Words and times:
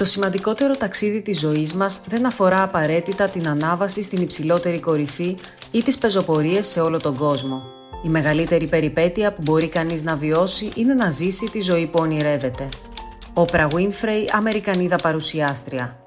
Το 0.00 0.06
σημαντικότερο 0.06 0.76
ταξίδι 0.76 1.22
της 1.22 1.38
ζωής 1.38 1.74
μας 1.74 2.00
δεν 2.06 2.26
αφορά 2.26 2.62
απαραίτητα 2.62 3.28
την 3.28 3.48
ανάβαση 3.48 4.02
στην 4.02 4.22
υψηλότερη 4.22 4.80
κορυφή 4.80 5.36
ή 5.70 5.82
τις 5.82 5.98
πεζοπορίες 5.98 6.66
σε 6.66 6.80
όλο 6.80 6.96
τον 6.96 7.16
κόσμο. 7.16 7.62
Η 8.04 8.08
μεγαλύτερη 8.08 8.66
περιπέτεια 8.66 9.32
που 9.32 9.42
μπορεί 9.44 9.68
κανείς 9.68 10.02
να 10.02 10.16
βιώσει 10.16 10.68
είναι 10.76 10.94
να 10.94 11.10
ζήσει 11.10 11.46
τη 11.50 11.60
ζωή 11.60 11.86
που 11.86 11.98
ονειρεύεται. 12.00 12.68
Όπρα 13.34 13.68
Winfrey, 13.72 14.28
Αμερικανίδα 14.32 14.96
παρουσιάστρια. 14.96 16.04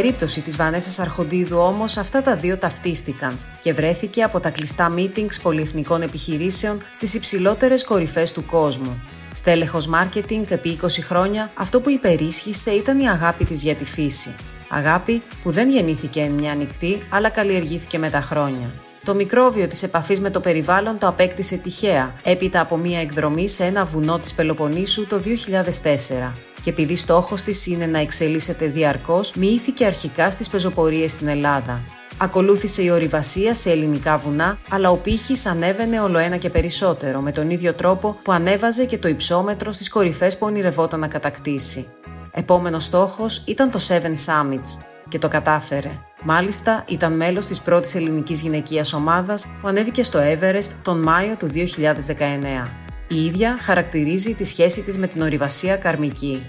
Περίπτωση 0.00 0.40
της 0.40 0.56
Βανέσας 0.56 0.98
Αρχοντίδου 0.98 1.58
όμως 1.58 1.96
αυτά 1.96 2.22
τα 2.22 2.36
δύο 2.36 2.58
ταυτίστηκαν 2.58 3.38
και 3.58 3.72
βρέθηκε 3.72 4.22
από 4.22 4.40
τα 4.40 4.50
κλειστά 4.50 4.94
meetings 4.96 5.40
πολυεθνικών 5.42 6.02
επιχειρήσεων 6.02 6.82
στις 6.90 7.14
υψηλότερες 7.14 7.84
κορυφές 7.84 8.32
του 8.32 8.44
κόσμου. 8.44 9.02
Στέλεχος 9.32 9.86
μάρκετινγκ 9.86 10.44
επί 10.48 10.78
20 10.82 10.86
χρόνια, 11.00 11.50
αυτό 11.54 11.80
που 11.80 11.90
υπερίσχυσε 11.90 12.70
ήταν 12.70 12.98
η 12.98 13.08
αγάπη 13.08 13.44
της 13.44 13.62
για 13.62 13.74
τη 13.74 13.84
φύση. 13.84 14.34
Αγάπη 14.68 15.22
που 15.42 15.50
δεν 15.50 15.68
γεννήθηκε 15.68 16.20
εν 16.20 16.32
μια 16.32 16.54
νυχτή, 16.54 16.98
αλλά 17.08 17.28
καλλιεργήθηκε 17.28 17.98
με 17.98 18.10
τα 18.10 18.20
χρόνια. 18.20 18.70
Το 19.04 19.14
μικρόβιο 19.14 19.66
της 19.66 19.82
επαφής 19.82 20.20
με 20.20 20.30
το 20.30 20.40
περιβάλλον 20.40 20.98
το 20.98 21.06
απέκτησε 21.06 21.56
τυχαία, 21.56 22.14
έπειτα 22.24 22.60
από 22.60 22.76
μια 22.76 23.00
εκδρομή 23.00 23.48
σε 23.48 23.64
ένα 23.64 23.84
βουνό 23.84 24.18
της 24.18 24.34
Πελοποννήσου 24.34 25.06
το 25.06 25.20
2004 25.24 26.49
και 26.62 26.70
επειδή 26.70 26.96
στόχος 26.96 27.42
της 27.42 27.66
είναι 27.66 27.86
να 27.86 27.98
εξελίσσεται 27.98 28.66
διαρκώς, 28.66 29.32
μοιήθηκε 29.34 29.84
αρχικά 29.84 30.30
στις 30.30 30.48
πεζοπορίες 30.48 31.10
στην 31.10 31.28
Ελλάδα. 31.28 31.84
Ακολούθησε 32.18 32.82
η 32.82 32.90
ορειβασία 32.90 33.54
σε 33.54 33.70
ελληνικά 33.70 34.16
βουνά, 34.16 34.58
αλλά 34.70 34.90
ο 34.90 34.96
πύχης 34.96 35.46
ανέβαινε 35.46 36.00
ολοένα 36.00 36.36
και 36.36 36.50
περισσότερο, 36.50 37.20
με 37.20 37.32
τον 37.32 37.50
ίδιο 37.50 37.72
τρόπο 37.72 38.16
που 38.22 38.32
ανέβαζε 38.32 38.84
και 38.84 38.98
το 38.98 39.08
υψόμετρο 39.08 39.72
στις 39.72 39.88
κορυφές 39.88 40.38
που 40.38 40.46
ονειρευόταν 40.46 41.00
να 41.00 41.08
κατακτήσει. 41.08 41.86
Επόμενος 42.30 42.84
στόχος 42.84 43.42
ήταν 43.46 43.70
το 43.70 43.78
Seven 43.88 44.14
Summits 44.26 44.82
και 45.08 45.18
το 45.18 45.28
κατάφερε. 45.28 45.90
Μάλιστα, 46.22 46.84
ήταν 46.88 47.16
μέλος 47.16 47.46
της 47.46 47.60
πρώτης 47.60 47.94
ελληνικής 47.94 48.40
γυναικείας 48.40 48.92
ομάδας 48.92 49.46
που 49.60 49.68
ανέβηκε 49.68 50.02
στο 50.02 50.18
Everest 50.18 50.70
τον 50.82 51.02
Μάιο 51.02 51.36
του 51.36 51.46
2019. 51.46 52.79
Η 53.12 53.24
ίδια 53.24 53.58
χαρακτηρίζει 53.60 54.34
τη 54.34 54.44
σχέση 54.44 54.82
της 54.82 54.98
με 54.98 55.06
την 55.06 55.22
ορειβασία 55.22 55.76
καρμική. 55.76 56.46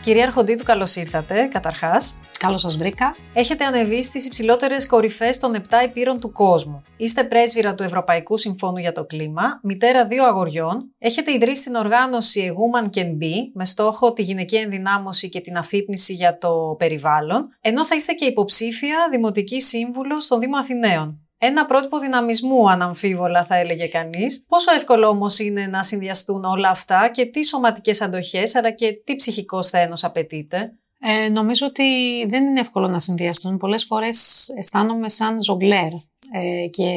Κυρία 0.00 0.24
Αρχοντίδου, 0.24 0.62
καλώς 0.62 0.96
ήρθατε, 0.96 1.46
καταρχάς. 1.46 2.18
Καλώς 2.38 2.60
σας 2.60 2.76
βρήκα. 2.76 3.16
Έχετε 3.32 3.64
ανεβεί 3.64 4.02
στις 4.02 4.26
υψηλότερες 4.26 4.86
κορυφές 4.86 5.38
των 5.38 5.54
7 5.54 5.60
υπήρων 5.84 6.20
του 6.20 6.32
κόσμου. 6.32 6.82
Είστε 6.96 7.24
πρέσβυρα 7.24 7.74
του 7.74 7.82
Ευρωπαϊκού 7.82 8.36
Συμφώνου 8.36 8.76
για 8.76 8.92
το 8.92 9.04
Κλίμα, 9.04 9.60
μητέρα 9.62 10.06
δύο 10.06 10.24
αγοριών. 10.24 10.94
Έχετε 10.98 11.32
ιδρύσει 11.32 11.62
την 11.62 11.74
οργάνωση 11.74 12.52
A 12.52 12.82
Woman 12.82 12.86
Can 12.96 13.08
Be 13.22 13.34
με 13.54 13.64
στόχο 13.64 14.12
τη 14.12 14.22
γυναική 14.22 14.56
ενδυνάμωση 14.56 15.28
και 15.28 15.40
την 15.40 15.56
αφύπνιση 15.56 16.12
για 16.12 16.38
το 16.38 16.74
περιβάλλον, 16.78 17.48
ενώ 17.60 17.84
θα 17.84 17.94
είστε 17.94 18.12
και 18.12 18.24
υποψήφια 18.24 18.96
δημοτική 19.10 19.60
σύμβουλος 19.60 20.24
στον 20.24 20.40
Δήμο 20.40 20.56
Αθηναίων. 20.56 21.25
Ένα 21.38 21.66
πρότυπο 21.66 21.98
δυναμισμού, 21.98 22.70
αναμφίβολα, 22.70 23.44
θα 23.44 23.56
έλεγε 23.56 23.86
κανείς. 23.86 24.44
Πόσο 24.48 24.72
εύκολο 24.72 25.08
όμως 25.08 25.38
είναι 25.38 25.66
να 25.66 25.82
συνδυαστούν 25.82 26.44
όλα 26.44 26.68
αυτά 26.68 27.08
και 27.08 27.24
τι 27.26 27.44
σωματικές 27.44 28.00
αντοχές, 28.00 28.54
αλλά 28.54 28.70
και 28.70 28.92
τι 29.04 29.16
ψυχικό 29.16 29.62
σθένος 29.62 30.04
απαιτείται; 30.04 30.72
Ε, 31.00 31.28
νομίζω 31.28 31.66
ότι 31.66 31.84
δεν 32.28 32.44
είναι 32.44 32.60
εύκολο 32.60 32.88
να 32.88 33.00
συνδυαστούν. 33.00 33.56
Πολλές 33.56 33.84
φορές 33.84 34.48
αισθάνομαι 34.58 35.08
σαν 35.08 35.42
ζογκλέρ 35.42 35.92
ε, 36.32 36.66
και 36.70 36.90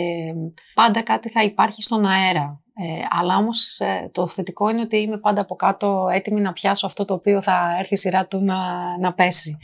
πάντα 0.73 1.01
κάτι 1.01 1.29
θα 1.29 1.44
υπάρχει 1.44 1.83
στον 1.83 2.05
αέρα. 2.05 2.61
Ε, 2.81 3.05
αλλά 3.09 3.35
όμως 3.35 3.79
ε, 3.79 4.09
το 4.11 4.28
θετικό 4.28 4.69
είναι 4.69 4.81
ότι 4.81 4.97
είμαι 4.97 5.17
πάντα 5.17 5.41
από 5.41 5.55
κάτω 5.55 6.07
έτοιμη 6.11 6.41
να 6.41 6.53
πιάσω 6.53 6.85
αυτό 6.85 7.05
το 7.05 7.13
οποίο 7.13 7.41
θα 7.41 7.75
έρθει 7.79 7.94
η 7.94 7.97
σειρά 7.97 8.28
του 8.28 8.44
να, 8.44 8.57
να 8.99 9.13
πέσει. 9.13 9.57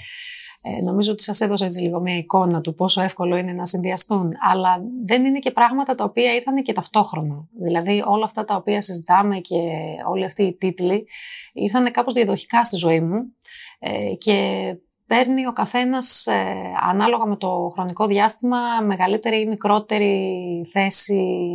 Ε, 0.68 0.82
νομίζω 0.82 1.12
ότι 1.12 1.24
σας 1.24 1.42
έδωσα 1.42 1.66
έτσι 1.66 1.82
λίγο 1.82 2.00
μια 2.00 2.18
εικόνα 2.18 2.62
του 2.62 2.76
πόσο 2.76 3.02
εύκολο 3.02 3.38
είναι 3.38 3.54
να 3.54 3.66
συνδυαστούν, 3.66 4.32
αλλά 4.52 4.84
δεν 5.06 5.26
είναι 5.26 5.40
και 5.40 5.52
πράγματα 5.52 5.96
τα 5.96 6.04
οποία 6.04 6.36
ήρθαν 6.36 6.56
και 6.56 6.74
ταυτόχρονα. 6.74 7.48
Δηλαδή 7.62 8.04
όλα 8.06 8.26
αυτά 8.26 8.46
τα 8.46 8.56
οποία 8.56 8.82
συζητάμε 8.82 9.40
και 9.40 9.58
όλοι 10.10 10.26
αυτοί 10.26 10.44
οι 10.44 10.54
τίτλοι 10.54 11.08
ήρθαν 11.54 11.92
κάπως 11.92 12.14
διαδοχικά 12.14 12.64
στη 12.64 12.76
ζωή 12.76 13.00
μου 13.00 13.34
ε, 13.80 14.14
και 14.18 14.38
παίρνει 15.08 15.48
ο 15.48 15.54
καθένας 15.54 16.26
ε, 16.26 16.56
ανάλογα 16.90 17.26
με 17.26 17.36
το 17.36 17.72
χρονικό 17.74 18.06
διάστημα 18.08 18.58
μεγαλύτερη 18.84 19.42
ή 19.42 19.48
μικρότερη 19.48 20.66
θέση 20.72 21.48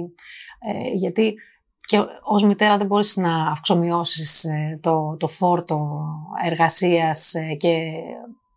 ε, 0.60 0.90
γιατί 0.94 1.34
και 1.80 1.98
ως 2.22 2.44
μητέρα 2.44 2.78
δεν 2.78 2.86
μπορείς 2.86 3.16
να 3.16 3.50
αυξομοιώσεις 3.50 4.44
ε, 4.44 4.78
το, 4.82 5.16
το 5.18 5.28
φόρτο 5.28 6.02
εργασίας 6.44 7.34
και 7.58 7.90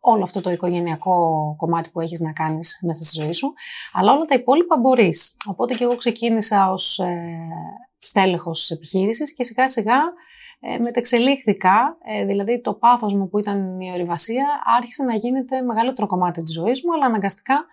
όλο 0.06 0.24
αυτό 0.24 0.42
το 0.42 0.52
οικογενειακό 0.52 1.16
κομμάτι 1.58 1.90
που 1.90 2.00
έχεις 2.00 2.20
να 2.20 2.32
κάνεις 2.32 2.80
μέσα 2.82 3.04
στη 3.04 3.22
ζωή 3.22 3.32
σου, 3.32 3.54
αλλά 3.94 4.12
όλα 4.12 4.26
τα 4.26 4.36
υπόλοιπα 4.36 4.78
μπορείς. 4.78 5.36
Οπότε 5.46 5.74
και 5.74 5.84
εγώ 5.84 5.96
ξεκίνησα 5.96 6.72
ως 6.72 7.00
ε, 7.00 7.38
στέλεχος 8.00 8.60
της 8.60 8.70
επιχείρησης 8.70 9.36
και 9.36 9.44
σιγά 9.44 9.68
σιγά 9.68 10.00
ε, 10.60 10.78
μετεξελίχθηκα, 10.78 11.98
ε, 12.04 12.26
δηλαδή 12.26 12.62
το 12.62 12.74
πάθος 12.74 13.14
μου 13.14 13.30
που 13.30 13.40
ήταν 13.40 13.80
η 13.80 13.92
ορειβασία 13.92 14.46
άρχισε 14.78 15.04
να 15.04 15.16
γίνεται 15.16 15.62
μεγαλύτερο 15.62 16.08
κομμάτι 16.08 16.42
της 16.42 16.54
ζωής 16.54 16.84
μου, 16.84 16.94
αλλά 16.94 17.06
αναγκαστικά 17.06 17.66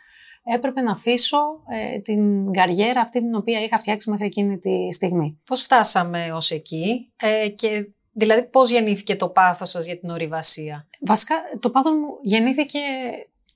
έπρεπε 0.44 0.80
να 0.80 0.92
αφήσω 0.92 1.38
ε, 1.68 1.98
την 1.98 2.52
καριέρα 2.52 3.00
αυτή 3.00 3.18
την 3.18 3.34
οποία 3.34 3.62
είχα 3.62 3.78
φτιάξει 3.78 4.10
μέχρι 4.10 4.26
εκείνη 4.26 4.58
τη 4.58 4.92
στιγμή. 4.92 5.40
Πώς 5.44 5.62
φτάσαμε 5.62 6.32
ως 6.32 6.50
εκεί 6.50 7.12
ε, 7.16 7.48
και 7.48 7.92
Δηλαδή 8.12 8.42
πώς 8.48 8.70
γεννήθηκε 8.70 9.16
το 9.16 9.28
πάθος 9.28 9.70
σας 9.70 9.86
για 9.86 9.98
την 9.98 10.10
ορειβασία; 10.10 10.86
Βασικά 11.00 11.34
το 11.60 11.70
πάθος 11.70 11.92
μου 11.92 12.06
γεννήθηκε 12.22 12.78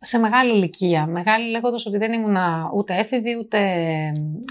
σε 0.05 0.19
μεγάλη 0.19 0.53
ηλικία. 0.53 1.07
Μεγάλη 1.07 1.51
λέγοντας 1.51 1.87
ότι 1.87 1.99
δεν 1.99 2.13
ήμουν 2.13 2.37
ούτε 2.75 2.95
έφηβη, 2.95 3.37
ούτε 3.39 3.59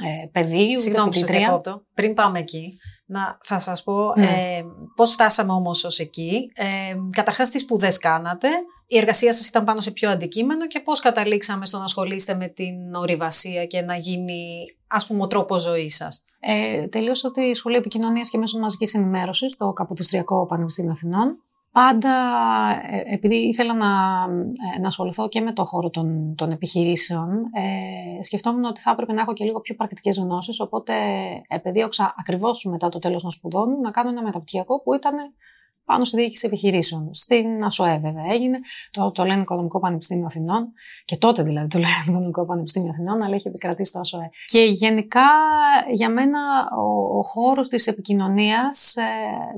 ε, 0.03 0.27
παιδί, 0.31 0.65
ούτε 0.69 0.81
Συγγνώμη, 0.81 1.15
σας 1.15 1.29
διακόπτω. 1.29 1.85
Πριν 1.93 2.13
πάμε 2.13 2.39
εκεί, 2.39 2.77
να, 3.05 3.37
θα 3.43 3.59
σας 3.59 3.83
πω 3.83 4.13
ναι. 4.15 4.25
ε, 4.25 4.63
πώς 4.95 5.11
φτάσαμε 5.11 5.51
όμως 5.51 5.83
ως 5.83 5.99
εκεί. 5.99 6.51
Ε, 6.55 6.95
καταρχάς, 7.11 7.49
τις 7.49 7.61
σπουδές 7.61 7.97
κάνατε. 7.97 8.47
Η 8.93 8.97
εργασία 8.97 9.33
σας 9.33 9.47
ήταν 9.47 9.63
πάνω 9.63 9.81
σε 9.81 9.91
ποιο 9.91 10.09
αντικείμενο 10.09 10.67
και 10.67 10.79
πώς 10.79 10.99
καταλήξαμε 10.99 11.65
στο 11.65 11.77
να 11.77 11.83
ασχολείστε 11.83 12.35
με 12.35 12.47
την 12.47 12.93
ορειβασία 12.95 13.65
και 13.65 13.81
να 13.81 13.95
γίνει, 13.95 14.65
ας 14.87 15.07
πούμε, 15.07 15.21
ο 15.21 15.27
τρόπος 15.27 15.61
ζωής 15.61 15.95
σας; 15.95 16.23
Ε, 16.39 16.87
τελείωσα 16.87 17.31
τη 17.31 17.53
Σχολή 17.53 17.75
Επικοινωνίας 17.75 18.29
και 18.29 18.37
Μέσων 18.37 18.61
Μαζικής 18.61 18.93
Ενημέρωσης 18.93 19.51
στο 19.51 19.73
Καποδιστριακό 19.73 20.45
Πανεπιστήμιο 20.45 20.91
Αθηνών. 20.91 21.43
Πάντα, 21.71 22.09
ε, 22.91 23.13
επειδή 23.13 23.35
ήθελα 23.35 23.73
να, 23.73 23.87
ε, 24.75 24.79
να 24.79 24.87
ασχοληθώ 24.87 25.27
και 25.27 25.41
με 25.41 25.53
το 25.53 25.65
χώρο 25.65 25.89
των, 25.89 26.35
των 26.37 26.51
επιχειρήσεων, 26.51 27.29
ε, 27.53 28.23
σκεφτόμουν 28.23 28.63
ότι 28.63 28.81
θα 28.81 28.91
έπρεπε 28.91 29.13
να 29.13 29.21
έχω 29.21 29.33
και 29.33 29.43
λίγο 29.43 29.61
πιο 29.61 29.75
πρακτικές 29.75 30.17
γνώσεις, 30.17 30.59
οπότε 30.59 30.93
επεδίωξα 31.47 32.15
ακριβώς 32.19 32.67
μετά 32.71 32.89
το 32.89 32.99
τέλος 32.99 33.21
των 33.21 33.31
σπουδών 33.31 33.79
να 33.79 33.91
κάνω 33.91 34.09
ένα 34.09 34.23
μεταπτυχιακό 34.23 34.81
που 34.81 34.93
ήταν 34.93 35.15
πάνω 35.85 36.03
στη 36.03 36.17
διοίκηση 36.17 36.47
επιχειρήσεων. 36.47 37.13
Στην 37.13 37.63
ΑΣΟΕ, 37.63 37.99
βέβαια, 37.99 38.25
έγινε. 38.31 38.59
Το, 38.91 39.11
το 39.11 39.25
λένε 39.25 39.41
Οικονομικό 39.41 39.79
Πανεπιστήμιο 39.79 40.25
Αθηνών. 40.25 40.71
Και 41.05 41.17
τότε 41.17 41.43
δηλαδή 41.43 41.67
το 41.67 41.77
λένε 41.77 41.91
Οικονομικό 42.07 42.45
Πανεπιστήμιο 42.45 42.89
Αθηνών, 42.89 43.21
αλλά 43.21 43.35
έχει 43.35 43.47
επικρατήσει 43.47 43.91
το 43.91 43.99
ΑΣΟΕ. 43.99 44.29
Και 44.45 44.59
γενικά 44.59 45.27
για 45.93 46.09
μένα 46.09 46.39
ο, 46.77 47.17
ο 47.17 47.23
χώρος 47.23 47.69
της 47.69 47.87
επικοινωνίας 47.87 48.95
ε, 48.95 49.03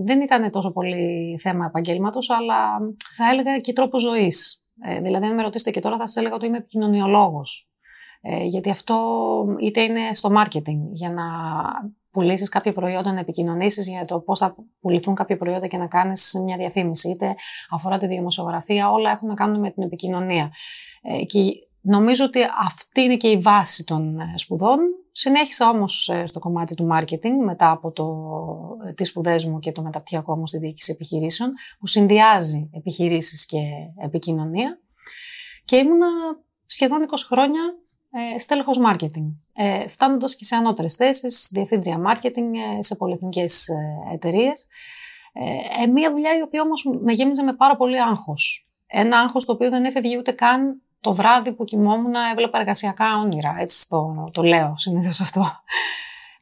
δεν 0.06 0.22
ήταν 0.22 0.52
τόσο 0.52 0.72
πολύ 0.72 1.38
θέμα 1.42 1.66
επαγγέλματος, 1.66 2.30
αλλά 2.30 2.78
θα 3.16 3.30
έλεγα 3.32 3.60
και 3.60 3.74
τρόπος 3.74 4.02
ζωής. 4.02 4.66
Ε, 4.82 5.00
δηλαδή, 5.00 5.26
αν 5.26 5.34
με 5.34 5.42
ρωτήσετε 5.42 5.72
και 5.72 5.80
τώρα, 5.80 5.98
θα 5.98 6.08
σας 6.08 6.16
έλεγα 6.16 6.36
ότι 6.36 6.46
είμαι 6.46 6.58
επικοινωνιολόγος. 6.58 7.70
Ε, 8.22 8.44
γιατί 8.44 8.70
αυτό 8.70 8.98
είτε 9.60 9.82
είναι 9.82 10.14
στο 10.14 10.30
marketing, 10.38 10.80
για 10.92 11.12
να 11.12 11.24
πουλήσεις 12.16 12.50
κάποια 12.50 12.74
προϊόντα, 12.74 13.14
να 13.14 13.20
επικοινωνήσεις 13.20 13.88
για 13.90 14.06
το 14.06 14.20
πώς 14.20 14.40
θα 14.40 14.56
πουληθούν 14.80 15.16
κάποια 15.16 15.38
προϊόντα 15.38 15.68
και 15.68 15.78
να 15.78 15.88
κάνεις 15.88 16.40
μια 16.44 16.58
διαφήμιση, 16.58 17.10
είτε 17.10 17.36
αφορά 17.70 17.98
τη 17.98 18.08
δημοσιογραφία, 18.08 18.92
όλα 18.92 19.12
έχουν 19.12 19.28
να 19.28 19.34
κάνουν 19.34 19.60
με 19.60 19.72
την 19.72 19.84
επικοινωνία. 19.84 20.52
Ε, 21.02 21.24
και 21.24 21.40
νομίζω 21.82 22.26
ότι 22.26 22.40
αυτή 22.60 23.02
είναι 23.02 23.18
και 23.18 23.28
η 23.28 23.38
βάση 23.38 23.84
των 23.84 24.20
ε, 24.20 24.34
σπουδών. 24.36 24.80
Συνέχισα 25.12 25.70
όμως 25.70 26.10
ε, 26.10 26.26
στο 26.26 26.40
κομμάτι 26.40 26.76
του 26.76 26.88
marketing 26.94 27.44
μετά 27.46 27.72
από 27.72 27.92
το, 27.92 28.06
τις 28.96 29.08
σπουδές 29.08 29.46
μου 29.46 29.60
και 29.60 29.72
το 29.72 29.82
μεταπτυχιακό 29.82 30.38
μου 30.38 30.48
στη 30.48 30.58
διοίκηση 30.58 30.92
επιχειρήσεων, 30.92 31.52
που 31.80 31.88
συνδυάζει 31.88 32.70
επιχειρήσεις 32.74 33.46
και 33.46 33.60
επικοινωνία. 34.04 34.80
Και 35.66 35.76
ήμουνα 35.76 36.08
σχεδόν 36.66 37.08
20 37.10 37.14
χρόνια 37.28 37.62
ε, 38.18 38.40
στέλεχος 38.40 38.80
marketing, 38.86 39.34
ε, 39.56 39.88
φτάνοντας 39.88 40.36
και 40.36 40.46
σε 40.46 40.56
ανώτερες 40.56 40.96
θέσεις, 40.96 41.50
διευθύντρια 41.52 42.02
marketing 42.08 42.78
ε, 42.78 42.82
σε 42.82 42.96
πολυεθνικές 42.96 43.68
ε, 43.68 44.14
εταιρείες. 44.14 44.68
Ε, 45.82 45.88
μια 45.88 46.12
δουλειά 46.12 46.38
η 46.38 46.42
οποία 46.42 46.62
όμως 46.62 46.84
με 47.02 47.14
γέμιζε 47.14 47.44
με 47.44 47.54
πάρα 47.54 47.76
πολύ 47.76 48.02
άγχος. 48.02 48.70
Ένα 48.88 49.20
άγχος 49.20 49.46
το 49.46 49.52
οποίο 49.52 49.70
δεν 49.70 49.84
έφευγε 49.84 50.18
ούτε 50.18 50.32
καν 50.32 50.82
το 51.00 51.14
βράδυ 51.14 51.54
που 51.54 51.64
κοιμόμουν 51.64 52.14
έβλεπα 52.32 52.60
εργασιακά 52.60 53.18
όνειρα, 53.18 53.56
έτσι 53.60 53.90
το, 53.90 54.30
το 54.32 54.44
λέω 54.44 54.74
συνήθως 54.78 55.22
αυτό. 55.22 55.46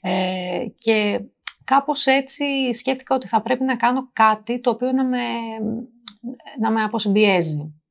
Ε, 0.02 0.66
και 0.76 1.22
κάπως 1.64 2.06
έτσι 2.06 2.74
σκέφτηκα 2.74 3.16
ότι 3.16 3.28
θα 3.28 3.42
πρέπει 3.42 3.64
να 3.64 3.76
κάνω 3.76 4.10
κάτι 4.14 4.60
το 4.60 4.70
οποίο 4.70 4.92
να 4.92 5.06
με, 5.06 5.18
να 6.60 6.72
με 6.72 6.84
αποσυμπιέζει. 6.84 7.83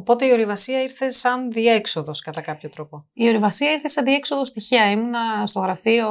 Οπότε 0.00 0.26
η 0.26 0.32
ορειβασία 0.32 0.82
ήρθε 0.82 1.10
σαν 1.10 1.52
διέξοδος 1.52 2.20
κατά 2.20 2.40
κάποιο 2.40 2.68
τρόπο. 2.68 3.06
Η 3.12 3.28
ορειβασία 3.28 3.72
ήρθε 3.72 3.88
σαν 3.88 4.04
διέξοδο 4.04 4.44
στοιχεία. 4.44 4.90
Ήμουνα 4.90 5.46
στο 5.46 5.60
γραφείο 5.60 6.08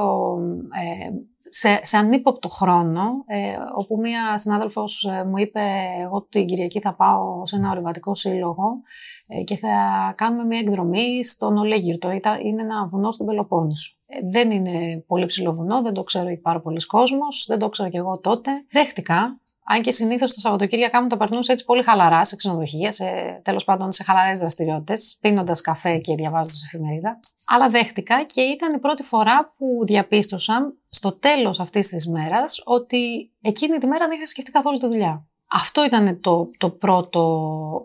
ε, 0.70 1.10
σε, 1.50 1.80
σε 1.84 1.98
ανύποπτο 1.98 2.50
χρόνο, 2.50 3.02
ε, 3.26 3.58
όπου 3.76 3.98
μία 4.00 4.38
συνάδελφος 4.38 5.04
ε, 5.04 5.24
μου 5.24 5.38
είπε 5.38 5.62
εγώ 6.02 6.28
την 6.30 6.46
Κυριακή 6.46 6.80
θα 6.80 6.96
πάω 6.96 7.46
σε 7.46 7.56
ένα 7.56 7.70
ορειβατικό 7.70 8.16
σύλλογο 8.16 8.82
ε, 9.28 9.44
και 9.44 9.56
θα 9.56 9.70
κάνουμε 10.18 10.44
μια 10.44 10.60
εκδρομή 10.60 11.26
στον 11.26 11.58
Ολέγυρτο. 11.58 12.12
Είναι 12.12 12.62
ένα 12.62 12.88
βουνό 12.88 13.12
στην 13.12 13.26
Πελοπόννησο. 13.26 13.98
Ε, 14.06 14.18
δεν 14.32 14.52
είναι 14.52 15.04
πολύ 15.08 15.26
ψηλό 15.26 15.54
βουνό, 15.54 15.82
δεν 15.82 15.94
το 15.94 16.02
ξέρω 16.02 16.40
πάρα 16.42 16.62
πολλοί 16.62 16.86
κόσμος, 16.86 17.46
δεν 17.48 17.60
το 17.60 17.70
ξέρω 17.70 17.90
κι 17.90 17.98
εγώ 17.98 18.20
τότε. 18.20 18.52
Δέχτηκα, 18.72 19.40
αν 19.72 19.82
και 19.82 19.92
συνήθως 19.92 20.34
τα 20.34 20.40
Σαββατοκύριακά 20.40 21.02
μου 21.02 21.08
τα 21.08 21.18
περνούσα 21.18 21.52
έτσι 21.52 21.66
πολύ 21.66 21.84
χαλαρά 21.84 22.26
σε 22.26 22.36
ξενοδοχεία, 22.36 22.92
σε 22.92 23.06
τέλος 23.44 23.64
πάντων 23.64 23.92
σε 23.92 24.04
χαλαρές 24.04 24.40
δραστηριότητες, 24.40 25.18
πίνοντας 25.22 25.62
καφέ 25.62 25.98
και 25.98 26.14
διαβάζοντας 26.16 26.64
εφημερίδα. 26.64 27.20
Αλλά 27.48 27.70
δέχτηκα 27.70 28.24
και 28.24 28.42
ήταν 28.42 28.76
η 28.76 28.80
πρώτη 28.80 29.04
φορά 29.04 29.54
που 29.58 29.86
διαπίστωσα 29.86 30.74
στο 30.90 31.12
τέλος 31.12 31.60
αυτής 31.60 31.88
της 31.88 32.08
μέρας 32.08 32.62
ότι 32.66 33.32
εκείνη 33.42 33.78
τη 33.78 33.88
μέρα 33.88 34.08
δεν 34.08 34.18
είχα 34.18 34.28
σκεφτεί 34.28 34.52
καθόλου 34.52 34.78
τη 34.78 34.88
δουλειά. 34.88 35.28
Αυτό 35.52 35.86
ήταν 35.86 36.20
το, 36.22 36.46
το 36.58 36.70
πρώτο, 36.70 37.22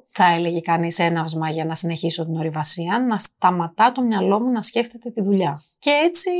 θα 0.08 0.24
έλεγε 0.24 0.60
κανείς, 0.60 0.98
έναυσμα 0.98 1.50
για 1.50 1.64
να 1.64 1.74
συνεχίσω 1.74 2.24
την 2.24 2.36
ορειβασία, 2.36 3.04
να 3.08 3.18
σταματά 3.18 3.92
το 3.92 4.02
μυαλό 4.02 4.40
μου 4.40 4.50
να 4.50 4.62
σκέφτεται 4.62 5.10
τη 5.10 5.22
δουλειά. 5.22 5.60
Και 5.78 5.90
έτσι 5.90 6.30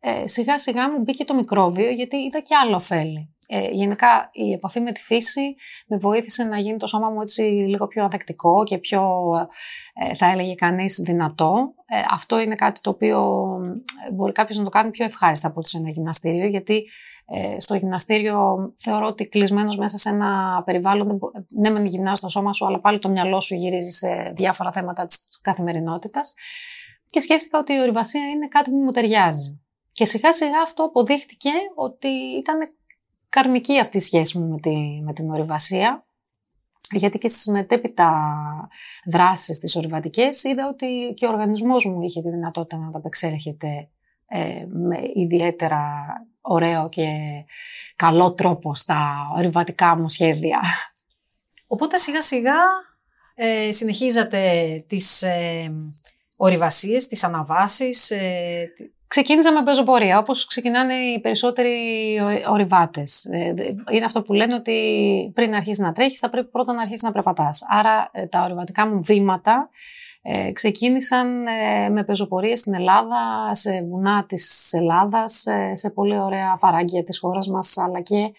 ε, 0.00 0.28
σιγά 0.28 0.58
σιγά 0.58 0.90
μου 0.90 0.98
μπήκε 1.02 1.24
το 1.24 1.34
μικρόβιο, 1.34 1.90
γιατί 1.90 2.16
είδα 2.16 2.40
και 2.40 2.54
άλλο 2.54 2.76
ωφέλη. 2.76 3.35
Ε, 3.48 3.68
γενικά 3.70 4.28
η 4.32 4.52
επαφή 4.52 4.80
με 4.80 4.92
τη 4.92 5.00
φύση 5.00 5.54
με 5.86 5.96
βοήθησε 5.96 6.44
να 6.44 6.58
γίνει 6.58 6.76
το 6.76 6.86
σώμα 6.86 7.10
μου 7.10 7.20
έτσι 7.20 7.42
λίγο 7.42 7.86
πιο 7.86 8.04
ανθεκτικό 8.04 8.64
και 8.64 8.78
πιο, 8.78 9.22
ε, 9.94 10.14
θα 10.14 10.30
έλεγε 10.30 10.54
κανείς, 10.54 11.00
δυνατό. 11.04 11.74
Ε, 11.86 12.02
αυτό 12.10 12.40
είναι 12.40 12.54
κάτι 12.54 12.80
το 12.80 12.90
οποίο 12.90 13.42
ε, 14.08 14.12
μπορεί 14.12 14.32
κάποιος 14.32 14.58
να 14.58 14.64
το 14.64 14.70
κάνει 14.70 14.90
πιο 14.90 15.04
ευχάριστα 15.04 15.48
από 15.48 15.58
ότι 15.58 15.68
σε 15.68 15.78
ένα 15.78 15.88
γυμναστήριο, 15.88 16.46
γιατί 16.46 16.84
ε, 17.26 17.60
στο 17.60 17.74
γυμναστήριο 17.74 18.72
θεωρώ 18.76 19.06
ότι 19.06 19.28
κλεισμένος 19.28 19.78
μέσα 19.78 19.98
σε 19.98 20.08
ένα 20.08 20.62
περιβάλλον, 20.64 21.18
ναι 21.60 21.70
μεν 21.70 21.86
γυμνάζεις 21.86 22.20
το 22.20 22.28
σώμα 22.28 22.52
σου, 22.52 22.66
αλλά 22.66 22.80
πάλι 22.80 22.98
το 22.98 23.08
μυαλό 23.08 23.40
σου 23.40 23.54
γυρίζεις 23.54 23.96
σε 23.96 24.32
διάφορα 24.36 24.72
θέματα 24.72 25.06
της 25.06 25.40
καθημερινότητας. 25.42 26.34
Και 27.10 27.20
σκέφτηκα 27.20 27.58
ότι 27.58 27.72
η 27.72 27.80
ορειβασία 27.80 28.28
είναι 28.28 28.48
κάτι 28.48 28.70
που 28.70 28.76
μου 28.76 28.90
ταιριάζει. 28.90 29.60
Και 29.92 30.04
σιγά 30.04 30.32
σιγά 30.32 30.60
αυτό 30.62 30.84
αποδείχτηκε 30.84 31.50
ότι 31.74 32.08
ήταν 32.08 32.58
καρμική 33.28 33.80
αυτή 33.80 33.96
η 33.96 34.00
σχέση 34.00 34.38
μου 34.38 34.48
με, 34.48 34.60
τη, 34.60 35.02
με 35.02 35.12
την 35.12 35.30
ορειβασία. 35.30 36.06
Γιατί 36.90 37.18
και 37.18 37.28
στις 37.28 37.46
μετέπειτα 37.46 38.30
δράσεις 39.06 39.58
τις 39.58 39.76
ορειβατικές 39.76 40.44
είδα 40.44 40.68
ότι 40.68 41.12
και 41.16 41.26
ο 41.26 41.28
οργανισμός 41.28 41.84
μου 41.84 42.02
είχε 42.02 42.20
τη 42.20 42.30
δυνατότητα 42.30 42.76
να 42.76 42.86
ανταπεξέρχεται 42.86 43.90
ε, 44.26 44.64
με 44.68 44.98
ιδιαίτερα 45.14 46.04
ωραίο 46.40 46.88
και 46.88 47.08
καλό 47.96 48.34
τρόπο 48.34 48.74
στα 48.74 49.16
ορειβατικά 49.36 49.96
μου 49.96 50.08
σχέδια. 50.08 50.60
Οπότε 51.66 51.96
σιγά 51.96 52.22
σιγά 52.22 52.54
ε, 53.34 53.72
συνεχίζατε 53.72 54.84
τις 54.86 55.22
ε, 55.22 55.72
ορειβασίες, 56.36 57.06
τις 57.06 57.24
αναβάσεις, 57.24 58.10
ε, 58.10 58.68
Ξεκίνησα 59.08 59.52
με 59.52 59.62
πεζοπορία, 59.62 60.18
όπως 60.18 60.46
ξεκινάνε 60.46 60.94
οι 60.94 61.20
περισσότεροι 61.20 61.74
ορειβάτες. 62.50 63.24
Ε, 63.24 63.54
είναι 63.90 64.04
αυτό 64.04 64.22
που 64.22 64.32
λένε 64.32 64.54
ότι 64.54 64.72
πριν 65.34 65.54
αρχίσεις 65.54 65.78
να 65.78 65.92
τρέχεις 65.92 66.18
θα 66.18 66.30
πρέπει 66.30 66.50
πρώτα 66.50 66.72
να 66.72 66.80
αρχίσεις 66.80 67.02
να 67.02 67.12
περπατάς. 67.12 67.64
Άρα 67.68 68.10
ε, 68.12 68.26
τα 68.26 68.42
ορειβατικά 68.42 68.86
μου 68.86 69.02
βήματα 69.02 69.70
ε, 70.22 70.52
ξεκίνησαν 70.52 71.42
με 71.92 72.04
πεζοπορίες 72.06 72.60
στην 72.60 72.74
Ελλάδα, 72.74 73.50
σε 73.54 73.82
βουνά 73.82 74.24
της 74.26 74.72
Ελλάδας, 74.72 75.44
σε 75.72 75.90
πολύ 75.90 76.18
ωραία 76.18 76.56
φαράγγια 76.56 77.02
της 77.02 77.18
χώρας 77.18 77.48
μας, 77.48 77.78
αλλά 77.78 78.00
και 78.00 78.32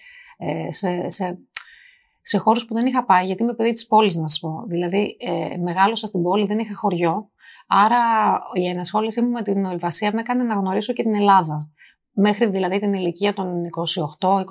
σε, 0.69 1.09
σε, 1.09 1.37
σε 2.21 2.37
χώρους 2.37 2.65
που 2.65 2.73
δεν 2.73 2.85
είχα 2.85 3.05
πάει, 3.05 3.25
γιατί 3.25 3.43
είμαι 3.43 3.53
παιδί 3.53 3.73
της 3.73 3.87
πόλης 3.87 4.15
να 4.15 4.27
σας 4.27 4.39
πω. 4.39 4.63
Δηλαδή, 4.67 5.17
μεγάλωσα 5.63 6.07
στην 6.07 6.21
πόλη, 6.21 6.45
δεν 6.45 6.59
είχα 6.59 6.75
χωριό, 6.75 7.29
Άρα 7.67 7.99
η 8.53 8.67
ενασχόλησή 8.67 9.21
μου 9.21 9.29
με 9.29 9.41
την 9.41 9.65
ορειβασία 9.65 10.11
με 10.13 10.19
έκανε 10.19 10.43
να 10.43 10.53
γνωρίσω 10.53 10.93
και 10.93 11.03
την 11.03 11.15
Ελλάδα. 11.15 11.71
Μέχρι 12.11 12.49
δηλαδή 12.49 12.79
την 12.79 12.93
ηλικία 12.93 13.33
των 13.33 13.61
28-29 14.19 14.43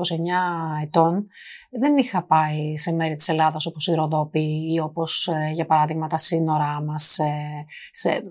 ετών 0.82 1.26
δεν 1.70 1.96
είχα 1.96 2.26
πάει 2.26 2.76
σε 2.76 2.92
μέρη 2.92 3.14
της 3.14 3.28
Ελλάδας 3.28 3.66
όπως 3.66 3.86
η 3.86 3.94
Ροδόπη 3.94 4.72
ή 4.74 4.80
όπως 4.80 5.28
ε, 5.28 5.50
για 5.54 5.66
παράδειγμα 5.66 6.06
τα 6.06 6.16
σύνορά 6.16 6.82
μας 6.82 7.18
ε, 7.18 7.64
σε, 7.92 8.22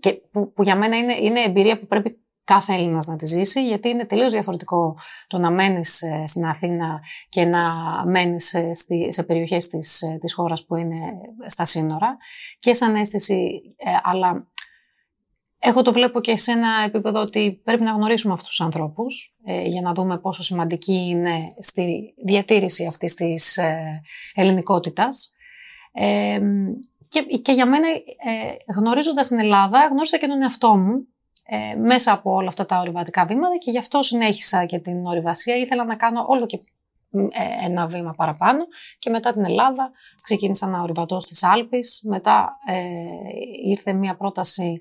και 0.00 0.12
που, 0.30 0.52
που, 0.52 0.62
για 0.62 0.76
μένα 0.76 0.96
είναι, 0.96 1.12
είναι 1.12 1.40
εμπειρία 1.40 1.78
που 1.78 1.86
πρέπει 1.86 2.18
κάθε 2.48 2.72
Έλληνας 2.72 3.06
να 3.06 3.16
τη 3.16 3.26
ζήσει, 3.26 3.66
γιατί 3.66 3.88
είναι 3.88 4.04
τελείως 4.04 4.32
διαφορετικό 4.32 4.96
το 5.26 5.38
να 5.38 5.50
μένεις 5.50 6.02
ε, 6.02 6.26
στην 6.26 6.44
Αθήνα 6.44 7.02
και 7.28 7.44
να 7.44 7.62
μένεις 8.06 8.54
ε, 8.54 8.70
σε 9.08 9.22
περιοχές 9.22 9.68
της, 9.68 10.02
ε, 10.02 10.18
της 10.20 10.34
χώρας 10.34 10.66
που 10.66 10.76
είναι 10.76 11.00
στα 11.46 11.64
σύνορα 11.64 12.16
και 12.58 12.74
σαν 12.74 12.94
αίσθηση, 12.94 13.60
αλλά 14.02 14.46
εγώ 15.58 15.82
το 15.82 15.92
βλέπω 15.92 16.20
και 16.20 16.36
σε 16.36 16.52
ένα 16.52 16.68
επίπεδο 16.86 17.20
ότι 17.20 17.60
πρέπει 17.64 17.82
να 17.82 17.92
γνωρίσουμε 17.92 18.32
αυτούς 18.32 18.48
τους 18.48 18.60
ανθρώπους 18.60 19.36
για 19.66 19.80
να 19.80 19.92
δούμε 19.92 20.18
πόσο 20.18 20.42
σημαντική 20.42 21.06
είναι 21.08 21.54
στη 21.58 22.14
διατήρηση 22.24 22.86
αυτής 22.86 23.14
της 23.14 23.56
ε, 23.56 24.02
ελληνικότητας. 24.34 25.32
και, 27.08 27.20
και 27.42 27.52
για 27.52 27.66
μένα, 27.66 27.88
ε, 27.88 28.72
γνωρίζοντας 28.76 29.28
την 29.28 29.38
Ελλάδα, 29.38 29.88
γνώρισα 29.90 30.18
και 30.18 30.26
τον 30.26 30.42
εαυτό 30.42 30.76
μου 30.76 31.06
ε, 31.50 31.74
μέσα 31.74 32.12
από 32.12 32.34
όλα 32.34 32.48
αυτά 32.48 32.66
τα 32.66 32.78
ορειβατικά 32.78 33.26
βήματα 33.26 33.56
και 33.58 33.70
γι' 33.70 33.78
αυτό 33.78 34.02
συνέχισα 34.02 34.64
και 34.64 34.78
την 34.78 35.06
ορειβασία. 35.06 35.56
Ήθελα 35.56 35.84
να 35.84 35.96
κάνω 35.96 36.24
όλο 36.28 36.46
και 36.46 36.58
ε, 37.10 37.66
ένα 37.66 37.86
βήμα 37.86 38.14
παραπάνω 38.14 38.64
και 38.98 39.10
μετά 39.10 39.32
την 39.32 39.44
Ελλάδα 39.44 39.90
ξεκίνησα 40.22 40.66
να 40.66 40.80
ορειβατώ 40.80 41.20
στις 41.20 41.42
Άλπεις. 41.42 42.02
Μετά 42.04 42.58
ε, 42.66 42.74
ήρθε 43.64 43.92
μια 43.92 44.16
πρόταση 44.16 44.80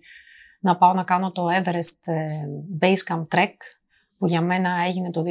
να 0.59 0.77
πάω 0.77 0.93
να 0.93 1.03
κάνω 1.03 1.31
το 1.31 1.45
Everest 1.45 1.99
ε, 2.03 2.25
Base 2.81 3.13
Camp 3.13 3.27
Trek 3.35 3.53
που 4.17 4.27
για 4.27 4.41
μένα 4.41 4.69
έγινε 4.87 5.11
το 5.11 5.21
2009 5.21 5.25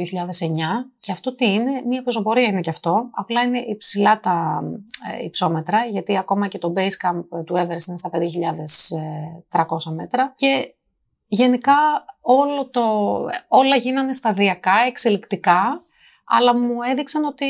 και 0.99 1.11
αυτό 1.11 1.35
τι 1.35 1.53
είναι, 1.53 1.81
μια 1.87 2.03
πεζοπορία 2.03 2.47
είναι 2.47 2.61
και 2.61 2.69
αυτό, 2.69 3.09
απλά 3.11 3.41
είναι 3.41 3.59
υψηλά 3.59 4.19
τα 4.19 4.63
ε, 5.19 5.23
υψόμετρα 5.23 5.85
γιατί 5.85 6.17
ακόμα 6.17 6.47
και 6.47 6.57
το 6.57 6.73
Base 6.75 7.07
Camp 7.07 7.21
του 7.45 7.55
Everest 7.55 7.87
είναι 7.87 7.97
στα 7.97 8.09
5.300 9.51 9.93
μέτρα 9.93 10.33
και 10.35 10.76
γενικά 11.27 11.75
όλο 12.21 12.69
το, 12.69 13.15
όλα 13.47 13.75
γίνανε 13.75 14.13
σταδιακά, 14.13 14.73
εξελικτικά, 14.87 15.81
αλλά 16.25 16.55
μου 16.55 16.81
έδειξαν 16.81 17.23
ότι 17.23 17.45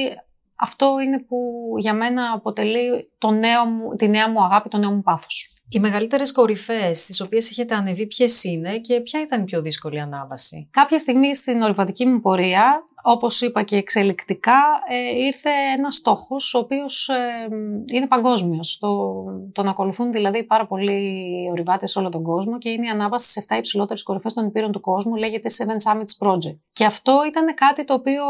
αυτό 0.56 1.00
είναι 1.00 1.20
που 1.20 1.38
για 1.78 1.94
μένα 1.94 2.32
αποτελεί 2.32 3.12
το 3.18 3.32
νέο 3.32 3.66
μου, 3.66 3.96
τη 3.96 4.08
νέα 4.08 4.30
μου 4.30 4.44
αγάπη, 4.44 4.70
το 4.70 4.78
νέο 4.78 4.92
μου 4.92 5.02
πάθος. 5.02 5.57
Οι 5.70 5.80
μεγαλύτερες 5.80 6.32
κορυφές 6.32 7.02
στις 7.02 7.22
οποίες 7.22 7.50
έχετε 7.50 7.76
ανεβεί 7.76 8.08
ποιες 8.08 8.44
είναι 8.44 8.78
και 8.78 9.02
ποια 9.02 9.22
ήταν 9.22 9.42
η 9.42 9.44
πιο 9.44 9.62
δύσκολη 9.62 10.00
ανάβαση; 10.00 10.68
Κάποια 10.72 11.00
στιγμή 11.00 11.36
στην 11.36 11.62
ορειβατική 11.62 12.06
μου 12.06 12.22
πορεία 12.22 12.88
όπως 13.10 13.42
είπα 13.42 13.64
και 13.64 13.76
εξελικτικά, 13.76 14.60
ε, 14.90 15.24
ήρθε 15.26 15.50
ένας 15.78 15.96
στόχος 15.96 16.54
ο 16.54 16.60
οποίος 16.60 17.10
ε, 17.10 17.48
είναι 17.94 18.08
παγκόσμιος. 18.08 18.78
Το, 18.80 19.24
τον 19.52 19.68
ακολουθούν 19.68 20.12
δηλαδή 20.12 20.46
πάρα 20.46 20.68
πολλοί 20.68 21.48
ορειβάτες 21.52 21.92
σε 21.92 22.00
όλο 22.00 22.10
τον 22.10 22.24
κόσμο 22.24 22.58
και 22.58 22.70
είναι 22.70 22.86
η 22.86 22.90
ανάβαση 22.90 23.30
στις 23.30 23.46
7 23.50 23.58
υψηλότερες 23.58 24.04
κορυφές 24.04 24.34
των 24.34 24.46
υπήρων 24.46 24.72
του 24.72 24.80
κόσμου, 24.80 25.16
λέγεται 25.16 25.50
Seven 25.58 25.92
Summits 25.92 26.28
Project. 26.28 26.58
Και 26.72 26.86
αυτό 26.86 27.20
ήταν 27.28 27.54
κάτι 27.54 27.84
το 27.84 27.94
οποίο 27.94 28.24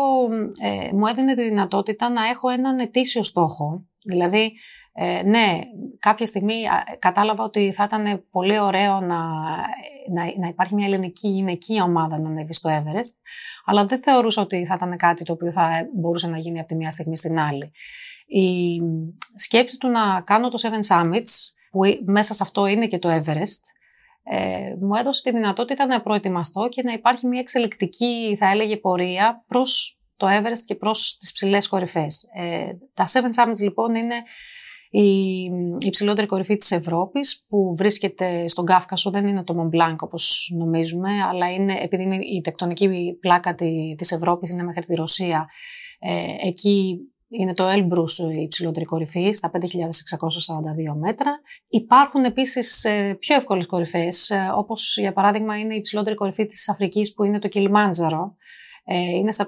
ε, 0.62 0.94
μου 0.94 1.06
έδινε 1.06 1.36
τη 1.36 1.44
δυνατότητα 1.44 2.10
να 2.10 2.28
έχω 2.28 2.50
έναν 2.50 2.80
ετήσιο 2.80 3.24
στόχο. 3.24 3.86
Δηλαδή, 4.04 4.54
ε, 5.00 5.24
ναι, 5.24 5.60
κάποια 6.00 6.26
στιγμή 6.26 6.62
κατάλαβα 7.00 7.44
ότι 7.44 7.72
θα 7.72 7.84
ήταν 7.84 8.26
πολύ 8.32 8.60
ωραίο 8.60 9.00
να, 9.00 9.18
να, 10.10 10.24
να 10.38 10.48
υπάρχει 10.48 10.76
μια 10.76 10.86
ελληνική 10.86 11.28
γυναική 11.28 11.82
ομάδα 11.82 12.20
να 12.20 12.30
ανέβει 12.30 12.54
στο 12.54 12.70
Everest, 12.70 13.14
αλλά 13.66 13.86
δεν 13.86 14.00
θεωρούσα 14.00 14.42
ότι 14.42 14.66
θα 14.66 14.74
ήταν 14.74 14.98
κάτι 14.98 15.24
το 15.24 15.34
οποίο 15.34 15.52
θα 15.52 15.90
μπορούσε 15.94 16.30
να 16.30 16.38
γίνει 16.38 16.60
από 16.60 16.68
τη 16.68 16.76
μία 16.76 16.90
στιγμή 16.90 17.18
στην 17.18 17.40
άλλη. 17.40 17.72
Η 18.26 18.80
σκέψη 19.36 19.78
του 19.78 19.88
να 19.88 20.22
κάνω 20.22 20.50
το 20.50 20.58
Seven 20.62 20.96
Summits, 20.96 21.34
που 21.72 21.82
μέσα 22.06 22.34
σε 22.34 22.44
αυτό 22.44 22.66
είναι 22.66 22.88
και 22.88 23.00
το 23.00 23.10
Everest, 23.10 23.62
ε, 24.24 24.76
μου 24.80 24.96
έδωσε 24.96 25.22
τη 25.24 25.32
δυνατότητα 25.32 25.86
να 25.86 26.02
προετοιμαστώ 26.02 26.68
και 26.70 26.82
να 26.84 26.94
υπάρχει 26.94 27.28
μια 27.28 27.40
εξελικτική, 27.40 28.36
θα 28.40 28.50
έλεγε, 28.50 28.78
πορεία 28.78 29.44
προς 29.48 30.00
το 30.18 30.28
Everest 30.28 30.64
και 30.66 30.76
προς 30.76 31.18
τις 31.18 31.32
ψηλές 31.32 31.68
κορυφές. 31.68 32.30
Ε, 32.36 32.72
τα 32.94 33.08
Seven 33.08 33.44
Summits 33.44 33.60
λοιπόν 33.60 33.96
είναι 33.96 34.16
η 34.90 35.06
υψηλότερη 35.80 36.28
κορυφή 36.28 36.56
της 36.56 36.72
Ευρώπης 36.72 37.46
που 37.48 37.76
βρίσκεται 37.78 38.48
στον 38.48 38.66
Κάφκασο, 38.66 39.10
δεν 39.12 39.28
είναι 39.28 39.44
το 39.44 39.56
Mont 39.58 39.76
Blanc 39.76 39.96
όπως 40.00 40.54
νομίζουμε, 40.58 41.10
αλλά 41.30 41.52
είναι, 41.52 41.78
επειδή 41.82 42.04
είναι 42.04 42.16
η 42.16 42.42
τεκτονική 42.42 43.18
πλάκα 43.20 43.56
της 43.98 44.12
Ευρώπης, 44.12 44.52
είναι 44.52 44.64
μέχρι 44.64 44.84
τη 44.84 44.96
Ρωσία, 44.96 45.50
ε, 46.00 46.48
εκεί 46.48 47.00
είναι 47.30 47.54
το 47.54 47.64
Elbrus 47.70 48.34
η 48.34 48.42
υψηλότερη 48.42 48.86
κορυφή, 48.86 49.32
στα 49.32 49.52
5.642 49.54 49.60
μέτρα. 51.00 51.40
Υπάρχουν 51.68 52.24
επίσης 52.24 52.84
ε, 52.84 53.18
πιο 53.20 53.36
εύκολες 53.36 53.66
κορυφές, 53.66 54.30
ε, 54.30 54.52
όπως 54.56 54.98
για 54.98 55.12
παράδειγμα 55.12 55.60
είναι 55.60 55.74
η 55.74 55.78
υψηλότερη 55.78 56.16
κορυφή 56.16 56.46
της 56.46 56.70
Αφρικής 56.70 57.14
που 57.14 57.24
είναι 57.24 57.40
το 57.40 57.48
Κιλιμάντζαρο, 57.48 58.20
ε, 58.20 58.57
είναι 58.94 59.32
στα 59.32 59.48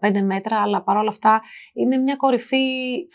5.895 0.00 0.22
μέτρα, 0.22 0.60
αλλά 0.60 0.82
παρόλα 0.82 1.08
αυτά 1.08 1.42
είναι 1.72 1.96
μια 1.96 2.16
κορυφή 2.16 2.66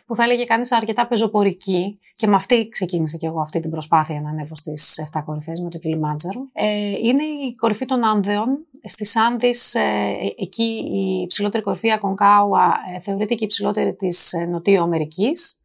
που 0.06 0.15
θα 0.15 0.24
έλεγε 0.24 0.44
κανείς 0.44 0.72
αρκετά 0.72 1.08
πεζοπορική 1.08 2.00
και 2.15 2.27
με 2.27 2.36
αυτή 2.36 2.70
ξεκίνησε 2.70 3.18
και 3.18 3.25
εγώ 3.25 3.39
αυτή 3.41 3.60
την 3.60 3.70
προσπάθεια 3.70 4.22
να 4.22 4.29
ανέβω 4.29 4.56
στις 4.56 5.10
7 5.13 5.22
κορυφές 5.25 5.62
με 5.62 5.70
το 5.70 5.77
Κιλιμάντζαρο. 5.77 6.50
Ε, 6.53 6.89
είναι 6.89 7.24
η 7.24 7.56
κορυφή 7.56 7.86
των 7.86 8.06
Άνδεων. 8.06 8.65
Στις 8.84 9.15
Άνδης, 9.15 9.75
ε, 9.75 10.15
εκεί 10.38 10.89
η 10.94 11.22
υψηλότερη 11.22 11.63
κορυφή 11.63 11.91
Ακονκάουα 11.91 12.75
ε, 12.96 13.00
θεωρείται 13.00 13.34
και 13.34 13.44
η 13.44 13.46
υψηλότερη 13.46 13.96
της 13.96 14.34
ε, 14.34 14.46
Νοτιού 14.46 14.82
Αμερικής. 14.82 15.60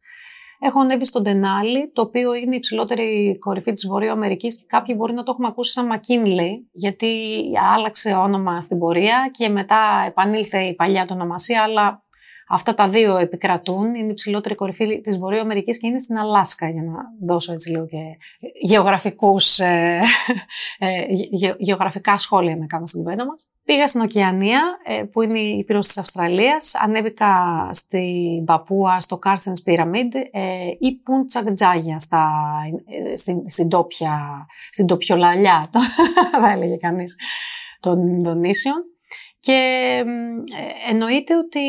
Έχω 0.59 0.79
ανέβει 0.79 1.05
στον 1.05 1.23
Τενάλι, 1.23 1.91
το 1.93 2.01
οποίο 2.01 2.33
είναι 2.33 2.53
η 2.53 2.57
υψηλότερη 2.57 3.37
κορυφή 3.39 3.71
της 3.71 3.87
Βορείου 3.87 4.11
Αμερικής 4.11 4.57
και 4.57 4.63
κάποιοι 4.67 4.95
μπορεί 4.97 5.13
να 5.13 5.23
το 5.23 5.31
έχουμε 5.31 5.47
ακούσει 5.47 5.71
σαν 5.71 5.89
McKinley, 5.93 6.51
γιατί 6.71 7.41
άλλαξε 7.75 8.13
όνομα 8.13 8.61
στην 8.61 8.79
πορεία 8.79 9.29
και 9.31 9.49
μετά 9.49 10.03
επανήλθε 10.07 10.59
η 10.59 10.75
παλιά 10.75 11.05
του 11.05 11.13
ονομασία, 11.15 11.61
αλλά 11.61 12.05
Αυτά 12.49 12.73
τα 12.73 12.89
δύο 12.89 13.17
επικρατούν. 13.17 13.95
Είναι 13.95 14.07
η 14.07 14.09
υψηλότερη 14.09 14.55
κορυφή 14.55 15.01
της 15.01 15.17
Βορείου 15.17 15.39
Αμερικής 15.39 15.79
και 15.79 15.87
είναι 15.87 15.99
στην 15.99 16.17
Αλάσκα, 16.17 16.69
για 16.69 16.81
να 16.81 16.93
δώσω 17.25 17.53
έτσι 17.53 17.69
λίγο 17.69 17.85
και 17.85 17.97
γεωγραφικούς, 18.61 19.59
ε, 19.59 20.01
ε, 20.79 21.05
γεωγραφικά 21.57 22.17
σχόλια 22.17 22.55
να 22.55 22.65
κάνω 22.65 22.85
στην 22.85 23.03
κουβέντα 23.03 23.25
μας. 23.25 23.49
Πήγα 23.65 23.87
στην 23.87 24.01
Οκεανία, 24.01 24.61
ε, 24.83 25.03
που 25.03 25.21
είναι 25.21 25.39
η 25.39 25.63
πύρο 25.63 25.79
της 25.79 25.97
Αυστραλίας. 25.97 26.75
Ανέβηκα 26.75 27.69
στην 27.71 28.45
Παπούα, 28.45 28.99
στο 28.99 29.17
Κάρσενς 29.17 29.63
Pyramid 29.65 30.13
ε, 30.31 30.69
ή 30.79 30.95
Πούντσακ 31.03 31.47
στα, 31.97 32.51
ε, 32.85 33.15
στην, 33.15 33.49
στην, 33.49 33.69
τόπια, 33.69 34.45
στην 34.71 34.85
τοπιολαλιά, 34.85 35.69
θα 36.41 36.51
έλεγε 36.51 36.75
κανείς, 36.75 37.15
των 37.79 38.07
Ινδονήσιων. 38.07 38.83
Και 39.39 39.53
ε, 40.05 40.91
εννοείται 40.91 41.37
ότι 41.37 41.61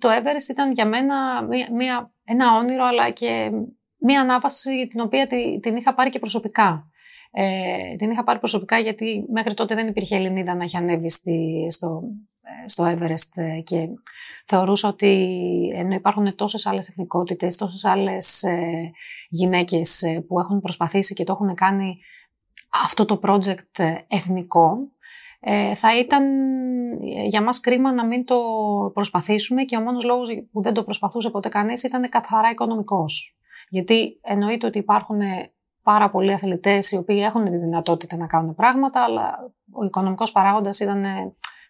το 0.00 0.08
Everest 0.08 0.50
ήταν 0.50 0.72
για 0.72 0.86
μένα 0.86 1.42
μια, 1.72 2.12
ένα 2.24 2.56
όνειρο 2.56 2.84
αλλά 2.84 3.10
και 3.10 3.50
μια 3.98 4.20
ανάβαση 4.20 4.86
την 4.90 5.00
οποία 5.00 5.26
την 5.60 5.76
είχα 5.76 5.94
πάρει 5.94 6.10
και 6.10 6.18
προσωπικά. 6.18 6.89
Ε, 7.32 7.96
την 7.96 8.10
είχα 8.10 8.24
πάρει 8.24 8.38
προσωπικά 8.38 8.78
γιατί 8.78 9.24
μέχρι 9.32 9.54
τότε 9.54 9.74
δεν 9.74 9.88
υπήρχε 9.88 10.16
Ελληνίδα 10.16 10.54
να 10.54 10.62
έχει 10.62 10.76
ανέβει 10.76 11.10
στη, 11.10 11.66
στο, 11.70 12.02
ε, 12.42 12.68
στο 12.68 12.84
Everest 12.84 13.62
και 13.64 13.88
θεωρούσα 14.46 14.88
ότι 14.88 15.28
ενώ 15.74 15.94
υπάρχουν 15.94 16.34
τόσες 16.34 16.66
άλλες 16.66 16.88
εθνικότητες, 16.88 17.56
τόσες 17.56 17.84
άλλες 17.84 18.42
ε, 18.42 18.90
γυναίκες 19.28 20.02
που 20.26 20.40
έχουν 20.40 20.60
προσπαθήσει 20.60 21.14
και 21.14 21.24
το 21.24 21.32
έχουν 21.32 21.54
κάνει 21.54 21.98
αυτό 22.84 23.04
το 23.04 23.20
project 23.22 23.94
εθνικό, 24.08 24.78
ε, 25.40 25.74
θα 25.74 25.98
ήταν 25.98 26.24
για 27.28 27.42
μας 27.42 27.60
κρίμα 27.60 27.92
να 27.92 28.06
μην 28.06 28.24
το 28.24 28.36
προσπαθήσουμε 28.94 29.64
και 29.64 29.76
ο 29.76 29.80
μόνος 29.80 30.04
λόγος 30.04 30.28
που 30.52 30.62
δεν 30.62 30.74
το 30.74 30.84
προσπαθούσε 30.84 31.30
ποτέ 31.30 31.48
κανείς 31.48 31.82
ήταν 31.82 32.08
καθαρά 32.08 32.50
οικονομικός. 32.50 33.36
Γιατί 33.68 34.18
εννοείται 34.22 34.66
ότι 34.66 34.78
υπάρχουν 34.78 35.20
πάρα 35.82 36.10
πολλοί 36.10 36.32
αθλητές 36.32 36.90
οι 36.90 36.96
οποίοι 36.96 37.20
έχουν 37.24 37.44
τη 37.44 37.56
δυνατότητα 37.56 38.16
να 38.16 38.26
κάνουν 38.26 38.54
πράγματα, 38.54 39.04
αλλά 39.04 39.52
ο 39.72 39.84
οικονομικός 39.84 40.32
παράγοντας 40.32 40.80
ήταν, 40.80 41.04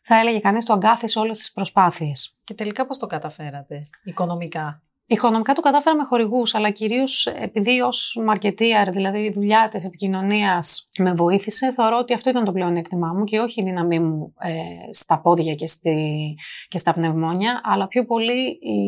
θα 0.02 0.18
έλεγε 0.18 0.38
κανείς, 0.38 0.64
το 0.64 0.72
αγκάθι 0.72 1.08
σε 1.08 1.18
όλες 1.18 1.38
τις 1.38 1.52
προσπάθειες. 1.52 2.36
Και 2.44 2.54
τελικά 2.54 2.86
πώς 2.86 2.98
το 2.98 3.06
καταφέρατε, 3.06 3.80
οικονομικά; 4.04 4.82
Οικονομικά 5.12 5.52
το 5.52 5.60
κατάφερα 5.60 5.96
με 5.96 6.04
χορηγούς, 6.04 6.54
αλλά 6.54 6.70
κυρίως 6.70 7.26
επειδή 7.26 7.80
ως 7.80 8.18
marketeer, 8.30 8.88
δηλαδή 8.92 9.18
η 9.18 9.30
δουλειά 9.30 9.68
της 9.68 9.84
επικοινωνίας 9.84 10.88
με 10.98 11.12
βοήθησε, 11.12 11.72
θεωρώ 11.72 11.98
ότι 11.98 12.12
αυτό 12.12 12.30
ήταν 12.30 12.44
το 12.44 12.52
πλεονέκτημά 12.52 13.12
μου 13.12 13.24
και 13.24 13.38
όχι 13.38 13.60
η 13.60 13.64
δύναμή 13.64 14.00
μου 14.00 14.34
ε, 14.38 14.92
στα 14.92 15.20
πόδια 15.20 15.54
και, 15.54 15.66
στη, 15.66 16.34
και 16.68 16.78
στα 16.78 16.92
πνευμόνια, 16.92 17.60
αλλά 17.64 17.88
πιο 17.88 18.04
πολύ 18.04 18.48
η 18.48 18.78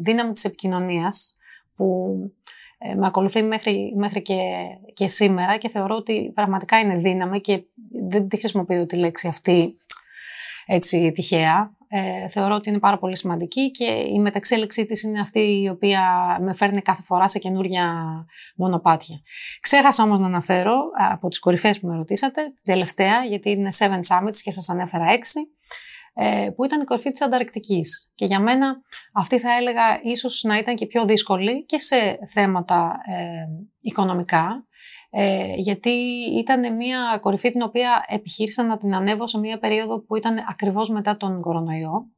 δύναμη 0.00 0.32
της 0.32 0.44
επικοινωνίας 0.44 1.36
που 1.76 2.16
ε, 2.78 2.94
με 2.94 3.06
ακολουθεί 3.06 3.42
μέχρι, 3.42 3.92
μέχρι 3.96 4.22
και, 4.22 4.36
και 4.92 5.08
σήμερα 5.08 5.56
και 5.56 5.68
θεωρώ 5.68 5.94
ότι 5.94 6.30
πραγματικά 6.34 6.78
είναι 6.78 6.96
δύναμη 6.96 7.40
και 7.40 7.62
δεν 8.08 8.28
τη 8.28 8.36
χρησιμοποιώ 8.36 8.86
τη 8.86 8.96
λέξη 8.96 9.28
αυτή 9.28 9.76
έτσι 10.66 11.12
τυχαία. 11.12 11.74
Ε, 11.88 12.28
θεωρώ 12.28 12.54
ότι 12.54 12.68
είναι 12.68 12.78
πάρα 12.78 12.98
πολύ 12.98 13.16
σημαντική 13.16 13.70
και 13.70 13.84
η 13.84 14.18
μεταξέλιξή 14.18 14.86
της 14.86 15.02
είναι 15.02 15.20
αυτή 15.20 15.60
η 15.62 15.68
οποία 15.68 16.02
με 16.40 16.54
φέρνει 16.54 16.80
κάθε 16.80 17.02
φορά 17.02 17.28
σε 17.28 17.38
καινούρια 17.38 17.94
μονοπάτια. 18.56 19.20
Ξέχασα 19.60 20.02
όμως 20.02 20.20
να 20.20 20.26
αναφέρω 20.26 20.76
από 21.10 21.28
τις 21.28 21.38
κορυφές 21.38 21.80
που 21.80 21.86
με 21.86 21.96
ρωτήσατε, 21.96 22.40
τελευταία, 22.62 23.24
γιατί 23.24 23.50
είναι 23.50 23.68
Seven 23.78 24.00
Summits 24.08 24.36
και 24.42 24.50
σας 24.50 24.68
ανέφερα 24.68 25.12
έξι, 25.12 25.38
ε, 25.40 25.46
που 26.56 26.64
ήταν 26.64 26.80
η 26.80 26.84
κορυφή 26.84 27.10
της 27.10 27.22
Ανταρκτικής. 27.22 28.12
Και 28.14 28.24
για 28.24 28.40
μένα 28.40 28.82
αυτή 29.12 29.38
θα 29.38 29.56
έλεγα 29.56 30.00
ίσως 30.02 30.42
να 30.42 30.58
ήταν 30.58 30.76
και 30.76 30.86
πιο 30.86 31.04
δύσκολη 31.04 31.64
και 31.66 31.80
σε 31.80 32.18
θέματα 32.32 32.90
ε, 33.06 33.46
οικονομικά, 33.80 34.66
ε, 35.10 35.54
γιατί 35.56 35.90
ήταν 36.38 36.76
μια 36.76 37.18
κορυφή 37.20 37.52
την 37.52 37.62
οποία 37.62 38.04
επιχείρησα 38.08 38.66
να 38.66 38.76
την 38.76 38.94
ανέβω 38.94 39.26
σε 39.26 39.38
μια 39.38 39.58
περίοδο 39.58 40.00
που 40.04 40.16
ήταν 40.16 40.44
ακριβώς 40.48 40.90
μετά 40.90 41.16
τον 41.16 41.40
κορονοϊό, 41.40 42.10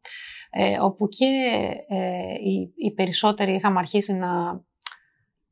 ε, 0.51 0.79
όπου 0.81 1.09
και 1.09 1.51
ε, 1.89 2.33
οι, 2.33 2.73
οι 2.77 2.93
περισσότεροι 2.95 3.55
είχαμε 3.55 3.79
αρχίσει 3.79 4.13
να 4.13 4.29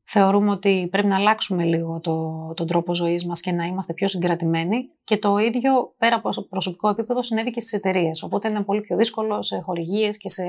θεωρούμε 0.09 0.51
ότι 0.51 0.87
πρέπει 0.91 1.07
να 1.07 1.15
αλλάξουμε 1.15 1.63
λίγο 1.63 1.99
το, 1.99 2.53
τον 2.55 2.67
τρόπο 2.67 2.95
ζωής 2.95 3.25
μας 3.25 3.41
και 3.41 3.51
να 3.51 3.65
είμαστε 3.65 3.93
πιο 3.93 4.07
συγκρατημένοι 4.07 4.89
και 5.03 5.17
το 5.17 5.37
ίδιο 5.37 5.93
πέρα 5.97 6.15
από 6.15 6.29
προσωπικό 6.49 6.89
επίπεδο 6.89 7.23
συνέβη 7.23 7.51
και 7.51 7.59
στις 7.59 7.73
εταιρείες. 7.73 8.23
Οπότε 8.23 8.49
είναι 8.49 8.63
πολύ 8.63 8.81
πιο 8.81 8.97
δύσκολο 8.97 9.41
σε 9.41 9.59
χορηγίες 9.59 10.17
και 10.17 10.29
σε, 10.29 10.43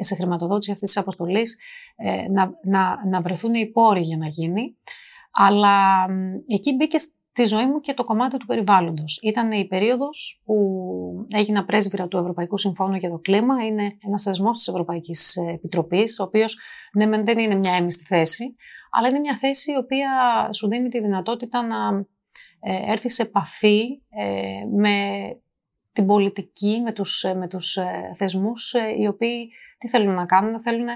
σε 0.00 0.14
χρηματοδότηση 0.14 0.70
αυτής 0.72 0.88
της 0.88 0.96
αποστολής 1.00 1.58
ε, 1.96 2.28
να, 2.30 2.50
να, 2.62 3.06
να 3.08 3.20
βρεθούν 3.20 3.54
οι 3.54 3.66
πόροι 3.66 4.00
για 4.00 4.16
να 4.16 4.26
γίνει. 4.26 4.76
Αλλά 5.32 6.06
εκεί 6.46 6.74
μπήκε 6.74 6.96
στη 7.38 7.46
ζωή 7.46 7.66
μου 7.66 7.80
και 7.80 7.94
το 7.94 8.04
κομμάτι 8.04 8.36
του 8.36 8.46
περιβάλλοντος. 8.46 9.20
Ήταν 9.22 9.52
η 9.52 9.66
περίοδος 9.66 10.42
που 10.44 10.54
έγινα 11.34 11.64
πρέσβυρα 11.64 12.08
του 12.08 12.16
Ευρωπαϊκού 12.16 12.58
Συμφώνου 12.58 12.96
για 12.96 13.10
το 13.10 13.18
Κλίμα. 13.18 13.66
Είναι 13.66 13.96
ένας 14.06 14.22
θεσμός 14.22 14.56
της 14.56 14.68
Ευρωπαϊκής 14.68 15.36
Επιτροπής, 15.36 16.18
ο 16.18 16.22
οποίος 16.22 16.58
ναι, 16.92 17.22
δεν 17.22 17.38
είναι 17.38 17.54
μια 17.54 17.72
έμιστη 17.72 18.04
θέση, 18.04 18.54
αλλά 18.90 19.08
είναι 19.08 19.18
μια 19.18 19.36
θέση 19.36 19.72
η 19.72 19.76
οποία 19.76 20.10
σου 20.52 20.68
δίνει 20.68 20.88
τη 20.88 21.00
δυνατότητα 21.00 21.66
να 21.66 22.04
ε, 22.60 22.90
έρθεις 22.92 23.14
σε 23.14 23.22
επαφή 23.22 24.00
ε, 24.08 24.64
με 24.76 24.96
την 25.92 26.06
πολιτική, 26.06 26.80
με 26.84 26.92
τους, 26.92 27.24
με 27.36 27.48
τους 27.48 27.76
ε, 27.76 28.10
θεσμούς 28.16 28.74
οι 28.98 29.06
οποίοι 29.06 29.50
τι 29.78 29.88
θέλουν 29.88 30.14
να 30.14 30.26
κάνουν, 30.26 30.60
θέλουν 30.60 30.86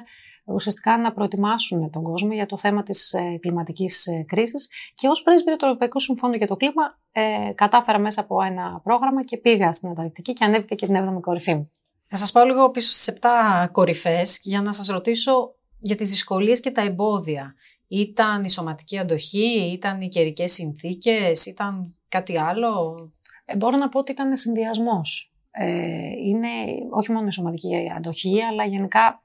ουσιαστικά 0.44 0.99
να 0.99 1.12
προετοιμάσουν 1.12 1.90
τον 1.90 2.02
κόσμο 2.02 2.32
για 2.32 2.46
το 2.46 2.58
θέμα 2.58 2.82
της 2.82 3.12
ε, 3.12 3.38
κλιματικής 3.40 4.06
ε, 4.06 4.25
κρίσης 4.28 4.68
και 4.94 5.08
ως 5.08 5.22
πρέσβυρο 5.22 5.56
του 5.56 5.64
Ευρωπαϊκού 5.64 6.00
Συμφώνου 6.00 6.34
για 6.34 6.46
το 6.46 6.56
κλίμα 6.56 6.99
ε, 7.12 7.52
κατάφερα 7.54 7.99
μέσα 7.99 8.20
από 8.20 8.42
ένα 8.42 8.80
πρόγραμμα 8.84 9.25
και 9.25 9.37
πήγα 9.37 9.72
στην 9.72 9.88
Ανταρκτική 9.88 10.32
και 10.32 10.44
ανέβηκα 10.44 10.75
και 10.75 10.87
την 10.87 10.96
7η 10.96 11.20
κορυφή 11.20 11.54
μου. 11.54 11.70
Θα 12.08 12.16
σας 12.16 12.32
πάω 12.32 12.44
λίγο 12.44 12.70
πίσω 12.70 12.90
στις 12.90 13.18
7 13.20 13.68
κορυφές 13.72 14.38
για 14.42 14.61
να 14.61 14.72
σας 14.72 14.87
ρωτήσω 14.87 15.54
για 15.78 15.96
τις 15.96 16.08
δυσκολίες 16.08 16.61
και 16.61 16.70
τα 16.70 16.82
εμπόδια. 16.82 17.54
Ήταν 17.88 18.44
η 18.44 18.50
σωματική 18.50 18.99
αντοχή, 18.99 19.70
ήταν 19.72 20.00
οι 20.00 20.08
καιρικές 20.08 20.52
συνθήκες, 20.52 21.46
ήταν 21.46 21.96
κάτι 22.08 22.38
άλλο; 22.38 22.96
Ε, 23.44 23.56
μπορώ 23.56 23.76
να 23.76 23.88
πω 23.88 23.99
ότι 23.99 24.12
ήταν 24.12 24.37
συνδυασμός. 24.37 25.32
Ε, 25.50 25.66
είναι 26.26 26.49
όχι 26.90 27.12
μόνο 27.12 27.26
η 27.26 27.32
σωματική 27.32 27.92
αντοχή, 27.96 28.42
αλλά 28.42 28.64
γενικά 28.64 29.22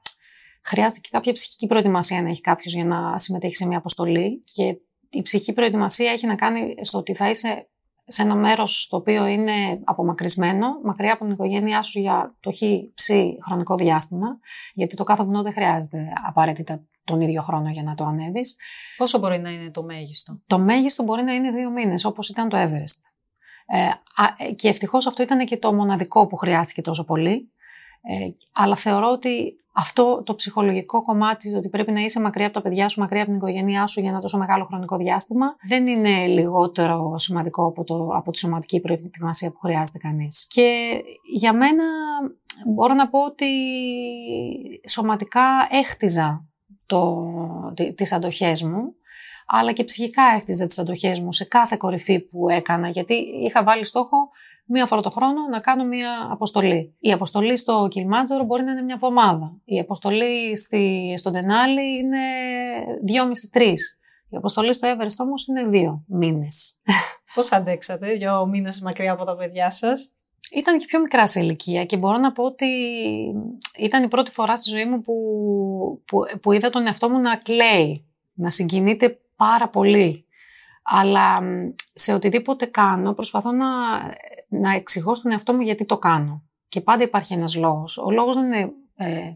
χρειάζεται 0.68 1.00
και 1.00 1.08
κάποια 1.12 1.32
ψυχική 1.32 1.66
προετοιμασία 1.66 2.22
να 2.22 2.28
έχει 2.28 2.40
κάποιος 2.40 2.74
για 2.74 2.84
να 2.84 3.18
συμμετέχει 3.18 3.54
σε 3.56 3.66
μια 3.66 3.78
αποστολή. 3.78 4.40
Και 4.52 4.78
η 5.10 5.22
ψυχική 5.22 5.52
προετοιμασία 5.52 6.12
έχει 6.12 6.26
να 6.26 6.34
κάνει 6.34 6.74
στο 6.82 6.98
ότι 6.98 7.14
θα 7.14 7.30
είσαι 7.30 7.68
σε 8.10 8.22
ένα 8.22 8.34
μέρος 8.34 8.86
το 8.90 8.96
οποίο 8.96 9.26
είναι 9.26 9.80
απομακρυσμένο, 9.84 10.66
μακριά 10.84 11.12
από 11.12 11.24
την 11.24 11.32
οικογένειά 11.32 11.82
σου 11.82 12.00
για 12.00 12.36
το 12.40 12.50
χ 12.50 12.62
ψ 12.94 13.10
χρονικό 13.46 13.74
διάστημα, 13.74 14.38
γιατί 14.74 14.96
το 14.96 15.04
κάθε 15.04 15.24
βουνό 15.24 15.42
δεν 15.42 15.52
χρειάζεται 15.52 16.12
απαραίτητα 16.26 16.84
τον 17.04 17.20
ίδιο 17.20 17.42
χρόνο 17.42 17.70
για 17.70 17.82
να 17.82 17.94
το 17.94 18.04
ανέβεις. 18.04 18.56
Πόσο 18.96 19.18
μπορεί 19.18 19.38
να 19.38 19.50
είναι 19.50 19.70
το 19.70 19.82
μέγιστο; 19.82 20.42
Το 20.46 20.58
μέγιστο 20.58 21.02
μπορεί 21.02 21.22
να 21.22 21.34
είναι 21.34 21.50
δύο 21.50 21.70
μήνες, 21.70 22.04
όπως 22.04 22.28
ήταν 22.28 22.48
το 22.48 22.56
Everest. 22.56 23.00
Ε, 23.66 24.52
και 24.52 24.68
ευτυχώς 24.68 25.06
αυτό 25.06 25.22
ήταν 25.22 25.46
και 25.46 25.56
το 25.56 25.74
μοναδικό 25.74 26.26
που 26.26 26.36
χρειάστηκε 26.36 26.82
τόσο 26.82 27.04
πολύ. 27.04 27.52
Ε, 28.02 28.28
αλλά 28.54 28.76
θεωρώ 28.76 29.10
ότι 29.10 29.52
αυτό 29.72 30.22
το 30.22 30.34
ψυχολογικό 30.34 31.02
κομμάτι, 31.02 31.54
ότι 31.54 31.68
πρέπει 31.68 31.92
να 31.92 32.00
είσαι 32.00 32.20
μακριά 32.20 32.46
από 32.46 32.54
τα 32.54 32.62
παιδιά 32.62 32.88
σου, 32.88 33.00
μακριά 33.00 33.22
από 33.22 33.30
την 33.30 33.38
οικογένειά 33.38 33.86
σου 33.86 34.00
για 34.00 34.10
ένα 34.10 34.20
τόσο 34.20 34.38
μεγάλο 34.38 34.64
χρονικό 34.64 34.96
διάστημα, 34.96 35.56
δεν 35.68 35.86
είναι 35.86 36.26
λιγότερο 36.26 37.18
σημαντικό 37.18 37.66
από, 37.66 37.84
το, 37.84 38.08
από 38.14 38.30
τη 38.30 38.38
σωματική 38.38 38.80
προετοιμασία 38.80 39.50
που 39.50 39.58
χρειάζεται 39.58 39.98
κανείς. 39.98 40.46
Και 40.48 41.00
για 41.36 41.52
μένα 41.52 41.84
μπορώ 42.66 42.94
να 42.94 43.08
πω 43.08 43.24
ότι 43.24 43.46
σωματικά 44.88 45.68
έχτιζα 45.70 46.48
το, 46.86 47.26
τις 47.94 48.12
αντοχές 48.12 48.62
μου, 48.62 48.94
αλλά 49.46 49.72
και 49.72 49.84
ψυχικά 49.84 50.22
έχτιζα 50.36 50.66
τις 50.66 50.78
αντοχές 50.78 51.20
μου 51.20 51.32
σε 51.32 51.44
κάθε 51.44 51.76
κορυφή 51.76 52.20
που 52.20 52.48
έκανα, 52.48 52.88
γιατί 52.88 53.14
είχα 53.44 53.64
βάλει 53.64 53.86
στόχο 53.86 54.16
μία 54.68 54.86
φορά 54.86 55.00
το 55.00 55.10
χρόνο 55.10 55.48
να 55.50 55.60
κάνω 55.60 55.84
μία 55.84 56.28
αποστολή. 56.30 56.96
Η 56.98 57.12
αποστολή 57.12 57.56
στο 57.56 57.88
Κιλμάτζαρο 57.90 58.44
μπορεί 58.44 58.62
να 58.62 58.70
είναι 58.70 58.82
μια 58.82 58.94
εβδομάδα. 58.94 59.60
Η 59.64 59.78
αποστολή 59.78 60.56
στη, 60.56 61.14
στον 61.16 61.32
Τενάλι 61.32 61.98
είναι 61.98 62.18
δυόμιση-τρει. 63.04 63.74
Η 64.28 64.36
αποστολή 64.36 64.74
στο 64.74 64.88
Everest 64.88 65.16
όμως 65.18 65.46
είναι 65.46 65.64
δύο 65.64 66.04
μήνες. 66.06 66.78
Πώς 67.34 67.52
αντέξατε 67.52 68.12
δύο 68.12 68.46
μήνες 68.46 68.80
μακριά 68.80 69.12
από 69.12 69.24
τα 69.24 69.36
παιδιά 69.36 69.70
σας; 69.70 70.12
Ήταν 70.54 70.78
και 70.78 70.86
πιο 70.86 71.00
μικρά 71.00 71.26
σε 71.26 71.40
ηλικία 71.40 71.84
και 71.84 71.96
μπορώ 71.96 72.18
να 72.18 72.32
πω 72.32 72.44
ότι 72.44 72.66
ήταν 73.78 74.02
η 74.04 74.08
πρώτη 74.08 74.30
φορά 74.30 74.56
στη 74.56 74.70
ζωή 74.70 74.84
μου 74.84 75.00
που, 75.00 75.14
που, 76.06 76.18
που 76.42 76.52
είδα 76.52 76.70
τον 76.70 76.86
εαυτό 76.86 77.10
μου 77.10 77.18
να 77.18 77.36
κλαίει, 77.36 78.06
να 78.34 78.50
συγκινείται 78.50 79.18
πάρα 79.36 79.68
πολύ. 79.68 80.26
Αλλά 80.82 81.40
σε 81.94 82.14
οτιδήποτε 82.14 82.66
κάνω 82.66 83.12
προσπαθώ 83.12 83.52
να, 83.52 83.66
να 84.48 84.74
εξηγώ 84.74 85.14
στον 85.14 85.32
εαυτό 85.32 85.54
μου 85.54 85.60
γιατί 85.60 85.84
το 85.84 85.98
κάνω. 85.98 86.42
Και 86.68 86.80
πάντα 86.80 87.02
υπάρχει 87.02 87.32
ένας 87.34 87.56
λόγος. 87.56 87.98
Ο 87.98 88.10
λόγος 88.10 88.34
δεν 88.34 88.44
είναι, 88.44 88.70
ε, 88.96 89.32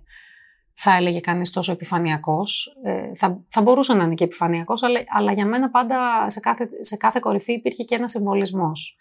θα 0.75 0.97
έλεγε 0.97 1.21
κανείς, 1.21 1.51
τόσο 1.51 1.73
επιφανειακός. 1.73 2.77
Ε, 2.83 3.15
θα, 3.15 3.45
θα 3.49 3.63
μπορούσε 3.63 3.95
να 3.95 4.05
είναι 4.05 4.15
και 4.15 4.25
επιφανειακός, 4.25 4.83
αλλά, 4.83 5.01
αλλά 5.09 5.33
για 5.33 5.47
μένα 5.47 5.71
πάντα 5.71 6.31
σε 6.31 6.41
κάθε, 6.41 6.69
σε 6.81 6.97
κάθε 6.97 7.19
κορυφή 7.23 7.53
υπήρχε 7.53 7.83
και 7.83 7.95
ένα 7.95 8.09
συμβολισμός. 8.09 8.97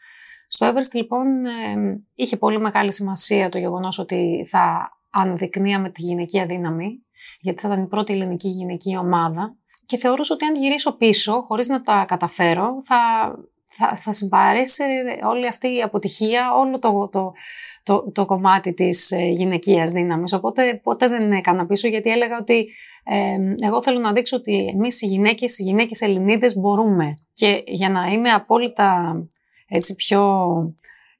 Στο 0.47 0.69
Everest 0.69 0.93
λοιπόν 0.93 1.45
ε, 1.45 2.01
είχε 2.15 2.37
πολύ 2.37 2.59
μεγάλη 2.59 2.93
σημασία 2.93 3.49
το 3.49 3.57
γεγονός 3.57 3.99
ότι 3.99 4.45
θα 4.49 4.91
αναδεικνύαμε 5.09 5.89
τη 5.89 6.01
γυναικεία 6.01 6.45
δύναμη, 6.45 6.99
γιατί 7.39 7.61
θα 7.61 7.67
ήταν 7.67 7.83
η 7.83 7.87
πρώτη 7.87 8.13
ελληνική 8.13 8.47
γυναική 8.47 8.97
ομάδα 8.97 9.55
και 9.85 9.97
θεωρούσα 9.97 10.33
ότι 10.33 10.45
αν 10.45 10.55
γυρίσω 10.55 10.97
πίσω, 10.97 11.41
χωρίς 11.41 11.67
να 11.67 11.81
τα 11.81 12.05
καταφέρω, 12.07 12.77
θα, 12.83 12.97
θα, 13.71 13.95
θα 13.95 14.13
συμπαρέσει 14.13 14.83
όλη 15.29 15.47
αυτή 15.47 15.75
η 15.75 15.81
αποτυχία, 15.81 16.53
όλο 16.53 16.79
το, 16.79 17.09
το, 17.11 17.33
το, 17.83 18.11
το 18.11 18.25
κομμάτι 18.25 18.73
της 18.73 19.11
ε, 19.11 19.25
γυναικείας 19.25 19.91
δύναμης. 19.91 20.33
Οπότε 20.33 20.79
ποτέ 20.83 21.07
δεν 21.07 21.31
έκανα 21.31 21.65
πίσω 21.65 21.87
γιατί 21.87 22.09
έλεγα 22.09 22.37
ότι 22.37 22.67
ε, 23.03 23.65
εγώ 23.65 23.81
θέλω 23.83 23.99
να 23.99 24.13
δείξω 24.13 24.37
ότι 24.37 24.71
εμείς 24.73 25.01
οι 25.01 25.05
γυναίκες, 25.05 25.59
οι 25.59 25.63
γυναίκες 25.63 26.01
Ελληνίδες 26.01 26.55
μπορούμε. 26.57 27.13
Και 27.33 27.63
για 27.65 27.89
να 27.89 28.07
είμαι 28.07 28.29
απόλυτα 28.29 29.15
έτσι 29.67 29.95
πιο 29.95 30.21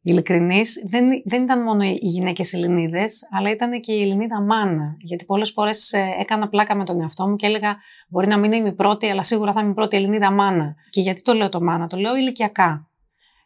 ειλικρινής, 0.01 0.83
δεν, 0.89 1.21
δεν 1.25 1.43
ήταν 1.43 1.63
μόνο 1.63 1.83
οι 1.83 1.99
γυναίκες 2.01 2.53
Ελληνίδες, 2.53 3.27
αλλά 3.31 3.49
ήταν 3.49 3.81
και 3.81 3.93
η 3.93 4.01
Ελληνίδα 4.01 4.41
μάνα. 4.41 4.95
Γιατί 4.99 5.25
πολλές 5.25 5.51
φορές 5.51 5.93
ε, 5.93 6.15
έκανα 6.19 6.49
πλάκα 6.49 6.75
με 6.75 6.85
τον 6.85 7.01
εαυτό 7.01 7.27
μου 7.29 7.35
και 7.35 7.45
έλεγα: 7.45 7.77
Μπορεί 8.09 8.27
να 8.27 8.37
μην 8.37 8.51
είμαι 8.51 8.69
η 8.69 8.75
πρώτη, 8.75 9.09
αλλά 9.09 9.23
σίγουρα 9.23 9.53
θα 9.53 9.61
είμαι 9.61 9.69
η 9.71 9.73
πρώτη 9.73 9.97
Ελληνίδα 9.97 10.31
μάνα. 10.31 10.75
Και 10.89 11.01
γιατί 11.01 11.21
το 11.21 11.33
λέω 11.33 11.49
το 11.49 11.61
μάνα, 11.61 11.87
το 11.87 11.97
λέω 11.97 12.15
ηλικιακά. 12.15 12.89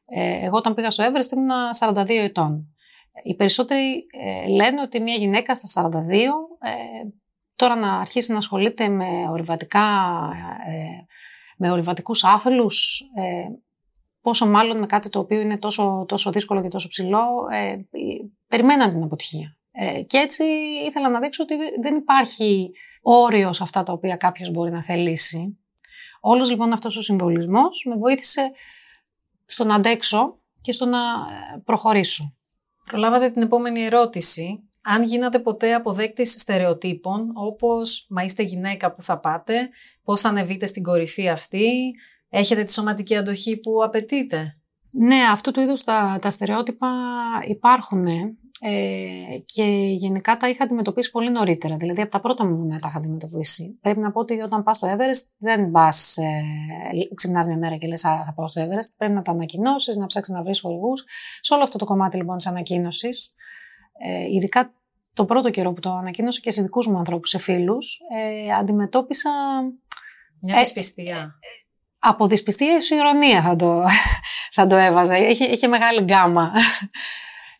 Ε, 0.05 0.45
εγώ 0.45 0.57
όταν 0.57 0.73
πήγα 0.73 0.89
στο 0.91 1.03
Everest 1.03 1.31
ήμουν 1.35 1.49
42 1.79 2.09
ετών. 2.09 2.75
Οι 3.23 3.35
περισσότεροι 3.35 4.05
ε, 4.23 4.47
λένε 4.47 4.81
ότι 4.81 5.01
μια 5.01 5.15
γυναίκα 5.15 5.55
στα 5.55 5.89
42 5.89 5.91
ε, 5.91 7.09
τώρα 7.55 7.75
να 7.75 7.99
αρχίσει 7.99 8.31
να 8.31 8.37
ασχολείται 8.37 8.89
με 8.89 9.05
ορειβατικά, 9.31 9.81
ε, 10.67 11.05
με 11.57 11.71
ορειβατικούς 11.71 12.23
άθλους, 12.23 13.01
ε, 13.15 13.47
πόσο 14.25 14.47
μάλλον 14.47 14.79
με 14.79 14.85
κάτι 14.85 15.09
το 15.09 15.19
οποίο 15.19 15.39
είναι 15.39 15.57
τόσο, 15.57 16.05
τόσο 16.07 16.31
δύσκολο 16.31 16.61
και 16.61 16.67
τόσο 16.67 16.87
ψηλό, 16.87 17.25
ε, 17.51 17.75
περιμέναν 18.47 18.89
την 18.89 19.03
αποτυχία. 19.03 19.57
Ε, 19.71 20.01
και 20.01 20.17
έτσι 20.17 20.43
ήθελα 20.87 21.09
να 21.09 21.19
δείξω 21.19 21.43
ότι 21.43 21.55
δεν 21.81 21.95
υπάρχει 21.95 22.71
όριο 23.01 23.53
σε 23.53 23.63
αυτά 23.63 23.83
τα 23.83 23.93
οποία 23.93 24.15
κάποιος 24.15 24.51
μπορεί 24.51 24.71
να 24.71 24.83
θελήσει. 24.83 25.57
Όλος 26.21 26.49
λοιπόν 26.49 26.73
αυτός 26.73 26.97
ο 26.97 27.01
συμβολισμός 27.01 27.85
με 27.89 27.95
βοήθησε 27.95 28.51
στο 29.45 29.63
να 29.63 29.75
αντέξω 29.75 30.39
και 30.61 30.71
στο 30.71 30.85
να 30.85 30.97
ε, 30.97 31.61
προχωρήσω. 31.65 32.35
Προλάβατε 32.85 33.29
την 33.29 33.41
επόμενη 33.41 33.81
ερώτηση. 33.81 34.69
Αν 34.81 35.03
γίνατε 35.03 35.39
ποτέ 35.39 35.73
αποδέκτης 35.73 36.31
στερεοτύπων, 36.31 37.31
όπως 37.33 38.05
«Μα 38.09 38.23
είστε 38.23 38.43
γυναίκα 38.43 38.91
που 38.91 39.01
θα 39.01 39.19
πάτε», 39.19 39.69
«Πώς 40.03 40.21
θα 40.21 40.29
ανεβείτε 40.29 40.65
στην 40.65 40.83
κορυφή 40.83 41.29
αυτή», 41.29 41.95
Έχετε 42.35 42.63
τη 42.63 42.73
σωματική 42.73 43.15
αντοχή 43.15 43.59
που 43.59 43.83
απαιτείτε. 43.83 44.57
Ναι, 44.91 45.21
αυτού 45.31 45.51
του 45.51 45.59
είδους 45.59 45.83
τα, 45.83 46.19
τα 46.21 46.31
στερεότυπα 46.31 46.87
υπάρχουν 47.47 48.05
ε, 48.59 49.37
και 49.45 49.63
γενικά 49.97 50.37
τα 50.37 50.49
είχα 50.49 50.63
αντιμετωπίσει 50.63 51.11
πολύ 51.11 51.29
νωρίτερα. 51.31 51.77
Δηλαδή 51.77 52.01
από 52.01 52.11
τα 52.11 52.19
πρώτα 52.19 52.45
μου 52.45 52.57
βουνά 52.57 52.79
τα 52.79 52.87
είχα 52.87 52.97
αντιμετωπίσει. 52.97 53.77
Πρέπει 53.81 53.99
να 53.99 54.11
πω 54.11 54.19
ότι 54.19 54.39
όταν 54.39 54.63
πας 54.63 54.77
στο 54.77 54.95
Everest 54.95 55.29
δεν 55.37 55.71
πας, 55.71 56.17
ε, 56.17 56.43
ξυπνάς 57.15 57.47
μια 57.47 57.57
μέρα 57.57 57.75
και 57.77 57.87
λες 57.87 58.01
θα 58.01 58.33
πάω 58.35 58.47
στο 58.47 58.61
Everest. 58.61 58.93
Πρέπει 58.97 59.13
να 59.13 59.21
τα 59.21 59.31
ανακοινώσεις, 59.31 59.97
να 59.97 60.05
ψάξεις 60.05 60.33
να 60.33 60.43
βρεις 60.43 60.59
χορηγούς. 60.59 61.03
Σε 61.41 61.53
όλο 61.53 61.63
αυτό 61.63 61.77
το 61.77 61.85
κομμάτι 61.85 62.17
λοιπόν 62.17 62.37
της 62.37 62.47
ανακοίνωσης, 62.47 63.33
ε, 64.05 64.25
ειδικά 64.25 64.73
το 65.13 65.25
πρώτο 65.25 65.49
καιρό 65.49 65.73
που 65.73 65.79
το 65.79 65.93
ανακοίνωσα 65.93 66.39
και 66.39 66.51
σε 66.51 66.61
δικούς 66.61 66.87
μου 66.87 66.97
ανθρώπους, 66.97 67.29
σε 67.29 67.37
φίλους, 67.37 67.99
ε, 68.15 68.53
αντιμετώπισα... 68.53 69.31
Μια 70.41 70.59
δυσπιστία. 70.59 71.17
Ε, 71.17 71.64
από 72.07 72.27
δυσπιστία 72.27 72.73
έως 72.73 72.89
ηρωνία 72.89 73.41
θα 73.41 73.55
το, 73.55 73.83
θα 74.51 74.67
το 74.67 74.75
έβαζα. 74.75 75.15
Έχει, 75.15 75.43
έχει 75.43 75.67
μεγάλη 75.67 76.01
γκάμα. 76.01 76.51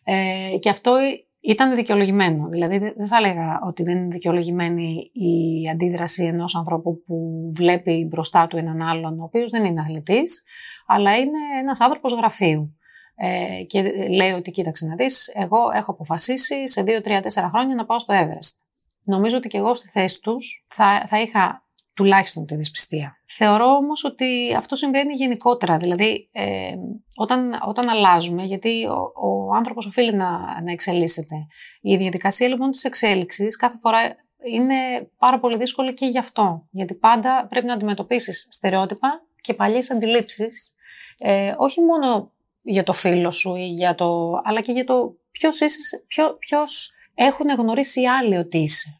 Ε, 0.08 0.56
και 0.58 0.70
αυτό 0.70 0.96
ήταν 1.40 1.74
δικαιολογημένο. 1.74 2.48
Δηλαδή 2.48 2.78
δεν 2.78 3.06
θα 3.06 3.16
έλεγα 3.16 3.60
ότι 3.66 3.82
δεν 3.82 3.96
είναι 3.96 4.08
δικαιολογημένη 4.08 5.10
η 5.12 5.68
αντίδραση 5.68 6.24
ενός 6.24 6.54
ανθρώπου 6.54 7.02
που 7.06 7.50
βλέπει 7.54 8.06
μπροστά 8.10 8.46
του 8.46 8.56
έναν 8.56 8.82
άλλον, 8.82 9.20
ο 9.20 9.22
οποίος 9.22 9.50
δεν 9.50 9.64
είναι 9.64 9.80
αθλητής, 9.80 10.44
αλλά 10.86 11.16
είναι 11.16 11.38
ένας 11.60 11.80
άνθρωπος 11.80 12.12
γραφείου. 12.12 12.76
Ε, 13.14 13.62
και 13.64 13.82
λέει 14.08 14.30
ότι 14.30 14.50
κοίταξε 14.50 14.86
να 14.86 14.94
δεις, 14.94 15.32
εγώ 15.34 15.58
έχω 15.74 15.90
αποφασίσει 15.90 16.68
σε 16.68 16.84
2-3-4 16.86 17.48
χρόνια 17.50 17.74
να 17.74 17.86
πάω 17.86 17.98
στο 17.98 18.14
Everest. 18.14 18.64
Νομίζω 19.02 19.36
ότι 19.36 19.48
και 19.48 19.58
εγώ 19.58 19.74
στη 19.74 19.88
θέση 19.88 20.20
τους 20.20 20.64
θα, 20.68 21.04
θα 21.06 21.20
είχα 21.20 21.65
τουλάχιστον 21.96 22.46
τη 22.46 22.56
δυσπιστία. 22.56 23.16
Θεωρώ 23.26 23.66
όμως 23.66 24.04
ότι 24.04 24.54
αυτό 24.56 24.76
συμβαίνει 24.76 25.14
γενικότερα, 25.14 25.76
δηλαδή 25.76 26.28
ε, 26.32 26.74
όταν, 27.14 27.60
όταν 27.66 27.88
αλλάζουμε, 27.88 28.44
γιατί 28.44 28.86
ο, 28.86 29.12
ο 29.26 29.54
άνθρωπος 29.54 29.86
οφείλει 29.86 30.14
να, 30.14 30.28
να 30.62 30.70
εξελίσσεται. 30.72 31.34
Η 31.80 31.96
διαδικασία 31.96 32.48
λοιπόν 32.48 32.70
της 32.70 32.84
εξέλιξης 32.84 33.56
κάθε 33.56 33.78
φορά 33.78 33.98
είναι 34.44 34.74
πάρα 35.18 35.40
πολύ 35.40 35.56
δύσκολη 35.56 35.92
και 35.92 36.06
γι' 36.06 36.18
αυτό. 36.18 36.66
Γιατί 36.70 36.94
πάντα 36.94 37.46
πρέπει 37.50 37.66
να 37.66 37.72
αντιμετωπίσεις 37.72 38.46
στερεότυπα 38.50 39.22
και 39.40 39.54
παλιές 39.54 39.90
αντιλήψεις, 39.90 40.74
ε, 41.18 41.54
όχι 41.56 41.80
μόνο 41.80 42.32
για 42.62 42.82
το 42.82 42.92
φίλο 42.92 43.30
σου, 43.30 43.54
ή 43.54 43.66
για 43.66 43.94
το, 43.94 44.40
αλλά 44.44 44.60
και 44.60 44.72
για 44.72 44.84
το 44.84 45.16
ποιος, 45.30 45.60
είσαι, 45.60 46.04
ποιο, 46.06 46.36
ποιος 46.38 46.92
έχουν 47.14 47.48
γνωρίσει 47.48 48.00
οι 48.00 48.08
άλλοι 48.08 48.36
ότι 48.36 48.58
είσαι. 48.58 48.95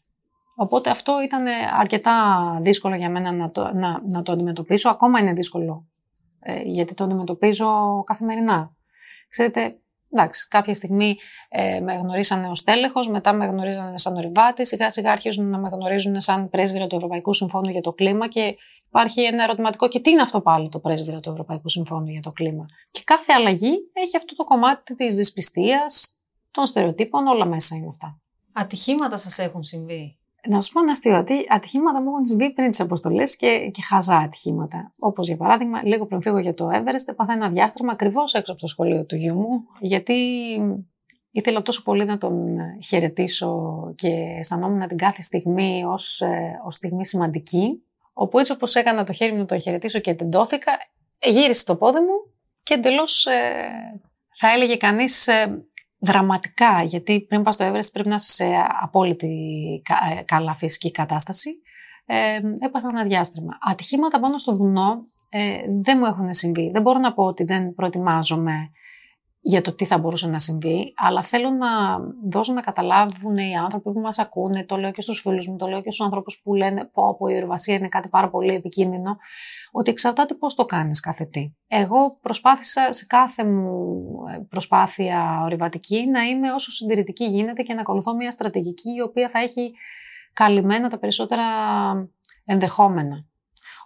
Οπότε 0.59 0.89
αυτό 0.89 1.21
ήταν 1.23 1.45
αρκετά 1.75 2.37
δύσκολο 2.61 2.95
για 2.95 3.09
μένα 3.09 3.31
να 3.31 3.51
το, 3.51 3.73
να, 3.73 4.01
να 4.09 4.21
το 4.21 4.31
αντιμετωπίσω. 4.31 4.89
Ακόμα 4.89 5.19
είναι 5.19 5.33
δύσκολο, 5.33 5.85
ε, 6.39 6.61
γιατί 6.63 6.93
το 6.93 7.03
αντιμετωπίζω 7.03 8.03
καθημερινά. 8.05 8.75
Ξέρετε, 9.29 9.79
εντάξει, 10.11 10.47
κάποια 10.47 10.73
στιγμή 10.73 11.17
ε, 11.49 11.79
με 11.79 11.93
γνωρίσανε 11.93 12.49
ως 12.49 12.63
τέλεχος, 12.63 13.09
μετά 13.09 13.33
με 13.33 13.45
γνωρίζανε 13.45 13.97
σαν 13.97 14.15
ορειβάτης, 14.15 14.67
σιγά 14.67 14.89
σιγά 14.89 15.11
αρχίζουν 15.11 15.49
να 15.49 15.57
με 15.57 15.69
γνωρίζουν 15.69 16.21
σαν 16.21 16.49
πρέσβυρα 16.49 16.87
του 16.87 16.95
Ευρωπαϊκού 16.95 17.33
Συμφώνου 17.33 17.69
για 17.69 17.81
το 17.81 17.93
κλίμα 17.93 18.27
και 18.27 18.55
υπάρχει 18.87 19.21
ένα 19.21 19.43
ερωτηματικό 19.43 19.87
και 19.87 19.99
τι 19.99 20.09
είναι 20.09 20.21
αυτό 20.21 20.41
πάλι 20.41 20.69
το 20.69 20.79
πρέσβυρα 20.79 21.19
του 21.19 21.29
Ευρωπαϊκού 21.29 21.69
Συμφώνου 21.69 22.07
για 22.07 22.21
το 22.21 22.31
κλίμα; 22.31 22.65
Και 22.91 23.01
κάθε 23.03 23.33
αλλαγή 23.33 23.73
έχει 23.93 24.17
αυτό 24.17 24.35
το 24.35 24.43
κομμάτι 24.43 24.95
της 24.95 25.15
δυσπιστίας, 25.15 26.11
των 26.51 26.65
στερεοτύπων, 26.65 27.27
όλα 27.27 27.45
μέσα 27.45 27.75
είναι 27.75 27.87
αυτά. 27.89 28.19
Ατυχήματα 28.53 29.17
σας 29.17 29.39
έχουν 29.39 29.63
συμβεί; 29.63 30.17
Να 30.49 30.61
σου 30.61 30.73
πω 30.73 30.79
ένα 30.79 30.91
αστείο. 30.91 31.23
Ατυχήματα 31.47 32.01
μου 32.01 32.09
έχουν 32.09 32.25
συμβεί 32.25 32.53
πριν 32.53 32.69
τις 32.69 32.79
αποστολές 32.79 33.35
και, 33.35 33.69
και 33.73 33.81
χαζά 33.81 34.17
ατυχήματα. 34.17 34.93
Όπως 34.99 35.27
για 35.27 35.37
παράδειγμα, 35.37 35.83
λίγο 35.83 36.05
πριν 36.05 36.21
φύγω 36.21 36.37
για 36.37 36.53
το 36.53 36.67
Everest, 36.73 37.07
έπαθα 37.07 37.33
ένα 37.33 37.49
διάστρεμα 37.49 37.91
ακριβώς 37.91 38.33
έξω 38.33 38.51
από 38.51 38.61
το 38.61 38.67
σχολείο 38.67 39.05
του 39.05 39.15
γιού 39.15 39.35
μου, 39.35 39.67
γιατί 39.79 40.13
Ήθελα 41.31 41.61
τόσο 41.61 41.83
πολύ 41.83 42.05
να 42.05 42.17
τον 42.17 42.47
χαιρετήσω 42.83 43.93
και 43.95 44.07
αισθανόμουν 44.39 44.87
την 44.87 44.97
κάθε 44.97 45.21
στιγμή 45.21 45.83
ως, 45.85 46.21
ως 46.65 46.75
στιγμή 46.75 47.05
σημαντική, 47.05 47.83
όπου 48.13 48.39
έτσι 48.39 48.51
όπως 48.51 48.75
έκανα 48.75 49.03
το 49.03 49.13
χέρι 49.13 49.31
μου 49.31 49.37
να 49.37 49.45
τον 49.45 49.61
χαιρετήσω 49.61 49.99
και 49.99 50.13
τεντώθηκα, 50.13 50.71
γύρισε 51.19 51.65
το 51.65 51.75
πόδι 51.75 51.99
μου 51.99 52.33
και 52.63 52.73
εντελώς 52.73 53.27
θα 54.29 54.51
έλεγε 54.53 54.75
κανείς 54.75 55.29
δραματικά, 55.99 56.83
γιατί 56.83 57.25
πριν 57.29 57.43
πας 57.43 57.55
στο 57.55 57.65
Everest 57.65 57.89
πρέπει 57.93 58.09
να 58.09 58.15
είσαι 58.15 58.31
σε 58.31 58.45
απόλυτη 58.81 59.37
καλά 60.25 60.53
φυσική 60.53 60.91
κατάσταση 60.91 61.61
ε, 62.09 62.39
έπαθα 62.59 62.87
ένα 62.89 63.03
διάστρεμα. 63.03 63.57
Ατυχήματα 63.71 64.19
πάνω 64.19 64.37
στο 64.37 64.55
βουνό 64.55 65.03
ε, 65.29 65.59
δεν 65.79 65.97
μου 65.99 66.05
έχουν 66.05 66.33
συμβεί. 66.33 66.69
Δεν 66.69 66.81
μπορώ 66.81 66.99
να 66.99 67.13
πω 67.13 67.23
ότι 67.23 67.43
δεν 67.43 67.73
προετοιμάζομαι 67.73 68.71
για 69.49 69.61
το 69.61 69.73
τι 69.73 69.85
θα 69.85 69.97
μπορούσε 69.97 70.27
να 70.27 70.39
συμβεί, 70.39 70.93
αλλά 70.95 71.23
θέλω 71.23 71.49
να 71.49 71.67
δώσω 72.29 72.53
να 72.53 72.61
καταλάβουν 72.61 73.37
οι 73.37 73.55
άνθρωποι 73.55 73.91
που 73.91 73.99
μας 73.99 74.19
ακούνε, 74.19 74.65
το 74.65 74.77
λέω 74.77 74.91
και 74.91 75.01
στους 75.01 75.19
φίλους 75.19 75.47
μου, 75.47 75.55
το 75.55 75.67
λέω 75.67 75.81
και 75.81 75.91
στους 75.91 76.05
ανθρώπους 76.05 76.41
που 76.43 76.53
λένε 76.53 76.85
πω, 76.93 77.15
πω 77.17 77.27
η 77.27 77.35
ορειβασία 77.35 77.75
είναι 77.75 77.87
κάτι 77.87 78.09
πάρα 78.09 78.29
πολύ 78.29 78.53
επικίνδυνο, 78.53 79.17
ότι 79.71 79.91
εξαρτάται 79.91 80.33
πώς 80.33 80.55
το 80.55 80.65
κάνεις 80.65 80.99
κάθε 80.99 81.25
τι. 81.25 81.51
Εγώ 81.67 82.17
προσπάθησα 82.21 82.93
σε 82.93 83.05
κάθε 83.05 83.45
μου 83.45 83.99
ε, 84.33 84.39
προσπάθεια 84.49 85.41
ορειβατική 85.43 86.07
να 86.07 86.23
είμαι 86.23 86.51
όσο 86.51 86.71
συντηρητική 86.71 87.25
γίνεται 87.25 87.61
και 87.61 87.73
να 87.73 87.81
ακολουθώ 87.81 88.15
μια 88.15 88.31
στρατηγική 88.31 88.89
η 88.97 89.01
οποία 89.01 89.29
θα 89.29 89.39
έχει 89.39 89.71
καλυμμένα 90.33 90.89
τα 90.89 90.99
περισσότερα 90.99 91.45
ενδεχόμενα. 92.45 93.27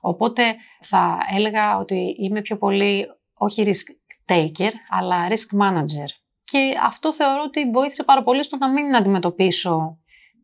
Οπότε 0.01 0.43
θα 0.81 1.17
έλεγα 1.35 1.77
ότι 1.77 2.15
είμαι 2.19 2.41
πιο 2.41 2.57
πολύ 2.57 3.05
όχι 3.33 3.63
risk 3.65 4.00
taker, 4.31 4.71
αλλά 4.89 5.27
risk 5.29 5.61
manager. 5.61 6.09
Και 6.43 6.77
αυτό 6.83 7.13
θεωρώ 7.13 7.41
ότι 7.45 7.71
βοήθησε 7.71 8.03
πάρα 8.03 8.23
πολύ 8.23 8.43
στο 8.43 8.57
να 8.57 8.69
μην 8.69 8.95
αντιμετωπίσω 8.95 9.97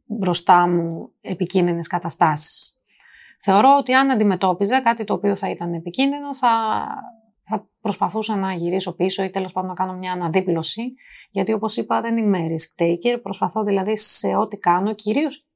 μπροστά 0.06 0.68
μου 0.68 1.12
επικίνδυνες 1.22 1.88
καταστάσεις. 1.88 2.78
Θεωρώ 3.42 3.78
ότι 3.80 3.94
αν 3.94 4.12
αντιμετώπιζα 4.12 4.82
κάτι 4.82 5.04
το 5.04 5.14
οποίο 5.14 5.36
θα 5.36 5.50
ήταν 5.50 5.74
επικίνδυνο, 5.74 6.36
θα, 6.36 6.86
θα 7.44 7.70
προσπαθούσα 7.82 8.36
να 8.36 8.54
γυρίσω 8.54 8.96
πίσω 8.96 9.24
ή 9.24 9.30
τέλος 9.30 9.52
πάντων 9.52 9.70
να 9.70 9.76
κάνω 9.76 9.94
μια 9.94 10.12
αναδίπλωση, 10.12 10.94
γιατί 11.32 11.54
όπως 11.54 11.78
είπα 11.78 12.02
δεν 12.02 12.18
είμαι 12.18 12.46
risk 12.50 12.84
taker, 12.84 13.20
προσπαθώ 13.22 13.64
δηλαδή 13.64 13.98
σε 13.98 14.36
ό,τι 14.36 14.58
κάνω, 14.58 14.94
κυρίως 14.94 15.48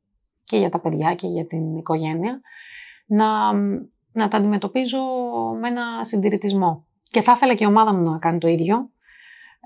και 0.43 0.57
για 0.57 0.69
τα 0.69 0.79
παιδιά 0.79 1.13
και 1.13 1.27
για 1.27 1.45
την 1.45 1.75
οικογένεια, 1.75 2.41
να, 3.05 3.53
να 4.11 4.27
τα 4.27 4.37
αντιμετωπίζω 4.37 4.99
με 5.59 5.67
ένα 5.67 6.03
συντηρητισμό. 6.03 6.85
Και 7.11 7.21
θα 7.21 7.31
ήθελα 7.31 7.53
και 7.53 7.63
η 7.63 7.67
ομάδα 7.67 7.93
μου 7.93 8.11
να 8.11 8.17
κάνει 8.17 8.37
το 8.37 8.47
ίδιο, 8.47 8.89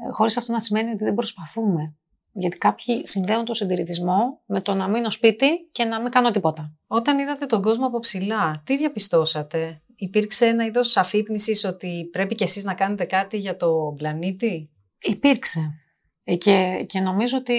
ε, 0.07 0.11
χωρίς 0.11 0.37
αυτό 0.37 0.51
να 0.51 0.59
σημαίνει 0.59 0.91
ότι 0.91 1.03
δεν 1.03 1.13
προσπαθούμε. 1.13 1.95
Γιατί 2.31 2.57
κάποιοι 2.57 3.07
συνδέουν 3.07 3.45
το 3.45 3.53
συντηρητισμό 3.53 4.41
με 4.45 4.61
το 4.61 4.73
να 4.73 4.87
μείνω 4.87 5.09
σπίτι 5.09 5.69
και 5.71 5.83
να 5.83 6.01
μην 6.01 6.11
κάνω 6.11 6.31
τίποτα. 6.31 6.75
Όταν 6.87 7.19
είδατε 7.19 7.45
τον 7.45 7.61
κόσμο 7.61 7.85
από 7.85 7.99
ψηλά, 7.99 8.61
τι 8.65 8.77
διαπιστώσατε, 8.77 9.81
Υπήρξε 9.95 10.45
ένα 10.45 10.65
είδος 10.65 10.97
αφύπνισης 10.97 11.63
ότι 11.63 12.09
πρέπει 12.11 12.35
και 12.35 12.43
εσείς 12.43 12.63
να 12.63 12.73
κάνετε 12.73 13.05
κάτι 13.05 13.37
για 13.37 13.55
το 13.55 13.93
πλανήτη; 13.97 14.69
Υπήρξε. 15.01 15.79
Ε, 16.23 16.35
και, 16.35 16.85
και 16.87 16.99
νομίζω 16.99 17.37
ότι 17.37 17.55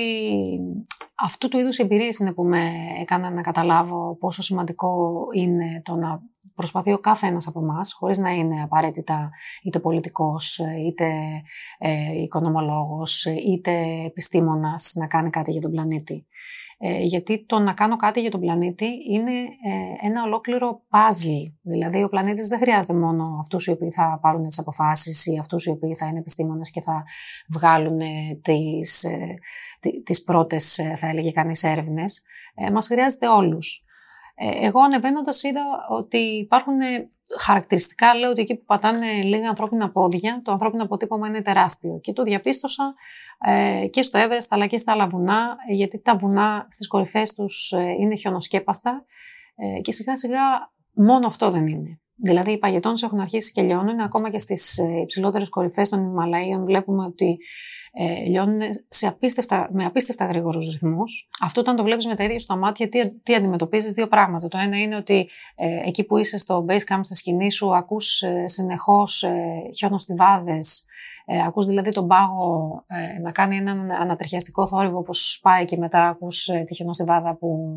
αυτού 1.15 1.49
του 1.49 1.59
είδους 1.59 1.79
εμπειρίες 1.79 2.19
είναι 2.19 2.33
που 2.33 2.45
με 2.45 2.71
έκαναν 3.01 3.35
να 3.35 3.41
καταλάβω 3.41 4.17
πόσο 4.17 4.43
σημαντικό 4.43 5.23
είναι 5.35 5.83
το 5.85 5.95
να 5.95 6.21
προσπαθεί 6.57 6.93
ο 6.93 6.99
κάθε 6.99 7.27
ένας 7.27 7.47
από 7.47 7.61
εμάς, 7.61 7.93
χωρίς 7.93 8.19
να 8.19 8.31
είναι 8.31 8.63
απαραίτητα 8.63 9.31
είτε 9.63 9.81
πολιτικός, 9.81 10.61
είτε 10.87 11.07
ε, 11.79 12.23
οικονομολόγος, 12.23 13.25
είτε 13.25 13.73
επιστήμονας 14.07 14.93
να 14.97 15.07
κάνει 15.07 15.31
κάτι 15.31 15.51
για 15.51 15.61
τον 15.61 15.71
πλανήτη. 15.71 16.27
Ε, 16.79 17.03
γιατί 17.03 17.45
το 17.47 17.59
να 17.59 17.73
κάνω 17.73 17.97
κάτι 17.97 18.21
για 18.21 18.31
τον 18.31 18.41
πλανήτη 18.41 18.87
είναι 19.11 19.33
ε, 19.33 20.07
ένα 20.07 20.23
ολόκληρο 20.23 20.83
puzzle. 20.91 21.53
Δηλαδή 21.63 22.03
ο 22.03 22.09
πλανήτης 22.09 22.49
δεν 22.49 22.59
χρειάζεται 22.59 22.95
μόνο 22.95 23.37
αυτούς 23.41 23.67
οι 23.67 23.71
οποίοι 23.71 23.91
θα 23.91 24.19
πάρουν 24.23 24.47
τις 24.47 24.59
αποφάσεις 24.59 25.27
ή 25.27 25.39
αυτούς 25.39 25.65
οι 25.65 25.71
οποίοι 25.71 25.95
θα 25.95 26.07
είναι 26.07 26.19
επιστήμονες 26.19 26.71
και 26.71 26.81
θα 26.81 27.05
βγάλουν 27.49 28.01
ε, 28.01 28.41
τις, 28.43 29.05
ε, 29.05 29.35
τις 30.05 30.23
πρώτες, 30.23 30.79
ε, 30.79 30.95
θα 30.97 31.09
έλεγε 31.09 31.31
κανείς, 31.31 31.63
έρευνες. 31.63 32.23
Ε, 32.55 32.71
μας 32.71 32.87
χρειάζεται 32.87 33.29
όλους. 33.29 33.86
Εγώ 34.39 34.81
ανεβαίνοντας 34.81 35.43
είδα 35.43 35.63
ότι 35.89 36.17
υπάρχουν 36.19 36.75
χαρακτηριστικά, 37.41 38.15
λέω 38.15 38.31
ότι 38.31 38.41
εκεί 38.41 38.57
που 38.57 38.65
πατάνε 38.65 39.23
λίγα 39.23 39.49
ανθρώπινα 39.49 39.93
πόδια, 39.93 40.41
το 40.45 40.53
ανθρώπινο 40.53 40.83
αποτύπωμα 40.83 41.29
είναι 41.29 41.43
τεράστιο. 41.43 41.99
Και 42.01 42.13
το 42.13 42.23
διαπίστωσα 42.23 42.95
ε, 43.45 43.87
και 43.87 44.03
στο 44.03 44.19
Everest 44.19 44.47
αλλά 44.49 44.67
και 44.67 44.79
στα 44.79 44.93
άλλα 44.93 45.07
βουνά, 45.07 45.57
γιατί 45.69 46.01
τα 46.01 46.17
βουνά 46.17 46.67
στις 46.71 46.89
κορυφές 46.89 47.35
τους 47.35 47.73
ε, 47.73 47.83
είναι 48.01 48.17
χιονοσκέπαστα 48.17 49.05
ε, 49.57 49.81
και 49.81 49.93
σιγά 49.93 50.17
σιγά 50.17 50.43
μόνο 50.93 51.27
αυτό 51.27 51.51
δεν 51.51 51.67
είναι. 51.67 52.01
Δηλαδή 52.23 52.53
οι 52.53 52.59
παγετώνες 52.59 53.03
έχουν 53.03 53.21
αρχίσει 53.21 53.53
και 53.53 53.63
λιώνουν, 53.63 54.01
ακόμα 54.01 54.31
και 54.31 54.39
στις 54.39 54.79
υψηλότερες 55.03 55.49
κορυφές 55.49 55.89
των 55.89 56.01
Ιμαλαίων 56.05 56.65
βλέπουμε 56.65 57.05
ότι 57.05 57.39
ε, 57.99 58.25
λιώνουν 58.25 58.61
σε 58.89 59.07
απίστευτα, 59.07 59.69
με 59.73 59.85
απίστευτα 59.85 60.27
γρήγορους 60.27 60.71
ρυθμούς. 60.71 61.29
Αυτό 61.41 61.61
όταν 61.61 61.77
το 61.77 61.83
βλέπεις 61.83 62.07
με 62.07 62.15
τα 62.15 62.25
ίδια 62.25 62.39
σου 62.39 62.47
τα 62.47 62.57
μάτια, 62.57 62.89
τι, 62.89 63.13
τι 63.13 63.35
αντιμετωπίζεις, 63.35 63.93
δύο 63.93 64.09
πράγματα. 64.09 64.49
Το 64.49 64.59
ένα 64.59 64.79
είναι 64.81 64.97
ότι 64.97 65.29
ε, 65.55 65.89
εκεί 65.89 66.05
που 66.05 66.17
είσαι 66.17 66.39
στο 66.39 66.65
base 66.69 66.95
camp, 66.95 67.01
στη 67.03 67.15
σκηνή 67.15 67.53
σου, 67.53 67.77
ακούς 67.77 68.23
ε, 68.23 68.45
συνεχώς 68.47 69.23
ε, 69.23 69.71
χιονοστιβάδε, 69.77 70.59
ε, 71.25 71.43
ακούς 71.47 71.67
δηλαδή 71.67 71.93
τον 71.93 72.07
πάγο 72.07 72.85
ε, 72.87 73.21
να 73.21 73.33
κάνει 73.33 73.57
έναν 73.57 73.91
ανατριχιαστικό 73.91 74.67
θόρυβο 74.67 74.99
όπως 74.99 75.39
πάει 75.43 75.65
και 75.65 75.77
μετά 75.77 76.09
ακούς 76.09 76.49
ε, 76.49 76.65
τη 76.67 76.75
χιονοστιβάδα 76.75 77.37
που, 77.37 77.71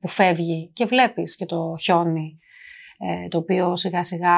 που 0.00 0.08
φεύγει 0.08 0.70
και 0.72 0.84
βλέπεις 0.84 1.36
και 1.36 1.46
το 1.46 1.76
χιόνι 1.80 2.38
ε, 2.38 2.41
το 3.28 3.38
οποίο 3.38 3.76
σιγά 3.76 4.04
σιγά 4.04 4.34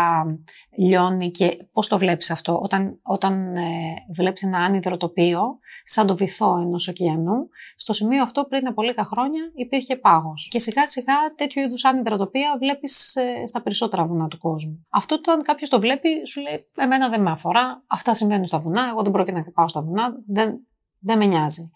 λιώνει 0.79 1.31
και 1.31 1.57
πώς 1.73 1.89
το 1.89 1.99
βλέπεις 1.99 2.31
αυτό 2.31 2.59
όταν, 2.63 2.99
όταν 3.03 3.57
ε, 3.57 3.95
βλέπεις 4.15 4.43
ένα 4.43 4.59
άνυδρο 4.59 4.97
τοπίο 4.97 5.59
σαν 5.85 6.07
το 6.07 6.17
βυθό 6.17 6.59
ενός 6.61 6.89
ωκεανού 6.89 7.49
στο 7.77 7.93
σημείο 7.93 8.23
αυτό 8.23 8.45
πριν 8.45 8.67
από 8.67 8.83
λίγα 8.83 9.05
χρόνια 9.05 9.43
υπήρχε 9.55 9.97
πάγος 9.97 10.49
και 10.51 10.59
σιγά 10.59 10.87
σιγά 10.87 11.15
τέτοιου 11.37 11.63
είδους 11.63 11.85
άνυδρα 11.85 12.17
τοπία 12.17 12.57
βλέπεις 12.59 13.17
ε, 13.17 13.47
στα 13.47 13.63
περισσότερα 13.63 14.05
βουνά 14.05 14.29
του 14.29 14.39
κόσμου. 14.39 14.87
Αυτό 14.89 15.15
όταν 15.15 15.43
κάποιος 15.43 15.71
το 15.71 15.81
βλέπει 15.81 16.27
σου 16.27 16.41
λέει 16.41 16.69
εμένα 16.77 17.09
δεν 17.09 17.23
με 17.23 17.31
αφορά, 17.31 17.85
αυτά 17.87 18.15
συμβαίνουν 18.15 18.47
στα 18.47 18.59
βουνά, 18.59 18.89
εγώ 18.91 19.03
δεν 19.03 19.13
πρόκειται 19.13 19.39
να 19.39 19.53
πάω 19.53 19.69
στα 19.69 19.83
βουνά, 19.83 20.15
δεν, 20.27 20.67
δεν 20.99 21.19
με 21.19 21.25
νοιάζει. 21.25 21.71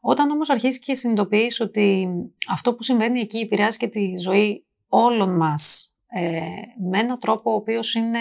Όταν 0.00 0.30
όμως 0.30 0.50
αρχίσει 0.50 0.78
και 0.80 0.94
συνειδητοποιείς 0.94 1.60
ότι 1.60 2.08
αυτό 2.50 2.74
που 2.74 2.82
συμβαίνει 2.82 3.20
εκεί 3.20 3.38
επηρεάζει 3.38 3.76
και 3.76 3.88
τη 3.88 4.18
ζωή 4.18 4.66
όλων 4.88 5.36
μας 5.36 5.95
ε, 6.16 6.40
με 6.90 6.98
έναν 6.98 7.18
τρόπο 7.18 7.50
ο 7.52 7.54
οποίος 7.54 7.94
είναι 7.94 8.18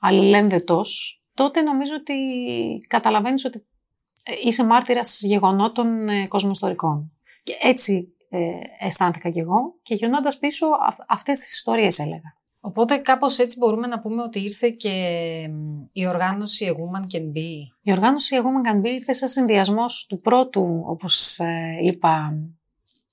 αλληλένδετος, 0.00 1.20
τότε 1.34 1.60
νομίζω 1.60 1.94
ότι 1.94 2.14
καταλαβαίνεις 2.88 3.44
ότι 3.44 3.66
ε, 4.24 4.32
είσαι 4.44 4.64
μάρτυρας 4.64 5.20
γεγονότων 5.22 6.08
ε, 6.08 6.26
κοσμοστορικών. 6.26 7.12
Και 7.42 7.52
έτσι 7.62 8.14
ε, 8.28 8.50
αισθάνθηκα 8.78 9.28
κι 9.28 9.38
εγώ 9.38 9.74
και 9.82 9.94
γυρνώντας 9.94 10.38
πίσω 10.38 10.66
αυτές 11.08 11.38
τις 11.38 11.52
ιστορίες 11.52 11.98
έλεγα. 11.98 12.38
Οπότε 12.60 12.96
κάπως 12.96 13.38
έτσι 13.38 13.58
μπορούμε 13.58 13.86
να 13.86 13.98
πούμε 13.98 14.22
ότι 14.22 14.40
ήρθε 14.40 14.68
και 14.68 14.90
η 15.92 16.06
οργάνωση 16.06 16.66
A 16.68 16.72
Woman 16.72 17.16
Can 17.16 17.24
Be. 17.24 17.52
Η 17.82 17.92
οργάνωση 17.92 18.36
A 18.38 18.42
Woman 18.42 18.72
Can 18.72 18.80
Be 18.80 18.88
ήρθε 18.88 19.12
σαν 19.12 19.28
συνδυασμός 19.28 20.06
του 20.08 20.16
πρώτου, 20.16 20.82
όπως 20.86 21.38
είπα, 21.82 22.38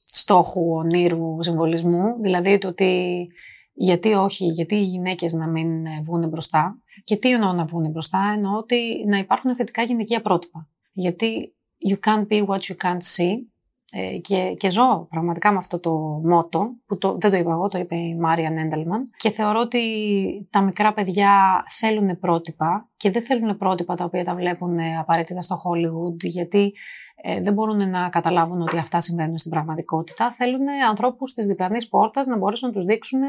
στόχου 0.06 0.76
ονείρου 0.76 1.44
συμβολισμού, 1.44 2.22
δηλαδή 2.22 2.58
το 2.58 2.68
ότι 2.68 3.28
γιατί 3.80 4.14
όχι, 4.14 4.46
γιατί 4.46 4.76
οι 4.76 4.84
γυναίκες 4.84 5.34
να 5.34 5.48
μην 5.48 5.86
ε, 5.86 6.02
βγουν 6.04 6.28
μπροστά; 6.28 6.78
Και 7.04 7.16
τι 7.16 7.32
εννοώ 7.32 7.54
να 7.54 7.66
βγουν 7.66 7.90
μπροστά, 7.92 8.32
εννοώ 8.34 8.58
ότι 8.58 9.06
να 9.08 9.18
υπάρχουν 9.18 9.56
θετικά 9.56 9.84
γυναικεία 9.84 10.22
πρότυπα. 10.22 10.68
Γιατί 10.94 11.56
you 11.90 11.96
can't 12.10 12.28
be 12.28 12.46
what 12.46 12.60
you 12.60 12.76
can't 12.84 13.02
see. 13.16 13.36
Ε, 13.92 14.18
και, 14.18 14.56
και 14.58 14.72
ζω 14.72 15.08
πραγματικά 15.10 15.52
με 15.52 15.58
αυτό 15.58 15.80
το 15.80 15.92
μότο, 16.24 16.72
που 16.86 16.98
το, 16.98 17.18
δεν 17.20 17.32
το 17.32 17.38
είπα 17.38 17.52
εγώ, 17.52 17.68
το 17.68 17.78
είπε 17.78 17.96
η 17.96 18.16
Μάρια 18.16 18.50
Νέντελμαν. 18.50 19.04
Και 19.18 19.30
θεωρώ 19.30 19.60
ότι 19.60 19.80
τα 20.50 20.62
μικρά 20.62 20.94
παιδιά 20.94 21.64
θέλουν 21.68 22.20
πρότυπα 22.20 22.90
και 22.98 23.12
δεν 23.12 23.22
θέλουν 23.22 23.58
πρότυπα 23.58 23.96
τα 23.96 24.04
οποία 24.04 24.24
τα 24.24 24.36
βλέπουν 24.36 24.80
απαραίτητα 25.00 25.42
στο 25.42 25.62
Hollywood, 25.64 26.18
γιατί 26.18 26.74
ε, 27.22 27.42
δεν 27.42 27.54
μπορούν 27.54 27.90
να 27.90 28.10
καταλάβουν 28.10 28.62
ότι 28.62 28.78
αυτά 28.78 29.02
συμβαίνουν 29.02 29.38
στην 29.38 29.52
πραγματικότητα. 29.52 30.32
Θέλουν 30.32 30.68
ανθρώπους 30.90 31.34
της 31.34 31.46
διπλανής 31.46 31.88
πόρτας 31.88 32.28
να 32.28 32.38
μπορέσουν 32.38 32.68
να 32.68 32.74
τους 32.74 32.86
δείξουν 32.86 33.20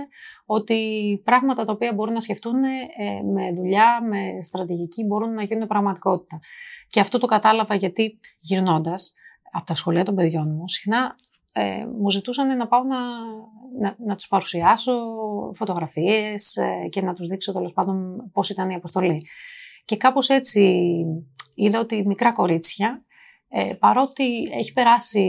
ότι 0.46 1.20
πράγματα 1.24 1.64
τα 1.64 1.72
οποία 1.72 1.94
μπορούν 1.94 2.14
να 2.14 2.20
σκεφτούν 2.20 2.64
ε, 2.64 3.22
με 3.35 3.53
δουλειά, 3.53 4.01
με 4.03 4.42
στρατηγική 4.42 5.05
μπορούν 5.05 5.31
να 5.31 5.42
γίνουν 5.42 5.66
πραγματικότητα. 5.66 6.38
Και 6.88 7.01
αυτό 7.01 7.18
το 7.18 7.27
κατάλαβα 7.27 7.74
γιατί 7.74 8.18
γυρνώντας 8.40 9.14
από 9.53 9.66
τα 9.66 9.74
σχολεία 9.74 10.05
των 10.05 10.14
παιδιών 10.14 10.55
μου, 10.55 10.68
συχνά 10.68 11.14
ε, 11.53 11.87
μου 12.01 12.11
ζητούσαν 12.11 12.57
να 12.57 12.66
πάω 12.68 12.83
να, 12.83 12.98
να, 13.81 13.96
να 14.07 14.16
τους 14.16 14.29
παρουσιάσω 14.29 14.92
φωτογραφίες 15.55 16.57
ε, 16.57 16.88
και 16.88 17.03
να 17.03 17.12
τους 17.14 17.27
δείξω 17.27 17.53
τέλος 17.53 17.72
πάντων 17.72 18.29
πώς 18.33 18.51
ήταν 18.51 18.70
η 18.70 18.74
αποστολή. 18.74 19.27
Και 19.85 19.96
κάπως 19.96 20.29
έτσι 20.29 20.85
είδα 21.55 21.81
ότι 21.81 22.07
μικρά 22.07 22.33
κορίτσια 22.33 23.03
ε, 23.49 23.75
παρότι 23.75 24.49
έχει 24.53 24.73
περάσει 24.73 25.21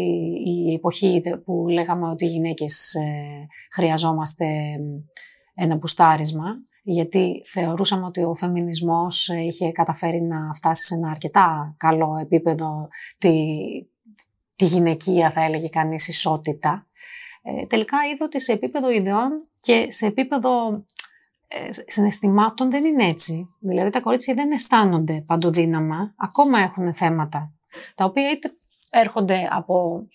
η 0.46 0.74
εποχή 0.74 1.22
που 1.46 1.68
λέγαμε 1.68 2.10
ότι 2.10 2.26
οι 2.26 2.30
γυναίκες 2.30 2.94
ε, 2.94 3.48
χρειαζόμαστε 3.72 4.46
ένα 5.54 5.76
μπουστάρισμα, 5.76 6.46
γιατί 6.84 7.42
θεωρούσαμε 7.46 8.06
ότι 8.06 8.24
ο 8.24 8.36
φεμινισμός 8.36 9.28
είχε 9.28 9.72
καταφέρει 9.72 10.22
να 10.22 10.54
φτάσει 10.54 10.86
σε 10.86 10.96
ένα 10.96 11.10
αρκετά 11.10 11.76
καλό 11.78 12.18
επίπεδο 12.22 12.88
τη, 13.18 13.34
τη 14.56 14.66
γυναικεία, 14.66 15.32
θα 15.32 15.44
έλεγε 15.44 15.68
κανείς, 15.68 16.08
ισότητα. 16.08 16.88
Ε, 17.42 17.66
τελικά 17.66 17.98
είδα 18.14 18.26
ότι 18.26 18.42
σε 18.42 18.52
επίπεδο 18.52 18.92
ιδεών 18.92 19.40
και 19.60 19.86
σε 19.90 20.06
επίπεδο 20.06 20.86
ε, 21.48 21.70
συναισθημάτων 21.86 22.72
δεν 22.72 22.86
είναι 22.86 23.08
έτσι. 23.08 23.50
Δηλαδή 23.60 23.90
τα 23.90 24.02
κορίτσια 24.02 24.34
δεν 24.34 24.52
αισθάνονται 24.52 25.24
παντοδύναμα, 25.26 26.14
ακόμα 26.18 26.60
έχουν 26.60 26.94
θέματα, 26.94 27.54
τα 27.96 28.06
οποία 28.06 28.32
είτε 28.32 28.52
έρχονται 28.90 29.48
από 29.52 30.08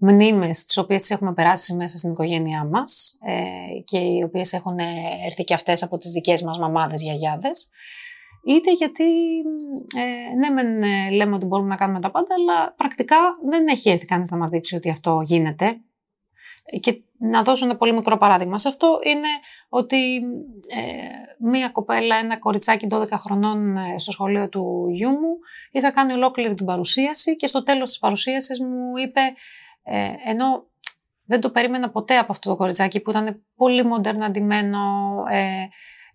μνήμες 0.00 0.64
τις 0.64 0.76
οποίες 0.76 1.00
τις 1.00 1.10
έχουμε 1.10 1.32
περάσει 1.32 1.74
μέσα 1.74 1.98
στην 1.98 2.10
οικογένειά 2.10 2.64
μας 2.64 3.18
ε, 3.26 3.80
και 3.84 3.98
οι 3.98 4.22
οποίες 4.22 4.52
έχουν 4.52 4.78
έρθει 5.26 5.44
και 5.44 5.54
αυτές 5.54 5.82
από 5.82 5.98
τις 5.98 6.10
δικές 6.10 6.42
μας 6.42 6.58
μαμάδες, 6.58 7.02
γιαγιάδες, 7.02 7.70
είτε 8.46 8.72
γιατί 8.72 9.04
ε, 9.96 10.34
ναι 10.34 10.50
μεν 10.50 10.82
ε, 10.82 11.10
λέμε 11.10 11.34
ότι 11.34 11.46
μπορούμε 11.46 11.68
να 11.68 11.76
κάνουμε 11.76 12.00
τα 12.00 12.10
πάντα, 12.10 12.34
αλλά 12.34 12.74
πρακτικά 12.76 13.16
δεν 13.50 13.66
έχει 13.66 13.90
έρθει 13.90 14.06
κανείς 14.06 14.30
να 14.30 14.36
μας 14.36 14.50
δείξει 14.50 14.76
ότι 14.76 14.90
αυτό 14.90 15.20
γίνεται. 15.24 15.80
Και 16.80 17.02
να 17.18 17.42
δώσω 17.42 17.64
ένα 17.64 17.76
πολύ 17.76 17.92
μικρό 17.92 18.18
παράδειγμα 18.18 18.58
σε 18.58 18.68
αυτό 18.68 18.98
είναι 19.04 19.28
ότι 19.68 20.14
ε, 20.68 21.46
μία 21.48 21.68
κοπέλα, 21.68 22.16
ένα 22.16 22.38
κοριτσάκι 22.38 22.86
12 22.90 23.06
χρονών 23.10 23.76
ε, 23.76 23.98
στο 23.98 24.10
σχολείο 24.10 24.48
του 24.48 24.86
γιού 24.90 25.10
μου 25.10 25.38
είχα 25.70 25.90
κάνει 25.90 26.12
ολόκληρη 26.12 26.54
την 26.54 26.66
παρουσίαση 26.66 27.36
και 27.36 27.46
στο 27.46 27.62
τέλος 27.62 27.88
της 27.88 27.98
παρουσίασης 27.98 28.60
μου 28.60 28.96
είπε 28.96 29.20
ε, 29.82 30.30
ενώ 30.30 30.68
δεν 31.30 31.40
το 31.40 31.50
περίμενα 31.50 31.90
ποτέ 31.90 32.18
από 32.18 32.32
αυτό 32.32 32.50
το 32.50 32.56
κοριτσάκι 32.56 33.00
που 33.00 33.10
ήταν 33.10 33.42
πολύ 33.56 33.84
μοντέρνα 33.84 34.24
αντιμένο, 34.24 34.78
ε, 35.30 35.68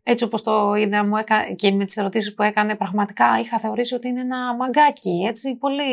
έτσι 0.03 0.23
όπως 0.23 0.43
το 0.43 0.73
είδα 0.73 1.05
μου 1.05 1.17
έκα, 1.17 1.51
και 1.55 1.71
με 1.71 1.85
τις 1.85 1.97
ερωτήσεις 1.97 2.33
που 2.33 2.43
έκανε 2.43 2.75
πραγματικά 2.75 3.39
είχα 3.39 3.59
θεωρήσει 3.59 3.95
ότι 3.95 4.07
είναι 4.07 4.21
ένα 4.21 4.55
μαγκάκι, 4.55 5.25
έτσι 5.27 5.55
πολύ, 5.55 5.83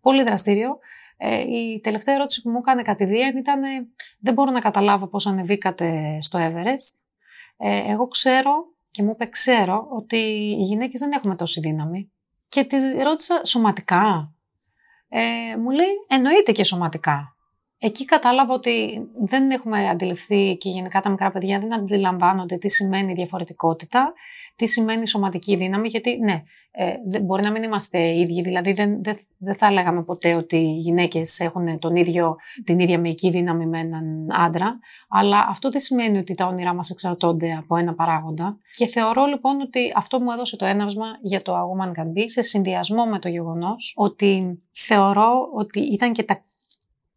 πολύ 0.00 0.22
δραστήριο. 0.22 0.78
Ε, 1.24 1.40
η 1.40 1.80
τελευταία 1.80 2.14
ερώτηση 2.14 2.42
που 2.42 2.50
μου 2.50 2.58
έκανε 2.58 2.82
κατηδίαν 2.82 3.36
ήταν 3.36 3.60
δεν 4.20 4.34
μπορώ 4.34 4.50
να 4.50 4.60
καταλάβω 4.60 5.06
πώς 5.08 5.26
ανεβήκατε 5.26 6.18
στο 6.20 6.38
Everest. 6.38 7.00
Ε, 7.56 7.92
εγώ 7.92 8.08
ξέρω 8.08 8.52
και 8.90 9.02
μου 9.02 9.10
είπε 9.10 9.26
ξέρω 9.26 9.86
ότι 9.90 10.16
οι 10.58 10.62
γυναίκες 10.62 11.00
δεν 11.00 11.12
έχουμε 11.12 11.36
τόση 11.36 11.60
δύναμη. 11.60 12.12
Και 12.48 12.64
τη 12.64 12.76
ρώτησα 13.02 13.44
σωματικά. 13.44 14.34
Ε, 15.08 15.56
μου 15.56 15.70
λέει 15.70 15.94
εννοείται 16.08 16.52
και 16.52 16.64
σωματικά. 16.64 17.36
Εκεί 17.78 18.04
κατάλαβα 18.04 18.54
ότι 18.54 19.02
δεν 19.24 19.50
έχουμε 19.50 19.88
αντιληφθεί 19.88 20.56
και 20.56 20.68
γενικά 20.68 21.00
τα 21.00 21.10
μικρά 21.10 21.30
παιδιά 21.30 21.58
δεν 21.58 21.74
αντιλαμβάνονται 21.74 22.56
τι 22.56 22.68
σημαίνει 22.68 23.12
διαφορετικότητα, 23.12 24.12
τι 24.62 24.68
σημαίνει 24.68 25.08
σωματική 25.08 25.56
δύναμη, 25.56 25.88
γιατί 25.88 26.18
ναι, 26.18 26.42
ε, 26.70 27.20
μπορεί 27.22 27.42
να 27.42 27.50
μην 27.50 27.62
είμαστε 27.62 28.18
ίδιοι, 28.18 28.42
δηλαδή 28.42 28.72
δεν, 28.72 29.02
δεν, 29.02 29.16
δεν 29.38 29.56
θα 29.56 29.70
λέγαμε 29.70 30.02
ποτέ 30.02 30.34
ότι 30.34 30.56
οι 30.56 30.76
γυναίκες 30.76 31.40
έχουν 31.40 31.78
τον 31.78 31.96
ίδιο, 31.96 32.36
την 32.64 32.78
ίδια 32.78 32.98
μεϊκή 32.98 33.30
δύναμη 33.30 33.66
με 33.66 33.78
έναν 33.78 34.26
άντρα, 34.30 34.78
αλλά 35.08 35.46
αυτό 35.48 35.70
δεν 35.70 35.80
σημαίνει 35.80 36.18
ότι 36.18 36.34
τα 36.34 36.46
όνειρά 36.46 36.74
μας 36.74 36.90
εξαρτώνται 36.90 37.52
από 37.52 37.76
ένα 37.76 37.94
παράγοντα. 37.94 38.58
Και 38.76 38.86
θεωρώ 38.86 39.24
λοιπόν 39.24 39.60
ότι 39.60 39.92
αυτό 39.96 40.20
μου 40.20 40.30
έδωσε 40.30 40.56
το 40.56 40.64
έναυσμα 40.64 41.06
για 41.22 41.42
το 41.42 41.52
A 41.52 41.56
Woman 41.56 42.00
Can 42.00 42.06
Be 42.06 42.24
σε 42.24 42.42
συνδυασμό 42.42 43.04
με 43.04 43.18
το 43.18 43.28
γεγονός 43.28 43.94
ότι 43.96 44.62
θεωρώ 44.72 45.48
ότι 45.54 45.80
ήταν 45.80 46.12
και 46.12 46.22
τα 46.22 46.44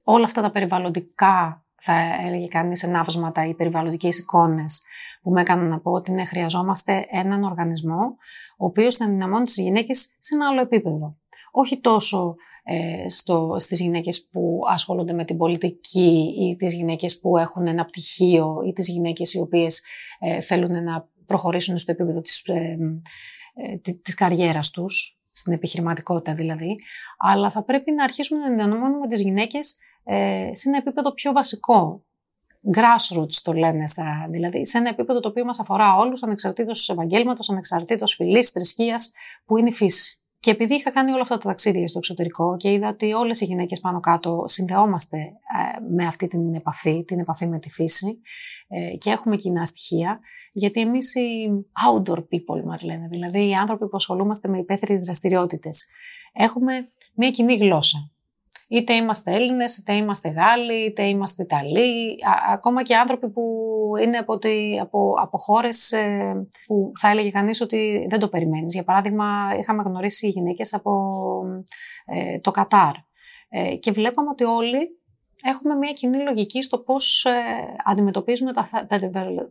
όλα 0.03 0.25
αυτά 0.25 0.41
τα 0.41 0.51
περιβαλλοντικά, 0.51 1.64
θα 1.77 1.93
έλεγε 2.25 2.47
κανείς, 2.47 2.83
ενάυσματα 2.83 3.47
ή 3.47 3.53
περιβαλλοντικές 3.53 4.17
εικόνες 4.17 4.83
που 5.21 5.31
με 5.31 5.41
έκαναν 5.41 5.67
να 5.67 5.79
πω 5.79 5.91
ότι 5.91 6.11
ναι, 6.11 6.25
χρειαζόμαστε 6.25 7.05
έναν 7.09 7.43
οργανισμό 7.43 8.15
ο 8.57 8.65
οποίος 8.65 8.95
θα 8.95 9.03
ενδυναμώνει 9.03 9.43
τις 9.43 9.57
γυναίκες 9.57 10.15
σε 10.19 10.35
ένα 10.35 10.47
άλλο 10.47 10.61
επίπεδο. 10.61 11.17
Όχι 11.51 11.79
τόσο 11.79 12.35
ε, 12.63 13.09
στο, 13.09 13.55
στις 13.59 13.79
γυναίκες 13.79 14.27
που 14.31 14.59
ασχολούνται 14.67 15.13
με 15.13 15.25
την 15.25 15.37
πολιτική 15.37 16.33
ή 16.39 16.55
τις 16.55 16.73
γυναίκες 16.73 17.19
που 17.19 17.37
έχουν 17.37 17.67
ένα 17.67 17.85
πτυχίο 17.85 18.61
ή 18.67 18.73
τις 18.73 18.89
γυναίκες 18.89 19.33
οι 19.33 19.39
οποίες 19.39 19.83
ε, 20.19 20.41
θέλουν 20.41 20.83
να 20.83 21.09
προχωρήσουν 21.25 21.77
στο 21.77 21.91
επίπεδο 21.91 22.21
της, 22.21 22.41
ε, 22.45 22.77
ε 23.53 23.91
της 24.03 24.13
καριέρας 24.15 24.69
τους, 24.69 25.19
στην 25.31 25.53
επιχειρηματικότητα 25.53 26.33
δηλαδή, 26.33 26.75
αλλά 27.17 27.49
θα 27.49 27.63
πρέπει 27.63 27.91
να 27.91 28.03
αρχίσουμε 28.03 28.39
να 28.39 28.45
ενδυναμώνουμε 28.45 29.07
τις 29.07 29.21
γυναίκες 29.21 29.77
ε, 30.05 30.49
σε 30.53 30.69
ένα 30.69 30.77
επίπεδο 30.77 31.13
πιο 31.13 31.31
βασικό. 31.31 32.03
Grassroots 32.75 33.39
το 33.43 33.53
λένε, 33.53 33.87
στα, 33.87 34.27
δηλαδή 34.29 34.65
σε 34.65 34.77
ένα 34.77 34.89
επίπεδο 34.89 35.19
το 35.19 35.27
οποίο 35.27 35.45
μας 35.45 35.59
αφορά 35.59 35.95
όλους, 35.95 36.23
ανεξαρτήτως 36.23 36.89
επαγγέλματος, 36.89 37.49
ανεξαρτήτως 37.49 38.15
φυλής, 38.15 38.49
θρησκείας, 38.49 39.11
που 39.45 39.57
είναι 39.57 39.69
η 39.69 39.73
φύση. 39.73 40.19
Και 40.39 40.51
επειδή 40.51 40.75
είχα 40.75 40.91
κάνει 40.91 41.11
όλα 41.11 41.21
αυτά 41.21 41.37
τα 41.37 41.43
ταξίδια 41.43 41.87
στο 41.87 41.97
εξωτερικό 41.97 42.57
και 42.57 42.71
είδα 42.71 42.87
ότι 42.87 43.13
όλες 43.13 43.41
οι 43.41 43.45
γυναίκες 43.45 43.79
πάνω 43.79 43.99
κάτω 43.99 44.43
συνδεόμαστε 44.47 45.17
ε, 45.17 45.93
με 45.95 46.05
αυτή 46.05 46.27
την 46.27 46.53
επαφή, 46.53 47.03
την 47.03 47.19
επαφή 47.19 47.47
με 47.47 47.59
τη 47.59 47.69
φύση 47.69 48.19
ε, 48.67 48.95
και 48.95 49.09
έχουμε 49.09 49.35
κοινά 49.35 49.65
στοιχεία, 49.65 50.19
γιατί 50.51 50.81
εμείς 50.81 51.15
οι 51.15 51.49
outdoor 51.87 52.17
people 52.17 52.63
μας 52.65 52.83
λένε, 52.83 53.07
δηλαδή 53.07 53.47
οι 53.47 53.53
άνθρωποι 53.53 53.87
που 53.87 53.95
ασχολούμαστε 53.95 54.47
με 54.47 54.57
υπαίθριες 54.57 54.99
δραστηριότητες, 54.99 55.87
έχουμε 56.33 56.89
μια 57.15 57.29
κοινή 57.29 57.55
γλώσσα. 57.55 58.14
Είτε 58.67 58.93
είμαστε 58.93 59.31
Έλληνες, 59.31 59.77
είτε 59.77 59.93
είμαστε 59.93 60.29
Γάλλοι, 60.29 60.85
είτε 60.85 61.03
είμαστε 61.03 61.43
Ιταλοί, 61.43 62.17
ακόμα 62.51 62.83
και 62.83 62.95
άνθρωποι 62.95 63.29
που 63.29 63.43
είναι 64.01 64.17
από, 64.17 64.37
τη, 64.37 64.79
από, 64.79 65.13
από 65.17 65.37
χώρες 65.37 65.91
ε, 65.91 66.47
που 66.67 66.91
θα 66.99 67.09
έλεγε 67.09 67.29
κανείς 67.29 67.61
ότι 67.61 68.05
δεν 68.09 68.19
το 68.19 68.27
περιμένεις. 68.27 68.73
Για 68.73 68.83
παράδειγμα, 68.83 69.25
είχαμε 69.59 69.83
γνωρίσει 69.85 70.27
γυναίκες 70.27 70.73
από 70.73 70.91
ε, 72.05 72.39
το 72.39 72.51
Κατάρ 72.51 72.93
ε, 73.49 73.75
και 73.75 73.91
βλέπαμε 73.91 74.29
ότι 74.29 74.43
όλοι 74.43 74.99
έχουμε 75.43 75.75
μια 75.75 75.91
κοινή 75.91 76.17
λογική 76.17 76.61
στο 76.61 76.79
πώς 76.79 77.25
αντιμετωπίζουμε 77.85 78.53
τα 78.53 78.67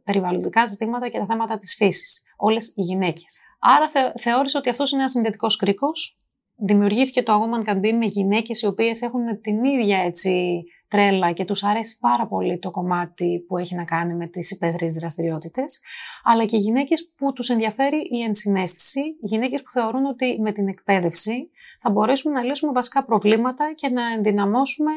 περιβαλλοντικά 0.05 0.67
ζητήματα 0.67 1.09
και 1.09 1.19
τα 1.19 1.27
θέματα 1.27 1.57
της 1.57 1.75
φύσης. 1.75 2.23
Όλες 2.37 2.69
οι 2.69 2.83
γυναίκες. 2.83 3.41
Άρα 3.59 3.91
θεώρησα 4.19 4.59
ότι 4.59 4.69
αυτός 4.69 4.91
είναι 4.91 5.01
ένας 5.01 5.13
συνδετικός 5.13 5.57
κρίκος 5.57 6.19
δημιουργήθηκε 6.57 7.23
το 7.23 7.33
Woman 7.43 7.69
Can 7.69 7.77
Be 7.77 7.93
με 7.93 8.07
γυναίκες 8.07 8.63
οι 8.63 8.67
οποίες 8.67 9.03
έχουν 9.03 9.41
την 9.41 9.65
ίδια 9.65 9.99
έτσι 9.99 10.63
τρέλα 10.89 11.33
και 11.33 11.45
τους 11.45 11.65
αρέσει 11.65 11.99
πάρα 11.99 12.27
πολύ 12.27 12.59
το 12.59 12.71
κομμάτι 12.71 13.45
που 13.49 13.59
έχει 13.59 13.75
να 13.75 13.85
κάνει 13.85 14.15
με 14.15 14.27
τις 14.27 14.51
υπαίθριες 14.51 14.93
δραστηριότητες, 14.93 15.81
αλλά 16.25 16.45
και 16.45 16.57
γυναίκες 16.57 17.13
που 17.17 17.33
τους 17.33 17.51
ενδιαφέρει 17.51 18.09
η 18.11 18.23
ενσυναίσθηση, 18.23 19.01
γυναίκες 19.21 19.63
που 19.63 19.71
θεωρούν 19.71 20.05
ότι 20.05 20.41
με 20.41 20.53
την 20.53 20.69
εκπαίδευση 20.69 21.51
θα 21.81 21.91
μπορέσουμε 21.91 22.35
να 22.35 22.43
λύσουμε 22.43 22.73
βασικά 22.73 23.05
προβλήματα 23.05 23.73
και 23.75 23.89
να 23.89 24.13
ενδυναμώσουμε 24.13 24.93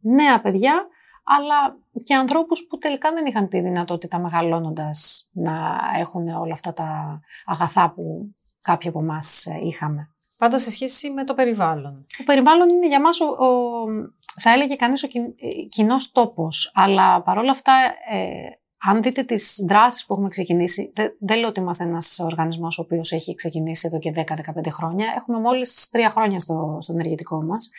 νέα 0.00 0.40
παιδιά, 0.40 0.86
αλλά 1.24 1.78
και 2.02 2.14
ανθρώπους 2.14 2.66
που 2.66 2.78
τελικά 2.78 3.12
δεν 3.12 3.26
είχαν 3.26 3.48
τη 3.48 3.60
δυνατότητα 3.60 4.18
μεγαλώνοντας 4.18 5.30
να 5.32 5.78
έχουν 5.98 6.28
όλα 6.28 6.52
αυτά 6.52 6.72
τα 6.72 7.20
αγαθά 7.44 7.92
που 7.92 8.34
κάποιοι 8.60 8.88
από 8.88 8.98
εμάς 8.98 9.46
είχαμε. 9.62 10.10
Πάντα 10.40 10.58
σε 10.58 10.70
σχέση 10.70 11.10
με 11.10 11.24
το 11.24 11.34
περιβάλλον. 11.34 12.06
Το 12.18 12.24
περιβάλλον 12.24 12.68
είναι 12.68 12.86
για 12.86 13.00
μας, 13.00 13.20
ο, 13.20 13.26
θα 14.40 14.52
έλεγε 14.52 14.74
κανείς, 14.74 15.04
ο 15.04 15.08
κοινός 15.68 16.12
τόπος. 16.12 16.70
Αλλά 16.74 17.22
παρόλα 17.22 17.50
αυτά, 17.50 17.72
ε, 18.10 18.20
αν 18.78 19.02
δείτε 19.02 19.22
τις 19.22 19.64
δράσεις 19.68 20.06
που 20.06 20.12
έχουμε 20.12 20.28
ξεκινήσει, 20.28 20.92
δεν, 20.94 21.16
δεν 21.18 21.38
λέω 21.38 21.48
ότι 21.48 21.60
είμαστε 21.60 21.84
ένας 21.84 22.18
οργανισμός 22.18 22.78
ο 22.78 22.82
οποίος 22.82 23.12
έχει 23.12 23.34
ξεκινήσει 23.34 23.86
εδώ 23.86 23.98
και 23.98 24.10
10-15 24.14 24.70
χρόνια. 24.70 25.06
Έχουμε 25.16 25.40
μόλις 25.40 25.88
τρία 25.90 26.10
χρόνια 26.10 26.40
στο, 26.40 26.78
στο 26.80 26.92
ενεργητικό 26.92 27.42
μας. 27.42 27.70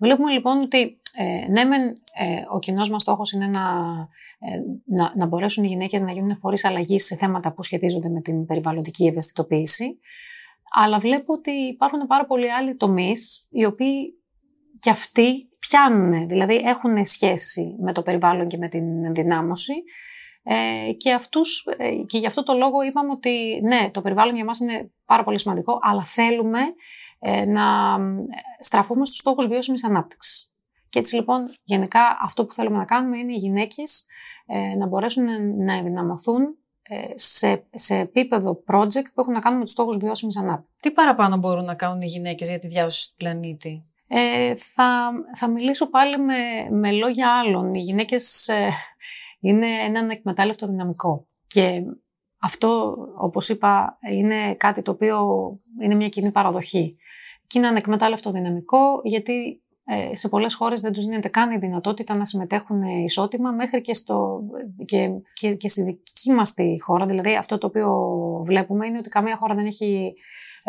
Βλέπουμε 0.00 0.32
λοιπόν 0.32 0.60
ότι 0.60 1.00
ε, 1.16 1.50
ναι, 1.50 1.64
μεν, 1.64 1.82
ε, 2.14 2.42
ο 2.52 2.58
κοινός 2.58 2.90
μας 2.90 3.02
στόχος 3.02 3.32
είναι 3.32 3.46
να, 3.46 3.60
ε, 4.38 4.58
να, 4.84 5.12
να 5.16 5.26
μπορέσουν 5.26 5.64
οι 5.64 5.68
γυναίκες 5.68 6.00
να 6.00 6.12
γίνουν 6.12 6.36
φορείς 6.36 6.64
αλλαγής 6.64 7.04
σε 7.04 7.16
θέματα 7.16 7.52
που 7.52 7.62
σχετίζονται 7.62 8.08
με 8.08 8.20
την 8.20 8.46
περιβαλλοντική 8.46 9.06
ευαισθητοποίηση. 9.06 9.98
Αλλά 10.70 10.98
βλέπω 10.98 11.32
ότι 11.32 11.50
υπάρχουν 11.50 12.06
πάρα 12.06 12.26
πολλοί 12.26 12.52
άλλοι 12.52 12.76
τομείς 12.76 13.48
οι 13.50 13.64
οποίοι 13.64 14.18
και 14.80 14.90
αυτοί 14.90 15.48
πιάνουν, 15.58 16.28
δηλαδή 16.28 16.54
έχουν 16.54 17.06
σχέση 17.06 17.76
με 17.80 17.92
το 17.92 18.02
περιβάλλον 18.02 18.48
και 18.48 18.56
με 18.56 18.68
την 18.68 19.04
ενδυνάμωση. 19.04 19.72
Ε, 20.42 20.92
και, 20.92 21.12
αυτούς, 21.12 21.66
ε, 21.76 21.94
και 22.06 22.18
γι' 22.18 22.26
αυτό 22.26 22.42
το 22.42 22.52
λόγο 22.52 22.82
είπαμε 22.82 23.10
ότι 23.10 23.60
ναι, 23.62 23.90
το 23.90 24.00
περιβάλλον 24.00 24.34
για 24.34 24.44
μας 24.44 24.60
είναι 24.60 24.90
πάρα 25.04 25.24
πολύ 25.24 25.38
σημαντικό, 25.38 25.78
αλλά 25.82 26.04
θέλουμε 26.04 26.60
ε, 27.18 27.44
να 27.44 27.64
στραφούμε 28.58 29.04
στους 29.04 29.18
στόχους 29.18 29.46
βιώσιμης 29.46 29.84
ανάπτυξης. 29.84 30.52
Και 30.88 30.98
έτσι 30.98 31.14
λοιπόν 31.14 31.54
γενικά 31.64 32.18
αυτό 32.22 32.46
που 32.46 32.54
θέλουμε 32.54 32.76
να 32.76 32.84
κάνουμε 32.84 33.18
είναι 33.18 33.32
οι 33.32 33.36
γυναίκες 33.36 34.06
να 34.78 34.86
μπορέσουν 34.86 35.24
να 35.64 35.72
ενδυναμωθούν 35.72 36.56
σε, 37.14 37.64
σε 37.74 37.96
επίπεδο 37.98 38.62
project 38.66 39.06
που 39.14 39.20
έχουν 39.20 39.32
να 39.32 39.40
κάνουν 39.40 39.58
με 39.58 39.64
τους 39.64 39.72
στόχους 39.72 39.96
βιώσιμης 39.96 40.36
ανάπτυξης. 40.36 40.76
Τι 40.80 40.90
παραπάνω 40.90 41.36
μπορούν 41.36 41.64
να 41.64 41.74
κάνουν 41.74 42.00
οι 42.00 42.06
γυναίκες 42.06 42.48
για 42.48 42.58
τη 42.58 42.66
διάσωση 42.66 43.08
του 43.08 43.14
πλανήτη; 43.16 43.84
Ε, 44.08 44.56
θα, 44.56 45.10
θα 45.34 45.48
μιλήσω 45.48 45.90
πάλι 45.90 46.18
με, 46.18 46.34
με 46.70 46.92
λόγια 46.92 47.38
άλλων. 47.38 47.74
Οι 47.74 47.80
γυναίκες 47.80 48.48
ε, 48.48 48.70
είναι 49.40 49.66
ένα 49.66 50.00
ανεκμετάλλευτο 50.00 50.66
δυναμικό. 50.66 51.26
Και 51.46 51.82
αυτό, 52.40 52.96
όπως 53.16 53.48
είπα, 53.48 53.98
είναι 54.10 54.54
κάτι 54.54 54.82
το 54.82 54.90
οποίο 54.90 55.26
είναι 55.82 55.94
μια 55.94 56.08
κοινή 56.08 56.32
παραδοχή. 56.32 56.96
Και 57.46 57.58
είναι 57.58 57.66
ανεκμετάλλευτο 57.66 58.30
δυναμικό 58.30 59.00
γιατί 59.04 59.32
ε, 59.42 59.67
σε 60.12 60.28
πολλές 60.28 60.54
χώρες 60.54 60.80
δεν 60.80 60.92
τους 60.92 61.04
δίνεται 61.04 61.28
καν 61.28 61.50
η 61.50 61.58
δυνατότητα 61.58 62.16
να 62.16 62.24
συμμετέχουν 62.24 62.82
ισότιμα 62.82 63.50
μέχρι 63.50 63.80
και, 63.80 63.94
στο, 63.94 64.40
και, 64.84 65.10
και, 65.32 65.54
και 65.54 65.68
στη 65.68 65.82
δική 65.82 66.32
μας 66.32 66.54
τη 66.54 66.80
χώρα. 66.80 67.06
Δηλαδή 67.06 67.36
αυτό 67.36 67.58
το 67.58 67.66
οποίο 67.66 67.88
βλέπουμε 68.44 68.86
είναι 68.86 68.98
ότι 68.98 69.08
καμία 69.08 69.36
χώρα 69.36 69.54
δεν 69.54 69.66
έχει 69.66 70.14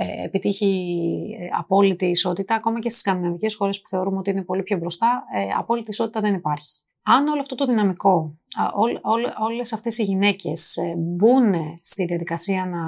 ε, 0.02 0.24
επιτύχει 0.24 0.92
ε, 1.40 1.48
απόλυτη 1.58 2.06
ισότητα, 2.06 2.56
ακόμα 2.56 2.80
και 2.80 2.90
στις 2.90 3.02
σκανδιναβικές 3.02 3.56
χώρες 3.56 3.82
που 3.82 3.88
θεωρούμε 3.88 4.18
ότι 4.18 4.30
είναι 4.30 4.44
πολύ 4.44 4.64
πιο 4.64 4.78
μπροστά, 4.78 5.24
ε, 5.34 5.48
απόλυτη 5.58 5.90
ισότητα 5.90 6.20
δεν 6.20 6.34
υπάρχει. 6.34 6.84
Αν 7.04 7.28
όλο 7.28 7.40
αυτό 7.40 7.56
το 7.56 7.66
δυναμικό, 7.66 8.38
ό, 8.76 9.10
ό, 9.10 9.46
όλες 9.46 9.74
αυτές 9.74 9.98
οι 9.98 10.04
γυναίκες 10.04 10.78
μπουν 10.98 11.54
στη 11.82 12.06
διαδικασία 12.06 12.66
να 12.66 12.80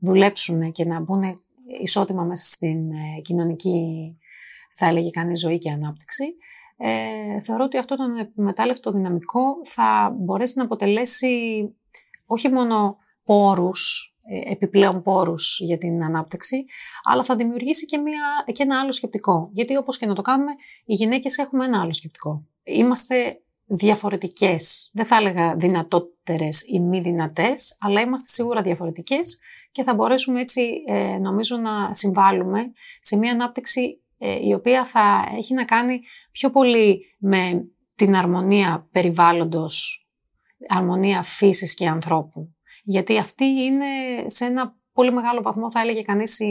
δουλέψουν 0.00 0.72
και 0.72 0.84
να 0.84 1.00
μπουν 1.00 1.22
ισότιμα 1.80 2.22
μέσα 2.22 2.44
στην 2.44 2.90
κοινωνική, 3.22 4.16
θα 4.74 4.86
έλεγε 4.86 5.10
κανείς, 5.10 5.40
ζωή 5.40 5.58
και 5.58 5.70
ανάπτυξη, 5.70 6.24
ε, 6.76 7.40
θεωρώ 7.40 7.64
ότι 7.64 7.78
αυτό 7.78 7.96
το 7.96 8.04
μετάλλευτο 8.34 8.90
δυναμικό 8.90 9.40
θα 9.64 10.16
μπορέσει 10.18 10.54
να 10.56 10.64
αποτελέσει 10.64 11.64
όχι 12.26 12.48
μόνο 12.48 12.96
πόρους 13.24 14.14
ε, 14.26 14.50
επιπλέον 14.52 15.02
πόρους 15.02 15.60
για 15.60 15.78
την 15.78 16.04
ανάπτυξη, 16.04 16.64
αλλά 17.02 17.24
θα 17.24 17.36
δημιουργήσει 17.36 17.86
και, 17.86 17.98
μια, 17.98 18.22
και 18.52 18.62
ένα 18.62 18.80
άλλο 18.80 18.92
σκεπτικό. 18.92 19.50
Γιατί 19.52 19.76
όπως 19.76 19.98
και 19.98 20.06
να 20.06 20.14
το 20.14 20.22
κάνουμε, 20.22 20.52
οι 20.84 20.94
γυναίκες 20.94 21.38
έχουμε 21.38 21.64
ένα 21.64 21.80
άλλο 21.80 21.92
σκεπτικό. 21.92 22.46
Είμαστε 22.62 23.38
διαφορετικές, 23.66 24.90
δεν 24.92 25.04
θα 25.04 25.16
έλεγα 25.16 25.56
δυνατότερες 25.56 26.64
ή 26.66 26.80
μη 26.80 27.00
δυνατές, 27.00 27.76
αλλά 27.80 28.00
είμαστε 28.00 28.26
σίγουρα 28.28 28.62
διαφορετικές 28.62 29.38
και 29.72 29.82
θα 29.82 29.94
μπορέσουμε 29.94 30.40
έτσι 30.40 30.82
ε, 30.86 31.18
νομίζω 31.18 31.56
να 31.56 31.94
συμβάλλουμε 31.94 32.72
σε 33.00 33.16
μια 33.16 33.32
ανάπτυξη 33.32 33.80
ε, 33.80 34.03
η 34.42 34.54
οποία 34.54 34.84
θα 34.84 35.28
έχει 35.36 35.54
να 35.54 35.64
κάνει 35.64 36.00
πιο 36.32 36.50
πολύ 36.50 37.16
με 37.18 37.68
την 37.94 38.16
αρμονία 38.16 38.88
περιβάλλοντος, 38.92 40.06
αρμονία 40.68 41.22
φύσης 41.22 41.74
και 41.74 41.88
ανθρώπου. 41.88 42.54
Γιατί 42.84 43.18
αυτή 43.18 43.44
είναι 43.44 43.86
σε 44.26 44.44
ένα 44.44 44.76
πολύ 44.94 45.12
μεγάλο 45.12 45.42
βαθμό 45.42 45.70
θα 45.70 45.80
έλεγε 45.80 46.02
κανείς 46.02 46.38
η, 46.38 46.44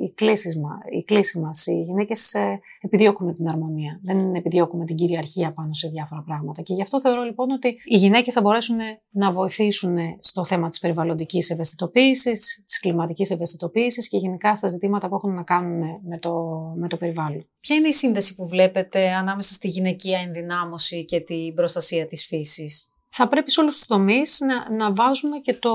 η, 0.00 0.12
κλίση, 0.14 0.60
η 0.98 1.04
κλίση 1.04 1.38
μας. 1.38 1.66
Οι 1.66 1.80
γυναίκες 1.80 2.34
ε, 2.34 2.60
επιδιώκουμε 2.80 3.32
την 3.32 3.48
αρμονία, 3.48 4.00
δεν 4.02 4.34
επιδιώκουμε 4.34 4.84
την 4.84 4.96
κυριαρχία 4.96 5.50
πάνω 5.50 5.72
σε 5.72 5.88
διάφορα 5.88 6.22
πράγματα. 6.22 6.62
Και 6.62 6.74
γι' 6.74 6.82
αυτό 6.82 7.00
θεωρώ 7.00 7.22
λοιπόν 7.22 7.50
ότι 7.50 7.68
οι 7.84 7.96
γυναίκες 7.96 8.34
θα 8.34 8.40
μπορέσουν 8.40 8.76
να 9.10 9.32
βοηθήσουν 9.32 9.96
στο 10.20 10.44
θέμα 10.44 10.68
της 10.68 10.78
περιβαλλοντικής 10.78 11.50
ευαισθητοποίησης, 11.50 12.62
της 12.66 12.80
κλιματικής 12.80 13.30
ευαισθητοποίησης 13.30 14.08
και 14.08 14.16
γενικά 14.16 14.56
στα 14.56 14.68
ζητήματα 14.68 15.08
που 15.08 15.14
έχουν 15.14 15.34
να 15.34 15.42
κάνουν 15.42 15.80
με 16.08 16.18
το, 16.18 16.34
με 16.76 16.88
το 16.88 16.96
περιβάλλον. 16.96 17.48
Ποια 17.60 17.76
είναι 17.76 17.88
η 17.88 17.92
σύνδεση 17.92 18.34
που 18.34 18.48
βλέπετε 18.48 19.12
ανάμεσα 19.12 19.54
στη 19.54 19.68
γυναικεία 19.68 20.18
ενδυνάμωση 20.18 21.04
και 21.04 21.20
την 21.20 21.54
προστασία 21.54 22.06
της 22.06 22.26
φύσης; 22.26 22.93
Θα 23.16 23.28
πρέπει 23.28 23.50
σε 23.50 23.60
όλους 23.60 23.78
τους 23.78 23.86
τομείς 23.86 24.40
να, 24.40 24.76
να 24.76 24.92
βάζουμε 24.92 25.38
και 25.38 25.54
το 25.54 25.74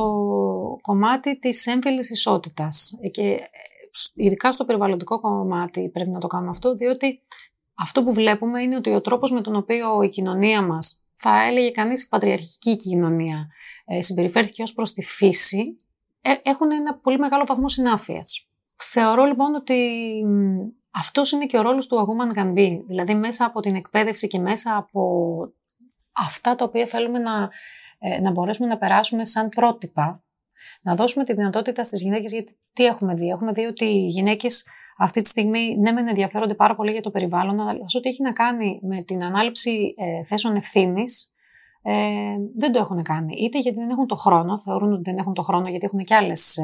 κομμάτι 0.82 1.40
της 1.40 1.68
έμφυλης 1.68 2.10
ισότητας. 2.10 2.94
Και 3.12 3.22
ε, 3.22 3.40
ειδικά 4.16 4.52
στο 4.52 4.66
περιβαλλοντικό 4.66 5.20
κομμάτι 5.20 5.90
πρέπει 5.90 6.10
να 6.10 6.20
το 6.20 6.28
κάνουμε 6.28 6.50
αυτό, 6.50 6.76
διότι 6.76 7.22
αυτό 7.74 8.04
που 8.04 8.14
βλέπουμε 8.14 8.62
είναι 8.62 8.76
ότι 8.76 8.94
ο 8.94 9.02
τρόπος 9.02 9.32
με 9.32 9.42
τον 9.42 9.56
οποίο 9.56 10.02
η 10.02 10.10
κοινωνία 10.10 10.62
μας, 10.62 11.04
θα 11.14 11.44
έλεγε 11.44 11.72
κανείς 11.72 12.04
η 12.04 12.08
πατριαρχική 12.08 12.76
κοινωνία, 12.76 13.48
ε, 13.86 14.02
συμπεριφέρθηκε 14.02 14.62
ως 14.62 14.74
προς 14.74 14.94
τη 14.94 15.02
φύση, 15.02 15.78
ε, 16.22 16.34
έχουν 16.44 16.72
ένα 16.72 16.96
πολύ 16.96 17.18
μεγάλο 17.18 17.44
βαθμό 17.48 17.70
συνάφειας. 17.70 18.48
Θεωρώ 18.76 19.26
λοιπόν 19.26 19.56
ότι 19.56 20.02
αυτός 20.92 21.32
είναι 21.32 21.46
και 21.46 21.58
ο 21.58 21.62
ρόλος 21.62 21.88
του 21.88 22.00
Αγούμαν 22.00 22.32
Γαμπή, 22.32 22.84
δηλαδή 22.88 23.16
μέσα 23.16 23.46
από 23.46 23.60
την 23.60 23.76
εκπαίδευση 23.76 24.28
και 24.28 24.40
μέσα 24.40 24.76
από 24.78 25.02
αυτά 26.20 26.56
τα 26.56 26.66
οποία 26.66 26.86
θέλουμε 26.86 27.20
να, 27.20 27.50
ε, 28.00 28.20
να 28.20 28.32
μπορέσουμε 28.32 28.68
να 28.68 28.78
περάσουμε 28.78 29.26
σαν 29.26 29.50
πρότυπα, 29.50 30.24
να 30.82 30.96
δώσουμε 30.96 31.24
τη 31.24 31.34
δυνατότητα 31.34 31.84
στις 31.84 32.02
γυναίκες, 32.02 32.32
γιατί 32.32 32.58
τι 32.74 32.86
έχουμε 32.86 33.14
δει; 33.14 33.28
Έχουμε 33.28 33.52
δει 33.52 33.66
ότι 33.66 33.86
οι 33.86 34.08
γυναίκες 34.08 34.66
αυτή 34.98 35.22
τη 35.22 35.30
στιγμή 35.30 35.78
ναι 35.78 35.92
μεν 35.92 36.08
ενδιαφέρονται 36.08 36.54
πάρα 36.54 36.76
πολύ 36.76 36.92
για 36.92 37.02
το 37.02 37.12
περιβάλλον, 37.12 37.60
αλλά 37.60 37.90
σε 37.90 37.98
ό,τι 37.98 38.10
έχει 38.10 38.22
να 38.22 38.34
κάνει 38.34 38.80
με 38.82 39.02
την 39.02 39.24
ανάληψη 39.24 39.94
ε, 39.98 40.24
θέσεων 40.24 40.56
ευθύνης, 40.56 41.34
ε, 41.82 42.36
δεν 42.56 42.72
το 42.72 42.80
έχουν 42.80 43.04
κάνει. 43.04 43.36
Είτε 43.38 43.60
γιατί 43.60 43.78
δεν 43.78 43.90
έχουν 43.90 44.08
το 44.08 44.16
χρόνο, 44.16 44.60
θεωρούν 44.60 44.94
ότι 44.94 45.02
δεν 45.02 45.18
έχουν 45.18 45.34
το 45.34 45.42
χρόνο 45.42 45.70
γιατί 45.70 45.86
έχουν 45.86 46.00
και 46.00 46.16
άλλες 46.16 46.58
ε, 46.58 46.64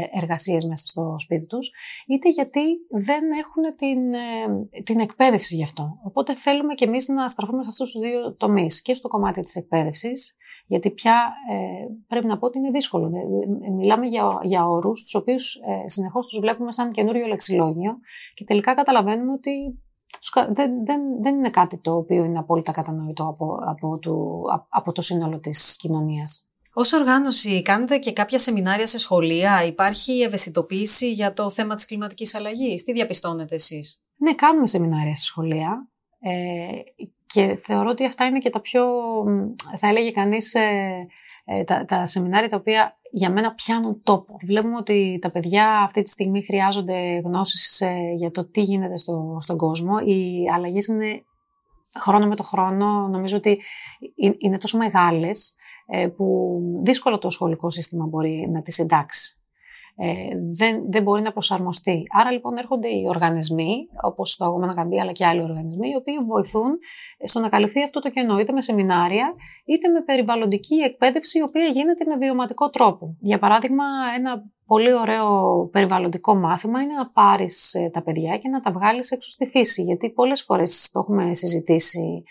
ε, 0.00 0.18
εργασίες 0.18 0.64
μέσα 0.64 0.86
στο 0.86 1.14
σπίτι 1.18 1.46
τους, 1.46 1.72
είτε 2.06 2.28
γιατί 2.28 2.64
δεν 2.90 3.22
έχουν 3.30 3.76
την, 3.76 4.12
ε, 4.14 4.82
την 4.82 5.00
εκπαίδευση 5.00 5.56
γι' 5.56 5.62
αυτό. 5.62 5.98
Οπότε 6.02 6.34
θέλουμε 6.34 6.74
και 6.74 6.84
εμείς 6.84 7.08
να 7.08 7.28
στραφούμε 7.28 7.62
σε 7.62 7.68
αυτούς 7.68 7.90
τους 7.90 8.00
δύο 8.00 8.34
τομείς. 8.34 8.82
Και 8.82 8.94
στο 8.94 9.08
κομμάτι 9.08 9.42
της 9.42 9.56
εκπαίδευσης, 9.56 10.36
γιατί 10.66 10.90
πια 10.90 11.32
ε, 11.50 11.86
πρέπει 12.06 12.26
να 12.26 12.38
πω 12.38 12.46
ότι 12.46 12.58
είναι 12.58 12.70
δύσκολο. 12.70 13.10
Μιλάμε 13.76 14.06
για, 14.06 14.38
για 14.42 14.68
όρους, 14.68 15.02
τους 15.02 15.14
οποίους 15.14 15.54
ε, 15.54 15.88
συνεχώς 15.88 16.26
τους 16.26 16.38
βλέπουμε 16.38 16.72
σαν 16.72 16.90
καινούριο 16.90 17.26
λεξιλόγιο 17.26 17.98
και 18.34 18.44
τελικά 18.44 18.74
καταλαβαίνουμε 18.74 19.32
ότι 19.32 19.78
δεν, 20.52 20.84
δεν, 20.84 21.00
δεν 21.22 21.34
είναι 21.34 21.50
κάτι 21.50 21.78
το 21.78 21.96
οποίο 21.96 22.24
είναι 22.24 22.38
απόλυτα 22.38 22.72
κατανοητό 22.72 23.28
από, 23.28 23.58
από, 23.66 23.98
το, 23.98 24.42
από 24.68 24.92
το 24.92 25.02
σύνολο 25.02 25.38
της 25.40 25.76
κοινωνίας. 25.76 26.48
Ως 26.72 26.92
οργάνωση 26.92 27.62
κάνετε 27.62 27.98
και 27.98 28.12
κάποια 28.12 28.38
σεμινάρια 28.38 28.86
σε 28.86 28.98
σχολεία, 28.98 29.64
υπάρχει 29.64 30.20
ευαισθητοποίηση 30.20 31.12
για 31.12 31.32
το 31.32 31.50
θέμα 31.50 31.74
της 31.74 31.84
κλιματικής 31.84 32.34
αλλαγής, 32.34 32.84
τι 32.84 32.92
διαπιστώνετε 32.92 33.54
εσείς; 33.54 34.02
Ναι, 34.16 34.34
κάνουμε 34.34 34.66
σεμινάρια 34.66 35.14
σε 35.14 35.24
σχολεία 35.24 35.88
ε, 36.20 36.68
και 37.26 37.58
θεωρώ 37.62 37.90
ότι 37.90 38.04
αυτά 38.04 38.24
είναι 38.24 38.38
και 38.38 38.50
τα 38.50 38.60
πιο, 38.60 38.84
θα 39.76 39.88
έλεγε 39.88 40.10
κανείς, 40.10 40.54
ε, 40.54 41.06
ε, 41.44 41.64
τα, 41.64 41.84
τα 41.84 42.06
σεμινάρια 42.06 42.48
τα 42.48 42.56
οποία 42.56 42.97
για 43.10 43.30
μένα 43.30 43.54
πιάνουν 43.54 44.02
τόπο. 44.02 44.36
Βλέπουμε 44.46 44.76
ότι 44.76 45.18
τα 45.20 45.30
παιδιά 45.30 45.80
αυτή 45.80 46.02
τη 46.02 46.10
στιγμή 46.10 46.44
χρειάζονται 46.44 47.20
γνώσεις 47.24 47.80
ε, 47.80 48.12
για 48.16 48.30
το 48.30 48.44
τι 48.50 48.62
γίνεται 48.62 48.96
στο, 48.96 49.38
στον 49.40 49.56
κόσμο. 49.56 49.98
Οι 50.04 50.50
αλλαγές 50.54 50.86
είναι 50.86 51.22
χρόνο 52.00 52.26
με 52.26 52.36
το 52.36 52.42
χρόνο. 52.42 53.08
Νομίζω 53.08 53.36
ότι 53.36 53.60
είναι 54.38 54.58
τόσο 54.58 54.78
μεγάλες 54.78 55.54
ε, 55.86 56.08
που 56.08 56.58
δύσκολο 56.82 57.18
το 57.18 57.30
σχολικό 57.30 57.70
σύστημα 57.70 58.06
μπορεί 58.06 58.48
να 58.52 58.62
τις 58.62 58.78
εντάξει 58.78 59.32
ε, 59.32 59.37
δεν, 60.58 60.90
δεν 60.90 61.02
μπορεί 61.02 61.22
να 61.22 61.32
προσαρμοστεί. 61.32 62.02
Άρα 62.20 62.30
λοιπόν 62.30 62.56
έρχονται 62.56 62.88
οι 62.88 63.04
οργανισμοί, 63.08 63.88
όπως 64.02 64.36
το 64.36 64.44
Αγώμα 64.44 64.74
Καμπή, 64.74 65.00
αλλά 65.00 65.12
και 65.12 65.26
άλλοι 65.26 65.42
οργανισμοί, 65.42 65.88
οι 65.88 65.94
οποίοι 65.94 66.18
βοηθούν 66.26 66.78
στο 67.24 67.40
να 67.40 67.48
καλυφθεί 67.48 67.82
αυτό 67.82 68.00
το 68.00 68.10
κενό, 68.10 68.38
είτε 68.38 68.52
με 68.52 68.62
σεμινάρια, 68.62 69.34
είτε 69.64 69.88
με 69.88 70.00
περιβαλλοντική 70.00 70.74
εκπαίδευση, 70.74 71.38
η 71.38 71.42
οποία 71.42 71.64
γίνεται 71.64 72.04
με 72.04 72.16
βιωματικό 72.16 72.70
τρόπο. 72.70 73.16
Για 73.20 73.38
παράδειγμα, 73.38 73.84
ένα 74.18 74.44
πολύ 74.66 74.92
ωραίο 74.94 75.66
περιβαλλοντικό 75.72 76.34
μάθημα 76.34 76.82
είναι 76.82 76.92
να 76.92 77.10
πάρεις 77.10 77.74
ε, 77.74 77.90
τα 77.92 78.02
παιδιά 78.02 78.36
και 78.38 78.48
να 78.48 78.60
τα 78.60 78.70
βγάλεις 78.72 79.10
έξω 79.10 79.30
στη 79.30 79.46
φύση. 79.46 79.82
Γιατί 79.82 80.10
πολλές 80.10 80.42
φορές 80.42 80.90
το 80.92 80.98
έχουμε 80.98 81.34
συζητήσει 81.34 82.22
ε, 82.22 82.26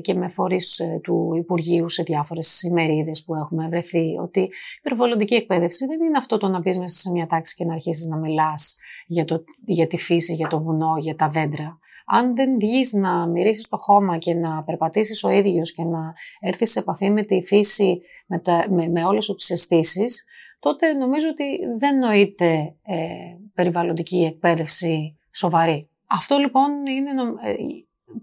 και 0.00 0.14
με 0.14 0.28
φορείς 0.28 0.78
ε, 0.78 1.00
του 1.02 1.32
Υπουργείου 1.36 1.88
σε 1.88 2.02
διάφορες 2.02 2.62
ημερίδες 2.62 3.24
που 3.24 3.34
έχουμε 3.34 3.68
βρεθεί 3.68 4.16
ότι 4.22 4.40
η 4.40 4.50
περιβαλλοντική 4.82 5.34
εκπαίδευση 5.34 5.86
δεν 5.86 6.00
είναι 6.00 6.18
αυτό 6.18 6.36
το 6.36 6.48
να 6.48 6.58
μπει 6.58 6.78
μέσα 6.78 7.00
σε 7.00 7.10
μια 7.10 7.26
τάξη 7.26 7.54
και 7.54 7.64
να 7.64 7.72
αρχίσεις 7.72 8.06
να 8.06 8.16
μιλάς 8.16 8.76
για, 9.06 9.24
το, 9.24 9.44
για 9.64 9.86
τη 9.86 9.96
φύση, 9.96 10.34
για 10.34 10.48
το 10.48 10.62
βουνό, 10.62 10.94
για 10.98 11.14
τα 11.14 11.28
δέντρα. 11.28 11.78
Αν 12.06 12.34
δεν 12.34 12.58
βγεις 12.58 12.92
να 12.92 13.26
μυρίσεις 13.26 13.68
το 13.68 13.76
χώμα 13.76 14.18
και 14.18 14.34
να 14.34 14.64
περπατήσεις 14.64 15.24
ο 15.24 15.30
ίδιος 15.30 15.72
και 15.72 15.84
να 15.84 16.14
έρθεις 16.40 16.70
σε 16.70 16.78
επαφή 16.78 17.10
με 17.10 17.22
τη 17.22 17.40
φύση, 17.40 18.00
με, 18.26 18.38
τα, 18.38 18.66
με, 18.70 18.88
με 18.88 19.04
όλες 19.04 19.34
τις 19.36 19.50
αισθήσεις, 19.50 20.24
τότε 20.58 20.92
νομίζω 20.92 21.28
ότι 21.28 21.44
δεν 21.78 21.98
νοείται 21.98 22.74
ε, 22.82 23.06
περιβαλλοντική 23.54 24.24
εκπαίδευση 24.24 25.16
σοβαρή. 25.30 25.88
Αυτό 26.06 26.36
λοιπόν 26.36 26.86
είναι 26.86 27.10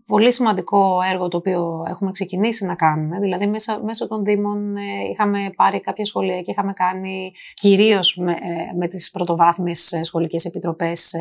πολύ 0.05 0.33
σημαντικό 0.33 0.99
έργο 1.11 1.27
το 1.27 1.37
οποίο 1.37 1.85
έχουμε 1.87 2.11
ξεκινήσει 2.11 2.65
να 2.65 2.75
κάνουμε. 2.75 3.19
Δηλαδή 3.19 3.47
μέσα, 3.47 3.83
μέσω 3.83 4.07
των 4.07 4.23
Δήμων 4.23 4.75
ε, 4.75 4.81
είχαμε 5.11 5.51
πάρει 5.55 5.81
κάποια 5.81 6.05
σχολεία 6.05 6.41
και 6.41 6.51
είχαμε 6.51 6.73
κάνει 6.73 7.31
κυρίως 7.53 8.17
με, 8.17 8.31
ε, 8.31 8.75
με 8.77 8.87
τις 8.87 9.11
πρωτοβάθμιες 9.11 9.91
ε, 9.91 10.03
σχολικές 10.03 10.45
επιτροπές 10.45 11.13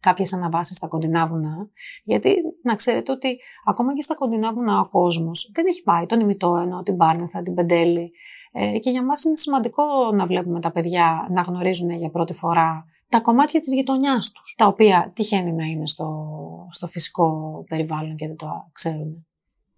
κάποιες 0.00 0.34
αναβάσεις 0.34 0.76
στα 0.76 0.88
κοντινά 0.88 1.26
βουνά. 1.26 1.70
Γιατί 2.04 2.36
να 2.62 2.74
ξέρετε 2.74 3.12
ότι 3.12 3.38
ακόμα 3.64 3.94
και 3.94 4.02
στα 4.02 4.14
κοντινά 4.14 4.52
βουνά 4.52 4.80
ο 4.80 4.86
κόσμος 4.86 5.50
δεν 5.54 5.66
έχει 5.66 5.82
πάει 5.82 6.06
τον 6.06 6.20
ημιτόενο, 6.20 6.82
την 6.82 6.96
Πάρνεθα, 6.96 7.42
την 7.42 7.54
Πεντέλη. 7.54 8.12
και 8.80 8.90
για 8.90 9.04
μας 9.04 9.24
είναι 9.24 9.36
σημαντικό 9.36 9.82
να 10.14 10.26
βλέπουμε 10.26 10.60
τα 10.60 10.70
παιδιά 10.72 11.26
να 11.30 11.42
γνωρίζουν 11.42 11.90
για 11.90 12.10
πρώτη 12.10 12.32
φορά 12.32 12.84
τα 13.10 13.20
κομμάτια 13.20 13.60
της 13.60 13.72
γειτονιάς 13.72 14.32
τους, 14.32 14.54
τα 14.56 14.66
οποία 14.66 15.12
τυχαίνει 15.14 15.52
να 15.52 15.64
είναι 15.64 15.86
στο, 15.86 16.08
στο 16.70 16.86
φυσικό 16.86 17.64
περιβάλλον 17.68 18.16
και 18.16 18.26
δεν 18.26 18.36
το 18.36 18.68
ξέρουν. 18.72 19.26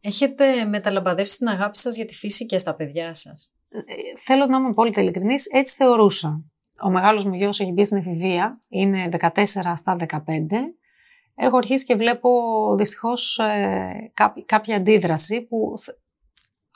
Έχετε 0.00 0.64
μεταλαμπαδεύσει 0.64 1.36
την 1.38 1.48
αγάπη 1.48 1.78
σας 1.78 1.96
για 1.96 2.04
τη 2.04 2.14
φύση 2.14 2.46
και 2.46 2.58
στα 2.58 2.74
παιδιά 2.74 3.14
σας; 3.14 3.52
Ε, 3.68 3.80
θέλω 4.24 4.46
να 4.46 4.56
είμαι 4.56 4.70
πολύ 4.70 4.92
ειλικρινής, 4.96 5.46
έτσι 5.46 5.74
θεωρούσα. 5.74 6.44
Ο 6.82 6.90
μεγάλος 6.90 7.24
μου 7.24 7.34
γιος 7.34 7.60
έχει 7.60 7.72
μπει 7.72 7.84
στην 7.84 7.96
εφηβεία, 7.96 8.60
είναι 8.68 9.08
14 9.08 9.76
στα 9.76 9.96
15. 9.96 10.18
Έχω 11.34 11.56
αρχίσει 11.56 11.84
και 11.84 11.94
βλέπω 11.94 12.30
δυστυχώς 12.76 13.38
ε, 13.38 14.12
κάποια 14.46 14.76
αντίδραση 14.76 15.42
που 15.42 15.74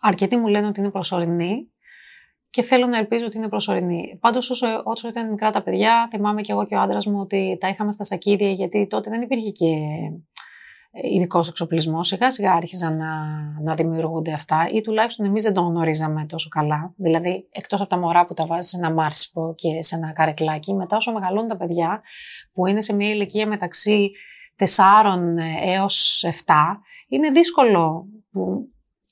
αρκετοί 0.01 0.37
μου 0.37 0.47
λένε 0.47 0.67
ότι 0.67 0.81
είναι 0.81 0.91
προσωρινή 0.91 1.73
και 2.51 2.63
θέλω 2.63 2.87
να 2.87 2.99
ελπίζω 2.99 3.27
ότι 3.27 3.37
είναι 3.37 3.49
προσωρινή. 3.49 4.19
Πάντως, 4.21 4.51
όσο, 4.51 4.67
όσο 4.85 5.09
ήταν 5.09 5.31
μικρά 5.31 5.51
τα 5.51 5.63
παιδιά, 5.63 6.09
θυμάμαι 6.11 6.41
και 6.41 6.53
εγώ 6.53 6.67
και 6.67 6.75
ο 6.75 6.81
άντρας 6.81 7.07
μου 7.07 7.21
ότι 7.21 7.57
τα 7.61 7.69
είχαμε 7.69 7.93
στα 7.93 8.05
σακίδια, 8.05 8.51
γιατί 8.51 8.87
τότε 8.87 9.11
δεν 9.11 9.23
υπήρχε 9.23 9.51
και 9.51 9.67
ε, 10.91 11.15
ειδικός 11.15 11.49
εξοπλισμός. 11.49 12.07
Σιγά 12.07 12.31
σιγά 12.31 12.53
άρχιζαν 12.53 12.97
να, 12.97 13.13
να 13.63 13.75
δημιουργούνται 13.75 14.33
αυτά, 14.33 14.69
ή 14.73 14.81
τουλάχιστον 14.81 15.27
εμείς 15.27 15.43
δεν 15.43 15.55
το 15.55 15.61
γνωρίζαμε 15.61 16.27
τόσο 16.29 16.49
καλά. 16.49 16.95
Δηλαδή, 16.97 17.49
εκτός 17.53 17.81
από 17.81 17.89
τα 17.89 17.99
μωρά 17.99 18.27
που 18.27 18.35
τα 18.35 18.47
βάζεις 18.47 18.71
σε 18.71 18.77
ένα 18.77 18.93
μάρσιπο 18.93 19.55
και 19.57 19.83
σε 19.83 19.97
ένα 19.97 20.13
καρεκλάκι, 20.13 20.75
μετά 20.75 20.97
όσο 20.97 21.13
μεγαλώνουν 21.13 21.49
τα 21.49 21.57
παιδιά, 21.57 22.03
που 22.53 22.67
είναι 22.67 22.83
σε 22.83 22.95
μια 22.95 23.11
ηλικία 23.11 23.47
μεταξύ 23.47 24.11
4 24.59 24.65
έως 25.65 26.25
7, 26.47 26.53
είναι 27.09 27.31
δύσκολο 27.31 28.07
που 28.31 28.69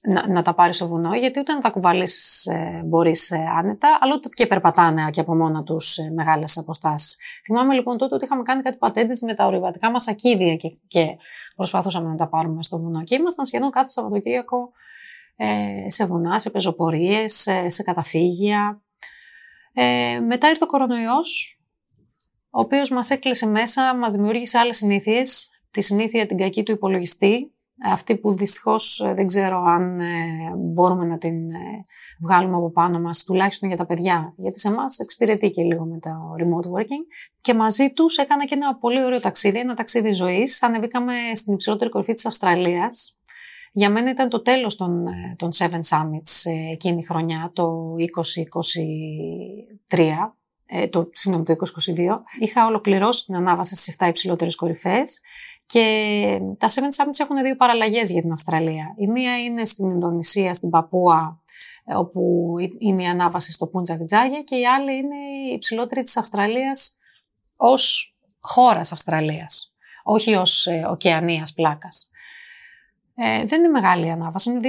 να, 0.08 0.28
να 0.28 0.42
τα 0.42 0.54
πάρεις 0.54 0.76
στο 0.76 0.86
βουνό, 0.86 1.14
γιατί 1.14 1.40
ούτε 1.40 1.52
να 1.52 1.60
τα 1.60 1.70
κουβαλήσει 1.70 2.50
ε, 2.52 2.82
μπορείς 2.82 3.30
ε, 3.30 3.44
άνετα, 3.58 3.98
αλλά 4.00 4.14
ούτε 4.14 4.28
και 4.28 4.46
περπατάνε 4.46 5.10
και 5.10 5.20
από 5.20 5.34
μόνα 5.34 5.62
τους 5.62 5.96
ε, 5.98 6.10
μεγάλες 6.10 6.58
αποστάσεις. 6.58 7.16
Θυμάμαι 7.44 7.74
λοιπόν 7.74 7.96
τότε 7.96 8.14
ότι 8.14 8.24
είχαμε 8.24 8.42
κάνει 8.42 8.62
κάτι 8.62 8.76
πατέντες 8.76 9.20
με 9.20 9.34
τα 9.34 9.46
ορειβατικά 9.46 9.90
μας 9.90 10.08
ακίδια 10.08 10.56
και, 10.56 10.76
και 10.86 11.16
προσπαθούσαμε 11.56 12.08
να 12.08 12.16
τα 12.16 12.28
πάρουμε 12.28 12.62
στο 12.62 12.78
βουνό. 12.78 13.02
Και 13.02 13.14
ήμασταν 13.14 13.44
σχεδόν 13.44 13.70
κάθε 13.70 13.88
Σαββατοκύριακο 13.88 14.70
ε, 15.36 15.90
σε 15.90 16.06
βουνά, 16.06 16.38
σε 16.38 16.50
πεζοπορίες, 16.50 17.34
σε, 17.34 17.68
σε 17.68 17.82
καταφύγια. 17.82 18.82
Ε, 19.72 20.20
μετά 20.20 20.48
ήρθε 20.48 20.64
ο 20.64 20.66
κορονοϊός, 20.66 21.60
ο 22.50 22.60
οποίος 22.60 22.90
μας 22.90 23.10
έκλεισε 23.10 23.46
μέσα, 23.46 23.96
μας 23.96 24.12
δημιούργησε 24.12 24.58
άλλες 24.58 24.76
συνήθειες, 24.76 25.48
τη 25.70 25.80
συνήθεια 25.80 26.26
την 26.26 26.36
κακή 26.36 26.62
του 26.62 26.72
υπολογιστή, 26.72 27.53
αυτή 27.82 28.16
που 28.16 28.32
δυστυχώς 28.32 29.00
ε, 29.00 29.14
δεν 29.14 29.26
ξέρω 29.26 29.62
αν 29.62 30.00
ε, 30.00 30.06
μπορούμε 30.56 31.04
να 31.04 31.18
την 31.18 31.48
ε, 31.48 31.80
βγάλουμε 32.20 32.56
από 32.56 32.70
πάνω 32.70 33.00
μας, 33.00 33.24
τουλάχιστον 33.24 33.68
για 33.68 33.78
τα 33.78 33.86
παιδιά, 33.86 34.34
γιατί 34.36 34.60
σε 34.60 34.68
εμάς 34.68 34.98
εξυπηρετεί 34.98 35.50
και 35.50 35.62
λίγο 35.62 35.84
με 35.84 35.98
το 35.98 36.10
remote 36.38 36.66
working. 36.78 37.04
Και 37.40 37.54
μαζί 37.54 37.92
τους 37.92 38.16
έκανα 38.16 38.44
και 38.44 38.54
ένα 38.54 38.76
πολύ 38.76 39.04
ωραίο 39.04 39.20
ταξίδι, 39.20 39.58
ένα 39.58 39.74
ταξίδι 39.74 40.12
ζωής. 40.12 40.62
Ανεβήκαμε 40.62 41.14
στην 41.34 41.54
υψηλότερη 41.54 41.90
κορυφή 41.90 42.12
της 42.12 42.26
Αυστραλίας. 42.26 43.18
Για 43.72 43.90
μένα 43.90 44.10
ήταν 44.10 44.28
το 44.28 44.42
τέλος 44.42 44.76
των, 44.76 45.04
των 45.36 45.50
Seven 45.58 45.80
Summits 45.88 46.50
εκείνη 46.72 46.98
η 46.98 47.04
χρονιά, 47.04 47.50
το 47.54 47.94
2023, 49.90 50.88
το, 50.90 51.08
συγγνώμη, 51.12 51.44
το 51.44 51.54
2022. 51.54 52.20
Είχα 52.38 52.66
ολοκληρώσει 52.66 53.24
την 53.24 53.34
ανάβαση 53.34 53.74
στις 53.76 53.96
7 53.98 54.08
υψηλότερες 54.08 54.56
κορυφές 54.56 55.20
και 55.74 56.40
τα 56.58 56.68
Seven 56.68 57.02
Summits 57.02 57.20
έχουν 57.20 57.42
δύο 57.42 57.56
παραλλαγές 57.56 58.10
για 58.10 58.20
την 58.20 58.32
Αυστραλία. 58.32 58.94
Η 58.98 59.06
μία 59.06 59.42
είναι 59.42 59.64
στην 59.64 59.90
Ινδονησία, 59.90 60.54
στην 60.54 60.70
Παπούα, 60.70 61.42
ε, 61.84 61.94
όπου 61.94 62.54
είναι 62.78 63.02
η 63.02 63.06
ανάβαση 63.06 63.52
στο 63.52 63.66
Πούντζακ 63.66 64.04
Τζάγια 64.04 64.42
και 64.42 64.56
η 64.56 64.66
άλλη 64.66 64.96
είναι 64.96 65.16
η 65.16 65.52
υψηλότερη 65.52 66.02
της 66.02 66.16
Αυστραλίας 66.16 66.98
ως 67.56 68.14
χώρας 68.40 68.92
Αυστραλίας, 68.92 69.74
όχι 70.04 70.34
ως 70.34 70.66
ε, 70.66 70.86
ωκεανίας 70.90 71.52
πλάκας. 71.52 72.10
Ε, 73.14 73.44
δεν 73.44 73.58
είναι 73.58 73.68
μεγάλη 73.68 74.06
η 74.06 74.10
ανάβαση, 74.10 74.50
είναι 74.50 74.60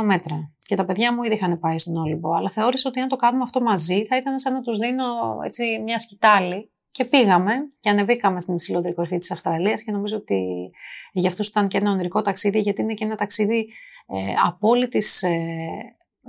2.222 0.00 0.04
μέτρα. 0.04 0.52
Και 0.58 0.74
τα 0.74 0.84
παιδιά 0.84 1.14
μου 1.14 1.22
ήδη 1.22 1.34
είχαν 1.34 1.58
πάει 1.58 1.78
στον 1.78 1.96
Όλυμπο, 1.96 2.32
αλλά 2.32 2.50
θεώρησα 2.50 2.88
ότι 2.88 3.00
αν 3.00 3.08
το 3.08 3.16
κάνουμε 3.16 3.42
αυτό 3.42 3.60
μαζί 3.60 4.06
θα 4.06 4.16
ήταν 4.16 4.38
σαν 4.38 4.52
να 4.52 4.60
τους 4.60 4.78
δίνω 4.78 5.04
έτσι, 5.44 5.80
μια 5.84 5.98
σκητάλη 5.98 6.71
και 6.92 7.04
πήγαμε 7.04 7.52
και 7.80 7.88
ανεβήκαμε 7.88 8.40
στην 8.40 8.54
υψηλότερη 8.54 8.94
κορυφή 8.94 9.16
της 9.16 9.30
Αυστραλίας 9.30 9.82
και 9.82 9.92
νομίζω 9.92 10.16
ότι 10.16 10.70
για 11.12 11.28
αυτούς 11.28 11.48
ήταν 11.48 11.68
και 11.68 11.78
ένα 11.78 11.90
ονειρικό 11.90 12.22
ταξίδι 12.22 12.60
γιατί 12.60 12.82
είναι 12.82 12.94
και 12.94 13.04
ένα 13.04 13.16
ταξίδι 13.16 13.68
ε, 14.06 14.34
απόλυτης, 14.44 15.22
ε, 15.22 15.38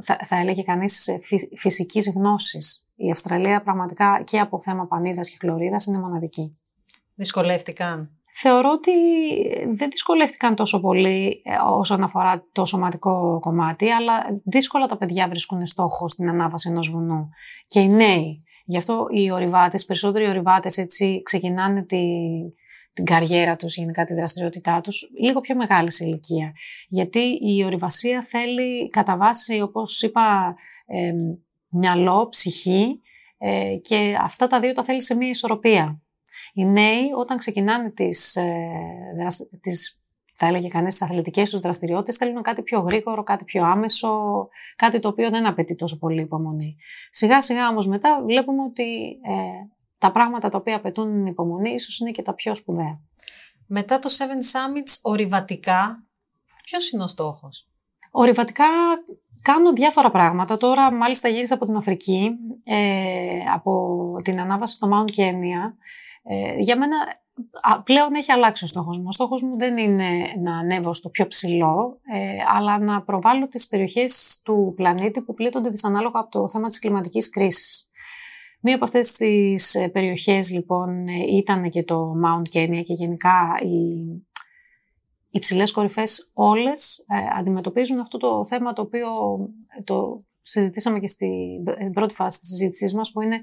θα, 0.03 0.17
θα 0.23 0.35
έλεγε 0.35 0.61
κανείς, 0.61 1.07
ε, 1.07 1.19
φυσικής 1.55 2.11
γνώσης. 2.15 2.87
Η 2.95 3.11
Αυστραλία 3.11 3.63
πραγματικά 3.63 4.23
και 4.25 4.39
από 4.39 4.61
θέμα 4.61 4.87
πανίδας 4.87 5.29
και 5.29 5.37
χλωρίδας 5.39 5.85
είναι 5.85 5.99
μοναδική. 5.99 6.57
Δυσκολεύτηκαν. 7.15 8.17
Θεωρώ 8.35 8.71
ότι 8.71 8.91
δεν 9.67 9.89
δυσκολεύτηκαν 9.89 10.55
τόσο 10.55 10.79
πολύ 10.79 11.41
ε, 11.43 11.55
όσον 11.65 12.03
αφορά 12.03 12.47
το 12.51 12.65
σωματικό 12.65 13.39
κομμάτι, 13.41 13.89
αλλά 13.89 14.13
δύσκολα 14.45 14.85
τα 14.85 14.97
παιδιά 14.97 15.27
βρίσκουν 15.27 15.65
στόχο 15.65 16.07
στην 16.07 16.29
ανάβαση 16.29 16.69
ενός 16.69 16.89
βουνού. 16.89 17.29
Και 17.67 17.79
οι 17.79 17.87
νέοι. 17.87 18.43
Γι' 18.63 18.77
αυτό 18.77 19.07
οι 19.11 19.31
ορειβάτες, 19.31 19.85
περισσότεροι 19.85 20.27
ορειβάτες 20.27 20.77
έτσι 20.77 21.21
ξεκινάνε 21.23 21.83
τη, 21.83 22.03
την 22.93 23.05
καριέρα 23.05 23.55
τους, 23.55 23.75
γενικά 23.75 24.05
τη 24.05 24.13
δραστηριότητά 24.13 24.81
τους, 24.81 25.09
λίγο 25.19 25.41
πιο 25.41 25.55
μεγάλη 25.55 25.91
σε 25.91 26.05
ηλικία. 26.05 26.53
Γιατί 26.87 27.39
η 27.41 27.63
ορειβασία 27.63 28.21
θέλει 28.21 28.89
κατά 28.89 29.17
βάση, 29.17 29.61
όπως 29.61 30.01
είπα, 30.01 30.55
ε, 30.85 31.13
μυαλό, 31.69 32.27
ψυχή 32.29 33.01
ε, 33.37 33.75
και 33.81 34.17
αυτά 34.21 34.47
τα 34.47 34.59
δύο 34.59 34.73
τα 34.73 34.83
θέλει 34.83 35.01
σε 35.01 35.15
μία 35.15 35.29
ισορροπία. 35.29 36.01
Οι 36.53 36.65
νέοι 36.65 37.11
όταν 37.17 37.37
ξεκινάνε 37.37 37.89
τις, 37.89 38.35
ε, 38.35 38.51
τις 39.61 40.02
θα 40.43 40.49
έλεγε 40.49 40.67
κανείς, 40.67 40.93
τις 40.93 41.01
αθλητικές 41.01 41.49
τους 41.49 41.59
δραστηριότητες 41.59 42.17
θέλουν 42.17 42.41
κάτι 42.41 42.61
πιο 42.61 42.79
γρήγορο, 42.79 43.23
κάτι 43.23 43.43
πιο 43.43 43.65
άμεσο, 43.65 44.47
κάτι 44.75 44.99
το 44.99 45.07
οποίο 45.07 45.29
δεν 45.29 45.45
απαιτεί 45.45 45.75
τόσο 45.75 45.97
πολύ 45.97 46.21
υπομονή. 46.21 46.75
Σιγά 47.11 47.41
σιγά 47.41 47.67
όμως 47.67 47.87
μετά 47.87 48.23
βλέπουμε 48.25 48.63
ότι 48.63 49.07
ε, 49.07 49.41
τα 49.97 50.11
πράγματα 50.11 50.49
τα 50.49 50.57
οποία 50.57 50.75
απαιτούν 50.75 51.25
υπομονή 51.25 51.69
ίσως 51.69 51.99
είναι 51.99 52.11
και 52.11 52.21
τα 52.21 52.33
πιο 52.33 52.55
σπουδαία. 52.55 53.01
Μετά 53.67 53.99
το 53.99 54.09
Seven 54.17 54.21
Summits, 54.21 54.99
ορειβατικά, 55.01 56.03
ποιος 56.63 56.91
είναι 56.91 57.03
ο 57.03 57.07
στόχος; 57.07 57.69
Ορειβατικά 58.11 58.65
κάνω 59.41 59.73
διάφορα 59.73 60.11
πράγματα. 60.11 60.57
Τώρα 60.57 60.91
μάλιστα 60.91 61.27
γύρισα 61.27 61.53
από 61.53 61.65
την 61.65 61.75
Αφρική, 61.75 62.31
ε, 62.63 63.39
από 63.53 63.95
την 64.23 64.39
ανάβαση 64.39 64.75
στο 64.75 64.87
Mount 64.93 65.19
Kenya. 65.19 65.73
Ε, 66.23 66.55
για 66.57 66.77
μένα 66.77 66.97
πλέον 67.83 68.13
έχει 68.13 68.31
αλλάξει 68.31 68.63
ο 68.63 68.67
στόχος 68.67 68.97
μου. 68.97 69.05
Ο 69.07 69.11
στόχος 69.11 69.41
μου 69.41 69.57
δεν 69.57 69.77
είναι 69.77 70.33
να 70.39 70.57
ανέβω 70.57 70.93
στο 70.93 71.09
πιο 71.09 71.27
ψηλό, 71.27 71.99
ε, 72.13 72.37
αλλά 72.55 72.79
να 72.79 73.03
προβάλλω 73.03 73.47
τις 73.47 73.67
περιοχές 73.67 74.41
του 74.43 74.73
πλανήτη 74.75 75.21
που 75.21 75.33
πλήττονται 75.33 75.69
δυσανάλογα 75.69 76.19
από 76.19 76.31
το 76.31 76.47
θέμα 76.47 76.67
της 76.67 76.79
κλιματικής 76.79 77.29
κρίσης. 77.29 77.87
Μία 78.59 78.75
από 78.75 78.83
αυτές 78.83 79.11
τις 79.11 79.75
ε, 79.75 79.87
περιοχές 79.87 80.51
λοιπόν 80.51 81.07
ε, 81.07 81.35
ήταν 81.37 81.69
και 81.69 81.83
το 81.83 82.13
Mount 82.25 82.57
Kenya 82.57 82.81
και 82.83 82.93
γενικά 82.93 83.55
οι 83.61 84.21
οι 85.35 85.39
ψηλές 85.39 85.71
κορυφές 85.71 86.31
όλες 86.33 87.05
αντιμετωπίζουν 87.37 87.99
αυτό 87.99 88.17
το 88.17 88.45
θέμα 88.45 88.73
το 88.73 88.81
οποίο 88.81 89.09
το 89.83 90.23
συζητήσαμε 90.41 90.99
και 90.99 91.07
στην 91.07 91.91
πρώτη 91.93 92.13
φάση 92.13 92.39
της 92.39 92.49
συζήτησής 92.49 92.93
μας 92.93 93.11
που 93.11 93.21
είναι 93.21 93.41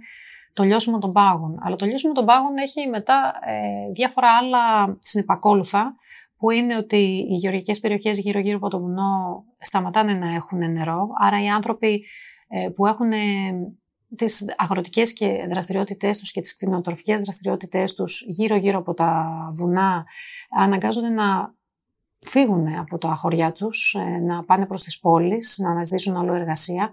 το 0.53 0.63
λιώσιμο 0.63 0.99
των 0.99 1.13
πάγων. 1.13 1.59
Αλλά 1.63 1.77
το 1.77 1.87
λιώσιμο 1.87 2.13
των 2.13 2.25
πάγων 2.25 2.57
έχει 2.57 2.89
μετά 2.89 3.33
ε, 3.47 3.91
διάφορα 3.91 4.29
άλλα 4.37 4.97
συνεπακόλουθα, 4.99 5.95
που 6.37 6.51
είναι 6.51 6.77
ότι 6.77 6.97
οι 7.31 7.35
γεωργικές 7.35 7.81
περιοχές 7.81 8.19
γύρω-γύρω 8.19 8.57
από 8.57 8.69
το 8.69 8.81
βουνό 8.81 9.45
σταματάνε 9.59 10.13
να 10.13 10.35
έχουν 10.35 10.73
νερό, 10.73 11.09
άρα 11.21 11.43
οι 11.43 11.49
άνθρωποι 11.49 12.05
ε, 12.49 12.69
που 12.69 12.87
έχουν 12.87 13.13
ε, 13.13 13.19
τις 14.17 14.55
αγροτικές 14.57 15.13
και 15.13 15.47
δραστηριότητές 15.51 16.19
τους 16.19 16.33
και 16.33 16.41
τις 16.41 16.57
κτηνοτροφικές 16.57 17.21
δραστηριότητές 17.21 17.95
τους 17.95 18.25
γύρω-γύρω 18.27 18.79
από 18.79 18.95
τα 18.95 19.29
βουνά 19.53 20.07
αναγκάζονται 20.51 21.09
να 21.09 21.55
φύγουν 22.21 22.67
από 22.79 22.99
τα 22.99 23.15
χωριά 23.15 23.53
τους, 23.53 23.95
ε, 23.95 24.19
να 24.19 24.45
πάνε 24.45 24.67
προς 24.67 24.83
τις 24.83 25.01
πόλεις, 25.01 25.59
να 25.59 25.71
αναζητήσουν 25.71 26.17
άλλο 26.17 26.35
εργασία. 26.35 26.91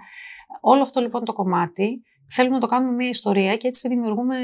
Όλο 0.61 0.81
αυτό 0.81 1.01
λοιπόν 1.01 1.25
το 1.25 1.33
κομμάτι 1.33 2.03
θέλουμε 2.29 2.55
να 2.55 2.61
το 2.61 2.67
κάνουμε 2.67 2.95
μια 2.95 3.09
ιστορία 3.09 3.57
και 3.57 3.67
έτσι 3.67 3.87
δημιουργούμε, 3.87 4.37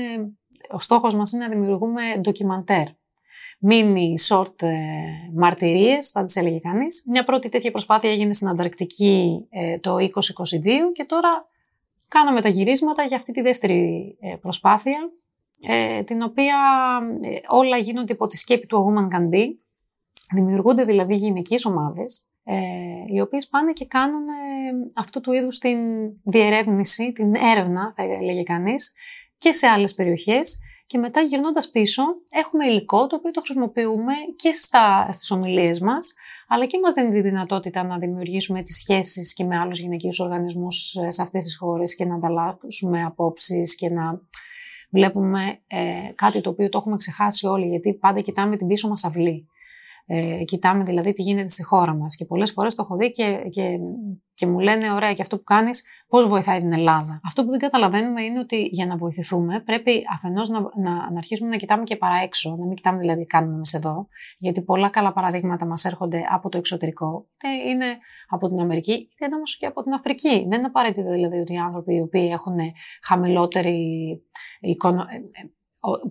ο 0.72 0.80
στόχος 0.80 1.16
μας 1.16 1.32
είναι 1.32 1.48
να 1.48 1.54
δημιουργούμε 1.54 2.02
ντοκιμαντέρ. 2.20 2.88
mini 3.70 4.30
short 4.30 4.62
ε, 4.62 4.74
μαρτυρίες, 5.36 6.10
θα 6.10 6.24
τις 6.24 6.36
έλεγε 6.36 6.60
κανείς. 6.60 7.04
Μια 7.08 7.24
πρώτη 7.24 7.50
τέτοια 7.50 7.72
προσπάθεια 7.72 8.12
έγινε 8.12 8.34
στην 8.34 8.48
Ανταρκτική 8.48 9.48
ε, 9.50 9.78
το 9.78 9.96
2022 9.96 10.08
και 10.94 11.04
τώρα 11.04 11.48
κάναμε 12.08 12.42
τα 12.42 12.50
γυρίσματα 12.50 13.04
για 13.04 13.18
αυτή 13.18 13.32
τη 13.32 13.42
δεύτερη 13.42 14.16
ε, 14.20 14.36
προσπάθεια, 14.36 15.12
ε, 15.68 16.04
την 16.04 16.22
οποία 16.22 16.56
όλα 17.48 17.78
γίνονται 17.78 18.14
υπό 18.14 18.28
τη 18.28 18.38
σκέπη 18.38 18.68
του 18.68 18.78
A 18.78 19.00
Woman 19.00 19.16
Can 19.16 19.36
Be. 19.36 19.46
Δημιουργούνται 20.34 20.84
δηλαδή 20.84 21.16
γυναικείες 21.16 21.66
ομάδες, 21.66 22.28
οι 23.14 23.20
οποίες 23.20 23.48
πάνε 23.48 23.74
και 23.74 23.86
κάνουν 23.86 24.26
αυτού 24.96 25.22
του 25.22 25.34
είδους 25.34 25.58
την 25.58 25.80
διερεύνηση, 26.24 27.12
την 27.12 27.36
έρευνα 27.36 27.94
θα 27.96 28.04
έλεγε 28.04 28.44
κανείς, 28.44 28.94
και 29.38 29.54
σε 29.54 29.68
άλλες 29.68 29.94
περιοχές 29.94 30.60
και 30.86 30.98
μετά 30.98 31.22
γυρνώντας 31.22 31.70
πίσω 31.70 32.04
έχουμε 32.30 32.68
υλικό 32.68 33.08
το 33.08 33.16
οποίο 33.16 33.32
το 33.32 33.42
χρησιμοποιούμε 33.42 34.14
και 34.36 34.54
στα, 34.54 35.08
στις 35.12 35.32
ομιλίες 35.32 35.80
μας 35.80 36.14
αλλά 36.48 36.66
και 36.66 36.80
μας 36.80 36.94
δίνει 36.94 37.12
τη 37.12 37.22
δυνατότητα 37.22 37.84
να 37.84 37.98
δημιουργήσουμε 37.98 38.62
τις 38.62 38.78
σχέσεις 38.78 39.34
και 39.34 39.44
με 39.44 39.58
άλλους 39.58 39.80
γυναικείους 39.80 40.20
οργανισμούς 40.20 40.96
ε, 40.96 41.12
σε 41.12 41.22
αυτές 41.22 41.44
τις 41.44 41.58
χώρες 41.58 41.96
και 41.96 42.06
να 42.06 42.16
ανταλλάξουμε 42.16 43.04
απόψεις 43.04 43.76
και 43.76 43.90
να 43.90 44.22
βλέπουμε 44.92 45.60
ε, 45.68 46.12
κάτι 46.16 46.42
το 46.42 46.50
οποίο 46.50 46.70
το 46.70 46.78
έχουμε 46.78 46.98
ξεχάσει 46.98 47.48
όλοι 47.48 47.68
γιατί 47.68 47.94
πάντα 47.94 48.22
κοιτάμε 48.22 48.58
την 48.58 48.68
πίσω 48.68 48.88
μας 48.88 49.04
αυλή. 49.04 49.48
Ε, 50.06 50.44
κοιτάμε 50.44 50.84
δηλαδή 50.84 51.14
τι 51.14 51.22
γίνεται 51.22 51.50
στη 51.50 51.64
χώρα 51.64 51.96
μας 51.96 52.16
και 52.16 52.26
πολλές 52.26 52.52
φορές 52.52 52.76
το 52.76 52.82
έχω 52.86 52.98
δει 52.98 53.12
και, 53.12 53.48
και 53.50 53.78
και 54.34 54.48
μου 54.48 54.60
λένε, 54.60 54.92
ωραία, 54.92 55.14
και 55.14 55.22
αυτό 55.22 55.38
που 55.38 55.44
κάνεις, 55.44 55.84
πώς 56.08 56.28
βοηθάει 56.28 56.60
την 56.60 56.74
Ελλάδα; 56.74 57.20
Αυτό 57.24 57.44
που 57.44 57.50
δεν 57.50 57.60
καταλαβαίνουμε 57.60 58.24
είναι 58.24 58.40
ότι 58.40 58.68
για 58.72 58.86
να 58.86 58.96
βοηθηθούμε 58.96 59.60
πρέπει 59.60 60.04
αφενός 60.14 60.50
να, 60.50 60.60
να, 60.60 60.92
να 60.92 61.18
αρχίσουμε 61.18 61.50
να 61.50 61.56
κοιτάμε 61.56 61.84
και 61.84 61.96
παρά 61.96 62.16
έξω, 62.24 62.56
να 62.60 62.66
μην 62.66 62.76
κοιτάμε 62.76 63.00
δηλαδή 63.00 63.20
τι 63.20 63.26
κάνουμε 63.26 63.56
εμείς 63.56 63.74
εδώ, 63.74 64.08
γιατί 64.38 64.62
πολλά 64.62 64.90
καλά 64.90 65.14
παραδείγματα 65.14 65.66
μας 65.66 65.86
έρχονται 65.86 66.24
από 66.30 66.50
το 66.50 66.58
εξωτερικό, 66.58 67.28
είτε 67.34 67.70
είναι 67.70 67.86
από 68.28 68.48
την 68.48 68.60
Αμερική, 68.60 68.92
είτε 68.92 69.26
είναι 69.26 69.36
όμως 69.36 69.58
και 69.58 69.66
από 69.66 69.84
την 69.84 69.94
Αφρική. 69.94 70.46
Δεν 70.50 70.58
είναι 70.58 70.68
απαραίτητο 70.68 71.12
δηλαδή 71.12 71.38
ότι 71.38 71.54
οι 71.54 71.58
άνθρωποι 71.58 71.96
οι 71.96 72.02
οποίοι 72.02 72.30
έχουν 72.32 72.58
χαμηλότερη 73.04 73.78
εικονο 74.60 75.06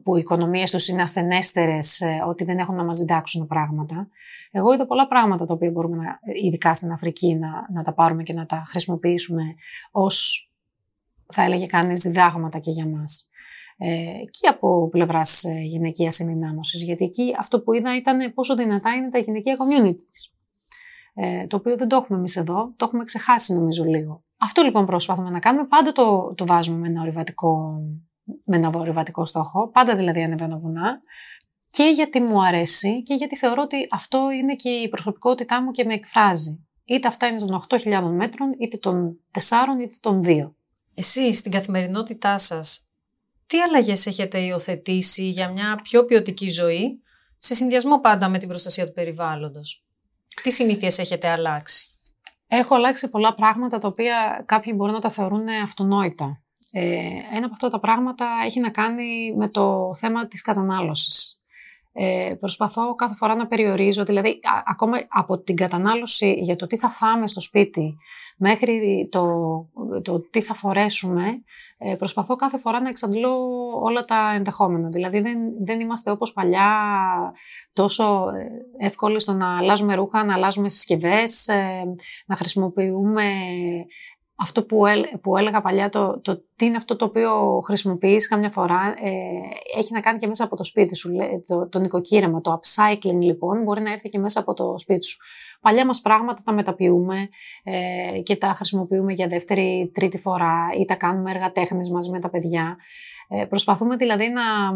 που 0.03 0.17
οι 0.17 0.21
οικονομίες 0.21 0.71
τους 0.71 0.89
είναι 0.89 1.03
ασθενέστερες, 1.03 2.01
ε, 2.01 2.23
ότι 2.27 2.45
δεν 2.45 2.59
έχουν 2.59 2.75
να 2.75 2.85
μας 2.85 2.99
διδάξουν 2.99 3.47
πράγματα. 3.47 4.09
Εγώ 4.51 4.75
είδα 4.75 4.87
πολλά 4.87 5.09
πράγματα 5.09 5.45
τα 5.45 5.55
οποία 5.55 5.71
μπορούμε, 5.71 5.97
να, 5.97 6.19
ειδικά 6.43 6.75
στην 6.75 6.93
Αφρική, 6.93 7.35
να, 7.35 7.49
να 7.73 7.83
τα 7.83 7.95
πάρουμε 7.95 8.23
και 8.23 8.33
να 8.33 8.47
τα 8.47 8.63
χρησιμοποιήσουμε 8.67 9.43
ως, 9.91 10.51
θα 11.27 11.43
έλεγε 11.43 11.67
κανείς, 11.67 12.01
διδάγματα 12.01 12.59
και 12.59 12.71
για 12.71 12.87
μας. 12.87 13.29
Ε, 13.77 14.25
και 14.31 14.49
από 14.49 14.89
πλευράς 14.89 15.45
ε, 15.45 15.61
γυναικείας 15.61 16.21
ενδυνάμωσης, 16.21 16.83
γιατί 16.83 17.05
εκεί 17.05 17.35
αυτό 17.39 17.61
που 17.61 17.73
είδα 17.73 17.97
ήταν 17.97 18.35
πόσο 18.35 18.55
δυνατά 18.55 18.91
είναι 18.95 19.09
τα 19.09 19.19
γυναικεία 19.19 19.57
communities. 19.57 20.33
Ε, 21.15 21.47
το 21.47 21.57
οποίο 21.57 21.77
δεν 21.77 21.89
το 21.89 21.97
έχουμε 21.97 22.19
εμείς 22.19 22.37
εδώ, 22.37 22.73
το 22.77 22.85
έχουμε 22.85 23.05
ξεχάσει 23.05 23.53
νομίζω 23.55 23.85
λίγο. 23.85 24.25
Αυτό 24.37 24.63
λοιπόν 24.63 24.87
προσπαθούμε 24.87 25.31
να 25.31 25.39
κάνουμε. 25.39 25.67
Πάντα 25.67 25.93
το, 25.93 26.35
το 26.37 26.47
βάζουμε 26.47 26.79
με 26.79 26.89
ένα 26.89 27.01
ορειβατικό 27.01 27.81
με 28.45 28.57
ένα 28.57 28.71
βορειβατικό 28.71 29.25
στόχο, 29.25 29.69
πάντα 29.69 29.97
δηλαδή 29.97 30.23
ανεβαίνω 30.23 30.59
βουνά, 30.59 31.01
και 31.71 31.85
γιατί 31.95 32.21
μου 32.21 32.45
αρέσει 32.45 33.03
και 33.03 33.15
γιατί 33.15 33.37
θεωρώ 33.37 33.63
ότι 33.63 33.77
αυτό 33.91 34.31
είναι 34.31 34.55
και 34.55 34.69
η 34.69 34.89
προσωπικότητά 34.89 35.63
μου 35.63 35.71
και 35.71 35.85
με 35.85 35.95
εκφράζει. 35.95 36.67
Είτε 36.85 37.09
αυτά 37.09 37.27
είναι 37.27 37.39
των 37.39 37.65
8.000 37.69 38.03
μέτρων, 38.03 38.55
είτε 38.59 38.77
των 38.77 39.19
4, 39.33 39.41
είτε 39.83 39.97
των 40.01 40.23
2. 40.25 40.53
Εσείς 40.95 41.39
στην 41.39 41.53
καθημερινότητά 41.53 42.39
σας, 42.39 42.89
τι 43.47 43.61
αλλαγές 43.61 44.07
έχετε 44.07 44.39
υιοθετήσει 44.39 45.29
για 45.29 45.51
μια 45.51 45.81
πιο 45.83 46.05
ποιοτική 46.05 46.49
ζωή, 46.49 47.03
σε 47.39 47.55
συνδυασμό 47.55 48.01
πάντα 48.01 48.29
με 48.29 48.39
την 48.39 48.49
προστασία 48.49 48.87
του 48.87 48.93
περιβάλλοντος; 48.93 49.85
Τι 50.43 50.51
συνήθειες 50.51 50.99
έχετε 50.99 51.29
αλλάξει; 51.29 51.87
Έχω 52.47 52.75
αλλάξει 52.75 53.09
πολλά 53.09 53.35
πράγματα 53.35 53.79
τα 53.79 53.89
οποία 53.89 54.43
κάποιοι 54.47 54.73
μπορούν 54.77 54.95
να 54.95 55.01
τα 55.01 55.11
θεωρούν 55.11 55.49
αυτονόητα. 55.49 56.42
Ε, 56.75 56.85
ένα 57.35 57.45
από 57.45 57.53
αυτά 57.53 57.69
τα 57.69 57.81
πράγματα 57.81 58.27
έχει 58.45 58.61
να 58.61 58.71
κάνει 58.71 59.35
με 59.37 59.49
το 59.49 59.95
θέμα 59.95 60.27
της 60.27 60.43
κατανάλωσης. 60.43 61.37
Ε, 61.93 62.35
προσπαθώ 62.41 62.95
κάθε 62.95 63.15
φορά 63.15 63.35
να 63.35 63.47
περιορίζω, 63.47 64.05
δηλαδή 64.05 64.41
ακόμα 64.65 64.99
από 65.09 65.39
την 65.39 65.57
κατανάλωση 65.57 66.33
για 66.33 66.57
το 66.57 66.67
τι 66.67 66.77
θα 66.77 66.91
φάμε 66.91 67.29
στο 67.29 67.41
σπίτι 67.41 67.97
μέχρι 68.37 69.09
το, 69.11 69.27
το 70.03 70.21
τι 70.21 70.41
θα 70.41 70.55
φορέσουμε, 70.55 71.25
ε, 71.79 71.95
προσπαθώ 71.95 72.37
κάθε 72.37 72.59
φορά 72.59 72.81
να 72.81 72.89
εξαντλώ 72.89 73.37
όλα 73.83 74.05
τα 74.05 74.33
ενδεχόμενα. 74.35 74.89
Δηλαδή 74.89 75.21
δεν, 75.21 75.39
δεν 75.65 75.81
είμαστε 75.81 76.11
όπως 76.11 76.33
παλιά 76.33 76.71
τόσο 77.73 78.29
ε, 78.29 78.87
εύκολοι 78.87 79.21
στο 79.21 79.33
να 79.33 79.57
αλλάζουμε 79.57 79.95
ρούχα, 79.95 80.25
να 80.25 80.35
αλλάζουμε 80.35 80.69
συσκευές, 80.69 81.49
ε, 81.49 81.95
να 82.27 82.37
χρησιμοποιούμε 82.37 83.25
αυτό 84.43 84.65
που, 84.65 84.83
που 85.23 85.37
έλεγα 85.37 85.61
παλιά, 85.61 85.89
το, 85.89 86.21
το 86.21 86.45
τι 86.57 86.65
είναι 86.65 86.77
αυτό 86.77 86.97
το 86.97 87.05
οποίο 87.05 87.61
χρησιμοποιείς 87.65 88.29
καμιά 88.29 88.51
φορά, 88.51 88.95
ε, 88.97 89.79
έχει 89.79 89.93
να 89.93 90.01
κάνει 90.01 90.19
και 90.19 90.27
μέσα 90.27 90.45
από 90.45 90.57
το 90.57 90.65
σπίτι 90.65 90.97
σου. 90.97 91.11
Το, 91.47 91.69
το 91.69 91.79
νοικοκύρεμα, 91.79 92.41
το 92.41 92.61
upcycling 92.61 93.21
λοιπόν, 93.21 93.63
μπορεί 93.63 93.83
να 93.83 93.93
έρθει 93.93 94.09
και 94.09 94.19
μέσα 94.19 94.41
από 94.41 94.55
το 94.55 94.75
σπίτι 94.79 95.05
σου. 95.05 95.19
Παλιά 95.61 95.87
μας 95.87 96.01
πράγματα 96.01 96.43
τα 96.45 96.53
μεταποιούμε 96.53 97.29
ε, 97.63 98.21
και 98.21 98.37
τα 98.37 98.47
χρησιμοποιούμε 98.47 99.13
για 99.13 99.27
δεύτερη, 99.27 99.91
τρίτη 99.95 100.19
φορά 100.19 100.69
ή 100.81 100.85
τα 100.85 100.95
κάνουμε 100.95 101.31
έργα 101.31 101.53
τέχνης 101.53 101.91
μαζί 101.91 102.11
με 102.11 102.19
τα 102.19 102.31
παιδιά. 102.31 102.77
Ε, 103.29 103.45
προσπαθούμε 103.45 103.97
δηλαδή 103.97 104.29
να, 104.29 104.73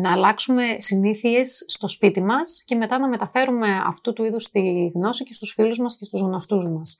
να 0.00 0.12
αλλάξουμε 0.12 0.62
συνήθειες 0.78 1.64
στο 1.66 1.88
σπίτι 1.88 2.22
μας 2.22 2.62
και 2.64 2.74
μετά 2.74 2.98
να 2.98 3.08
μεταφέρουμε 3.08 3.82
αυτού 3.86 4.12
του 4.12 4.24
είδους 4.24 4.50
τη 4.50 4.90
γνώση 4.94 5.24
και 5.24 5.32
στους 5.32 5.52
φίλους 5.52 5.78
μας 5.78 5.98
και 5.98 6.04
στους 6.04 6.20
γνωστούς 6.20 6.68
μας. 6.68 6.96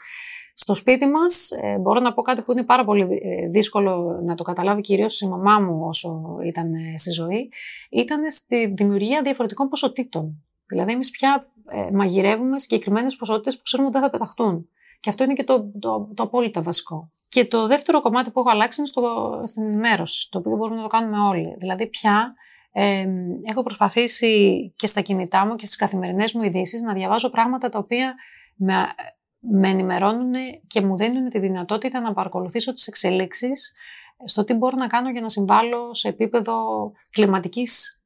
Στο 0.58 0.74
σπίτι 0.74 1.06
μας 1.06 1.50
ε, 1.50 1.78
μπορώ 1.78 2.00
να 2.00 2.14
πω 2.14 2.22
κάτι 2.22 2.42
που 2.42 2.52
είναι 2.52 2.64
πάρα 2.64 2.84
πολύ 2.84 3.20
ε, 3.22 3.48
δύσκολο 3.48 4.20
να 4.24 4.34
το 4.34 4.42
καταλάβει 4.42 4.80
κυρίως 4.80 5.20
η 5.20 5.28
μαμά 5.28 5.60
μου 5.60 5.86
όσο 5.86 6.38
ήταν 6.44 6.72
ε, 6.72 6.98
στη 6.98 7.10
ζωή, 7.10 7.52
ήταν 7.90 8.30
στη 8.30 8.66
δημιουργία 8.76 9.22
διαφορετικών 9.22 9.68
ποσοτήτων. 9.68 10.44
Δηλαδή 10.66 10.92
εμείς 10.92 11.10
πια 11.10 11.50
μαγειρεύουμε 11.92 12.58
συγκεκριμένες 12.58 13.16
ποσότητες 13.16 13.56
που 13.56 13.62
ξέρουμε 13.62 13.88
ότι 13.88 13.98
δεν 13.98 14.06
θα 14.06 14.12
πεταχτούν. 14.12 14.68
Και 15.00 15.08
αυτό 15.08 15.24
είναι 15.24 15.34
και 15.34 15.44
το, 15.44 15.70
το, 15.78 16.10
το 16.14 16.22
απόλυτα 16.22 16.62
βασικό. 16.62 17.10
Και 17.28 17.44
το 17.44 17.66
δεύτερο 17.66 18.00
κομμάτι 18.00 18.30
που 18.30 18.38
έχω 18.38 18.50
αλλάξει 18.50 18.80
είναι 18.80 18.88
στο, 18.88 19.42
στην 19.46 19.64
ενημέρωση, 19.64 20.28
το 20.30 20.38
οποίο 20.38 20.56
μπορούμε 20.56 20.76
να 20.76 20.82
το 20.82 20.88
κάνουμε 20.88 21.18
όλοι. 21.18 21.54
Δηλαδή 21.58 21.86
πια 21.86 22.34
ε, 22.72 23.06
έχω 23.42 23.62
προσπαθήσει 23.62 24.72
και 24.76 24.86
στα 24.86 25.00
κινητά 25.00 25.46
μου 25.46 25.56
και 25.56 25.64
στις 25.64 25.76
καθημερινές 25.76 26.34
μου 26.34 26.42
ειδήσεις 26.42 26.80
να 26.82 26.92
διαβάζω 26.92 27.30
πράγματα 27.30 27.68
τα 27.68 27.78
οποία 27.78 28.14
με 28.54 28.74
με 29.50 29.68
ενημερώνουν 29.68 30.32
και 30.66 30.80
μου 30.80 30.96
δίνουν 30.96 31.28
τη 31.28 31.38
δυνατότητα 31.38 32.00
να 32.00 32.12
παρακολουθήσω 32.12 32.72
τις 32.72 32.86
εξελίξεις 32.86 33.72
στο 34.24 34.44
τι 34.44 34.54
μπορώ 34.54 34.76
να 34.76 34.86
κάνω 34.86 35.10
για 35.10 35.20
να 35.20 35.28
συμβάλλω 35.28 35.94
σε 35.94 36.08
επίπεδο 36.08 36.92
κλιματικής 37.10 38.00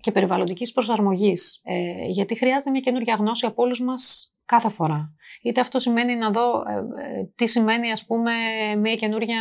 και 0.00 0.10
περιβαλλοντικής 0.10 0.72
προσαρμογής. 0.72 1.60
Ε, 1.64 2.04
γιατί 2.06 2.34
χρειάζεται 2.34 2.70
μια 2.70 2.80
καινούργια 2.80 3.14
γνώση 3.14 3.46
από 3.46 3.62
όλους 3.62 3.80
μας 3.80 4.34
κάθε 4.44 4.68
φορά. 4.68 5.14
Είτε 5.42 5.60
αυτό 5.60 5.78
σημαίνει 5.78 6.16
να 6.16 6.30
δω 6.30 6.62
ε, 6.66 7.18
ε, 7.18 7.24
τι 7.34 7.46
σημαίνει 7.46 7.92
ας 7.92 8.06
πούμε 8.06 8.32
μια 8.78 8.94
καινούργια 8.94 9.40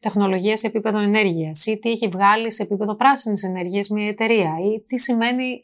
τεχνολογία 0.00 0.56
σε 0.56 0.66
επίπεδο 0.66 0.98
ενέργειας 0.98 1.66
ή 1.66 1.78
τι 1.78 1.90
έχει 1.90 2.08
βγάλει 2.08 2.52
σε 2.52 2.62
επίπεδο 2.62 2.96
πράσινης 2.96 3.44
ενέργειας 3.44 3.88
μια 3.88 4.08
εταιρεία 4.08 4.54
ή 4.64 4.80
τι 4.86 4.98
σημαίνει 4.98 5.62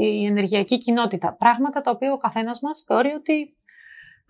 η 0.00 0.24
ενεργειακή 0.24 0.78
κοινότητα. 0.78 1.36
Πράγματα 1.38 1.80
τα 1.80 1.90
οποία 1.90 2.12
ο 2.12 2.16
καθένας 2.16 2.60
μας 2.60 2.84
θεωρεί 2.86 3.10
ότι 3.10 3.56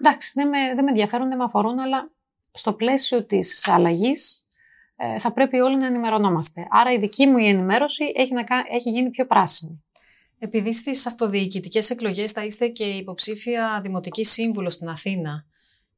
εντάξει, 0.03 0.33
δεν 0.35 0.49
με, 0.49 0.59
δεν 0.75 0.85
με 0.85 0.91
ενδιαφέρουν, 0.91 1.29
δεν 1.29 1.39
με 1.39 1.45
αφορούν, 1.45 1.79
αλλά 1.79 2.13
στο 2.53 2.73
πλαίσιο 2.73 3.27
της 3.27 3.69
αλλαγής 3.69 4.45
ε, 4.97 5.19
θα 5.19 5.33
πρέπει 5.33 5.61
όλοι 5.61 5.79
να 5.79 5.87
ενημερωνόμαστε. 5.87 6.67
Άρα 6.71 6.93
η 6.93 6.99
δική 6.99 7.27
μου 7.27 7.39
η 7.39 7.49
ενημέρωση 7.49 8.13
έχει, 8.15 8.33
να, 8.33 8.45
έχει 8.71 8.91
γίνει 8.91 9.11
πιο 9.11 9.27
πράσινη. 9.27 9.85
Επειδή 10.39 10.73
στις 10.73 11.07
αυτοδιοικητικές 11.07 11.91
εκλογές 11.91 12.33
θα 12.33 12.45
είστε 12.45 12.69
και 12.69 12.85
υποψήφια 12.85 13.81
δημοτική 13.83 14.25
σύμβουλο 14.25 14.71
στην 14.71 14.89
Αθήνα, 14.89 15.47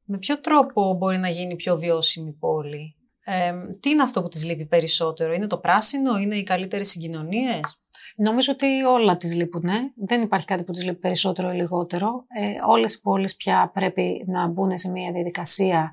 με 0.03 0.17
ποιο 0.17 0.39
τρόπο 0.39 0.93
μπορεί 0.93 1.17
να 1.17 1.29
γίνει 1.29 1.55
πιο 1.55 1.77
βιώσιμη 1.77 2.31
πόλη, 2.31 2.95
ε, 3.23 3.53
τι 3.79 3.89
είναι 3.89 4.01
αυτό 4.01 4.21
που 4.21 4.27
της 4.27 4.45
λείπει 4.45 4.65
περισσότερο, 4.65 5.33
Είναι 5.33 5.47
το 5.47 5.57
πράσινο, 5.57 6.17
Είναι 6.17 6.35
οι 6.35 6.43
καλύτερες 6.43 6.89
συγκοινωνίες; 6.89 7.81
Νομίζω 8.15 8.51
ότι 8.53 8.83
όλα 8.83 9.17
τις 9.17 9.35
λείπουν. 9.35 9.69
Δεν 9.95 10.21
υπάρχει 10.21 10.45
κάτι 10.45 10.63
που 10.63 10.71
τις 10.71 10.83
λείπει 10.83 10.99
περισσότερο 10.99 11.51
ή 11.51 11.55
λιγότερο. 11.55 12.25
Ε, 12.27 12.51
όλες 12.67 12.93
οι 12.93 13.01
πόλεις 13.01 13.35
πια 13.35 13.71
πρέπει 13.73 14.23
να 14.27 14.47
μπουν 14.47 14.77
σε 14.77 14.91
μια 14.91 15.11
διαδικασία 15.11 15.91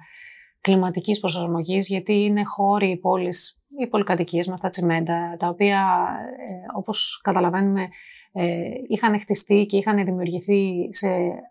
κλιματικής 0.60 1.20
προσαρμογής, 1.20 1.88
γιατί 1.88 2.12
είναι 2.12 2.44
χώροι 2.44 2.90
οι 2.90 2.96
πόλεις, 2.96 3.62
οι 3.80 3.86
πολυκατοικίες 3.86 4.46
μας, 4.46 4.60
τα 4.60 4.68
τσιμέντα, 4.68 5.36
τα 5.38 5.48
οποία, 5.48 6.06
ε, 6.46 6.76
όπως 6.76 7.20
καταλαβαίνουμε, 7.22 7.88
ε, 8.32 8.60
είχαν 8.88 9.20
χτιστεί 9.20 9.66
και 9.66 9.76
είχαν 9.76 10.04
δημιουργηθεί 10.04 10.88
σε 10.90 11.08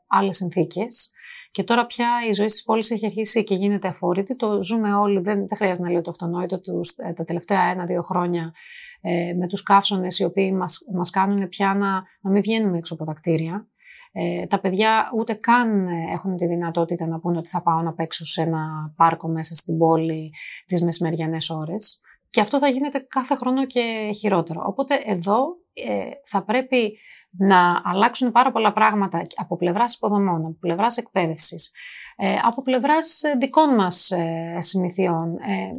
άλλες 0.08 0.36
συνθήκες 0.36 1.12
Και 1.52 1.64
τώρα 1.64 1.86
πια 1.86 2.08
η 2.30 2.34
ζωή 2.34 2.48
στις 2.48 2.64
πόλεις 2.64 2.92
έχει 2.92 3.06
αρχίσει 3.06 3.44
και 3.44 3.56
γίνεται 3.56 3.88
αφόρητη. 3.88 4.36
Το 4.36 4.62
ζούμε 4.62 4.94
όλοι, 4.94 5.20
δεν, 5.20 5.38
δεν 5.48 5.58
χρειάζεται 5.58 5.86
να 5.86 5.92
λέω 5.92 6.02
το 6.02 6.10
αυτονόητο 6.10 6.60
τους, 6.60 6.90
ε, 6.98 7.14
τα 7.14 7.24
τελευταία 7.24 7.64
ένα-δύο 7.64 8.02
χρόνια 8.02 8.54
ε, 9.02 9.34
με 9.38 9.48
τους 9.48 9.64
καύσονες 9.64 10.20
οι 10.20 10.24
οποίοι 10.24 10.54
μας, 10.58 10.80
μας 10.94 11.10
κάνουν 11.10 11.50
πια 11.50 11.74
να, 11.74 12.04
να 12.22 12.32
μην 12.32 12.42
βγαίνουμε 12.42 12.78
έξω 12.78 12.94
από 12.94 13.06
τα 13.06 13.14
κτίρια. 13.14 13.66
Ε, 14.12 14.48
τα 14.48 14.60
παιδιά 14.60 15.12
ούτε 15.18 15.34
καν 15.34 15.88
έχουν 15.88 16.36
τη 16.36 16.46
δυνατότητα 16.46 17.08
να 17.08 17.20
πούνε 17.20 17.38
ότι 17.38 17.50
θα 17.50 17.62
πάω 17.62 17.82
να 17.82 17.94
παίξω 17.94 18.26
σε 18.26 18.42
ένα 18.42 18.94
πάρκο 18.96 19.28
μέσα 19.28 19.56
στην 19.56 19.78
πόλη 19.78 20.34
τις 20.66 20.84
μεσημεριανές 20.84 21.50
ώρες. 21.50 22.02
Και 22.30 22.42
αυτό 22.42 22.60
θα 22.60 22.68
γίνεται 22.68 23.00
κάθε 23.10 23.36
χρόνο 23.36 23.66
και 23.66 24.12
χειρότερο. 24.16 24.64
Οπότε 24.66 25.02
εδώ 25.06 25.46
ε, 25.74 26.10
θα 26.24 26.44
πρέπει 26.44 26.98
να 27.38 27.82
αλλάξουν 27.84 28.32
πάρα 28.32 28.52
πολλά 28.52 28.74
πράγματα 28.74 29.28
από 29.36 29.58
πλευράς 29.58 29.96
υποδομών, 29.96 30.46
από 30.46 30.58
πλευράς 30.60 30.98
εκπαίδευσης, 30.98 31.72
ε, 32.16 32.36
από 32.44 32.62
πλευράς 32.62 33.22
δικών 33.40 33.76
μας 33.76 34.12
ε, 34.12 34.58
συνηθιών, 34.60 35.34
ε, 35.34 35.72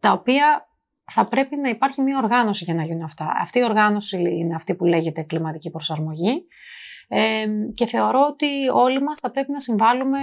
τα 0.00 0.12
οποία 0.12 0.68
θα 1.12 1.28
πρέπει 1.28 1.56
να 1.56 1.68
υπάρχει 1.68 2.02
μια 2.02 2.18
οργάνωση 2.18 2.64
για 2.64 2.74
να 2.74 2.84
γίνουν 2.84 3.02
αυτά. 3.02 3.32
Αυτή 3.40 3.58
η 3.58 3.64
οργάνωση 3.64 4.20
είναι 4.20 4.54
αυτή 4.54 4.74
που 4.74 4.84
λέγεται 4.84 5.22
κλιματική 5.22 5.70
προσαρμογή 5.70 6.46
ε, 7.08 7.44
και 7.72 7.86
θεωρώ 7.86 8.26
ότι 8.30 8.68
όλοι 8.72 9.02
μας 9.02 9.18
θα 9.18 9.30
πρέπει 9.30 9.52
να 9.52 9.60
συμβάλλουμε 9.60 10.18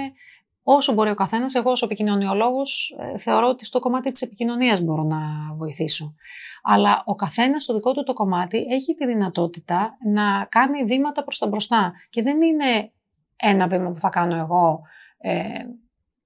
όσο 0.64 0.94
μπορεί 0.94 1.10
ο 1.10 1.16
καθένας. 1.16 1.56
Εγώ 1.56 1.72
ως 1.72 1.82
επικοινωνιολόγος 1.82 2.98
ε, 3.00 3.18
θεωρώ 3.18 3.48
ότι 3.48 3.66
στο 3.66 3.80
κομμάτι 3.80 4.12
της 4.12 4.22
επικοινωνίας 4.22 4.82
μπορώ 4.82 5.04
να 5.04 5.18
βοηθήσω. 5.54 6.16
Αλλά 6.64 7.04
ο 7.06 7.16
καθένας 7.16 7.64
στο 7.64 7.74
δικό 7.74 7.94
του 7.94 8.04
το 8.04 8.14
κομμάτι 8.14 8.58
έχει 8.58 8.96
τη 8.96 9.06
δυνατότητα 9.06 9.98
να 10.14 10.46
κάνει 10.50 10.84
βήματα 10.84 11.24
προς 11.24 11.38
τα 11.38 11.48
μπροστά. 11.48 11.94
Και 12.10 12.22
δεν 12.22 12.42
είναι 12.42 12.92
ένα 13.36 13.68
βήμα 13.68 13.92
που 13.92 14.00
θα 14.00 14.10
κάνω 14.10 14.36
εγώ 14.36 14.82
ε, 15.18 15.64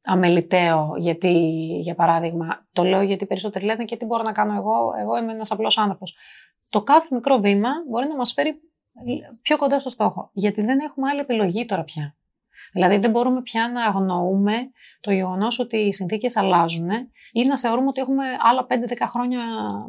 αμεληταίο, 0.04 0.94
γιατί, 0.98 1.32
για 1.82 1.96
παράδειγμα, 1.96 2.68
το 2.72 2.84
λέω 2.84 3.02
γιατί 3.02 3.26
περισσότεροι 3.26 3.66
λένε 3.66 3.84
και 3.84 3.98
τι 3.98 4.06
μπορώ 4.06 4.24
να 4.24 4.32
κάνω 4.32 4.54
εγώ, 4.54 4.92
εγώ 5.00 5.18
είμαι 5.18 5.32
ένας 5.32 5.52
απλός 5.52 5.78
άνθρωπος. 5.78 6.18
Το 6.70 6.82
κάθε 6.82 7.08
μικρό 7.12 7.40
βήμα 7.40 7.70
μπορεί 7.90 8.08
να 8.08 8.16
μας 8.16 8.34
φέρει 8.34 8.62
πιο 9.42 9.58
κοντά 9.58 9.80
στο 9.80 9.90
στόχο, 9.90 10.30
γιατί 10.34 10.62
δεν 10.62 10.80
έχουμε 10.80 11.10
άλλη 11.10 11.20
επιλογή 11.20 11.66
τώρα 11.66 11.84
πια. 11.84 12.16
Δηλαδή 12.74 12.98
δεν 12.98 13.12
μπορούμε 13.12 13.42
πια 13.42 13.70
να 13.74 13.86
αγνοούμε 13.86 14.54
το 15.00 15.12
γεγονός 15.12 15.60
ότι 15.60 15.78
οι 15.78 15.94
συνθήκες 15.94 16.38
αλλάζουν 16.38 16.90
ή 17.32 17.46
να 17.48 17.58
θεωρούμε 17.58 17.88
ότι 17.88 18.02
έχουμε 18.02 18.24
άλλα 18.40 18.66
5-10 18.70 18.76
χρόνια 19.10 19.40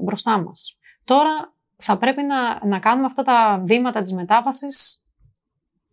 μπροστά 0.00 0.42
μας. 0.42 0.78
Τώρα 1.04 1.54
θα 1.76 1.98
πρέπει 1.98 2.22
να, 2.22 2.66
να 2.66 2.78
κάνουμε 2.78 3.06
αυτά 3.06 3.22
τα 3.22 3.62
βήματα 3.64 4.02
της 4.02 4.12
μετάβασης 4.12 5.04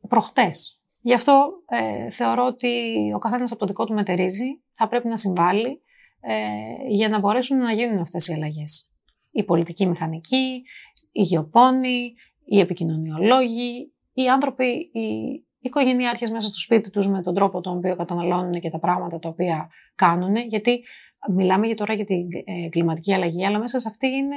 προχτές. 0.08 0.81
Γι' 1.02 1.14
αυτό 1.14 1.52
ε, 1.68 2.10
θεωρώ 2.10 2.46
ότι 2.46 2.94
ο 3.16 3.18
καθένας 3.18 3.52
από 3.52 3.60
το 3.60 3.66
δικό 3.66 3.86
του 3.86 3.94
μετερίζει 3.94 4.62
θα 4.74 4.88
πρέπει 4.88 5.08
να 5.08 5.18
συμβάλλει 5.18 5.82
ε, 6.20 6.34
για 6.88 7.10
να 7.10 7.20
μπορέσουν 7.20 7.58
να 7.58 7.72
γίνουν 7.72 8.00
αυτές 8.00 8.28
οι 8.28 8.34
αλλαγές. 8.34 8.90
Η 9.32 9.44
πολιτική 9.44 9.88
μηχανική, 9.88 10.64
οι 11.12 11.22
γεωπόνοι, 11.22 12.14
οι 12.46 12.60
επικοινωνιολόγοι, 12.60 13.94
οι 14.14 14.30
άνθρωποι, 14.30 14.90
οι 14.94 15.44
οικογενειάρχες 15.60 16.32
μέσα 16.32 16.48
στο 16.48 16.60
σπίτι 16.60 16.90
τους 16.90 17.08
με 17.08 17.22
τον 17.22 17.34
τρόπο 17.34 17.62
τον 17.62 17.78
οποίο 17.78 17.96
καταναλώνουν 17.96 18.60
και 18.60 18.70
τα 18.70 18.80
πράγματα 18.80 19.20
τα 19.20 19.30
οποία 19.30 19.70
κάνουν, 19.96 20.36
γιατί 20.36 20.84
μιλάμε 21.30 21.66
για 21.66 21.76
τώρα 21.76 21.94
για 21.94 22.06
την 22.06 22.28
ε, 22.46 22.70
κλιματική 22.70 23.14
αλλαγή, 23.14 23.46
αλλά 23.46 23.60
μέσα 23.60 23.80
σε 23.80 23.88
αυτή 23.88 24.08
είναι 24.08 24.36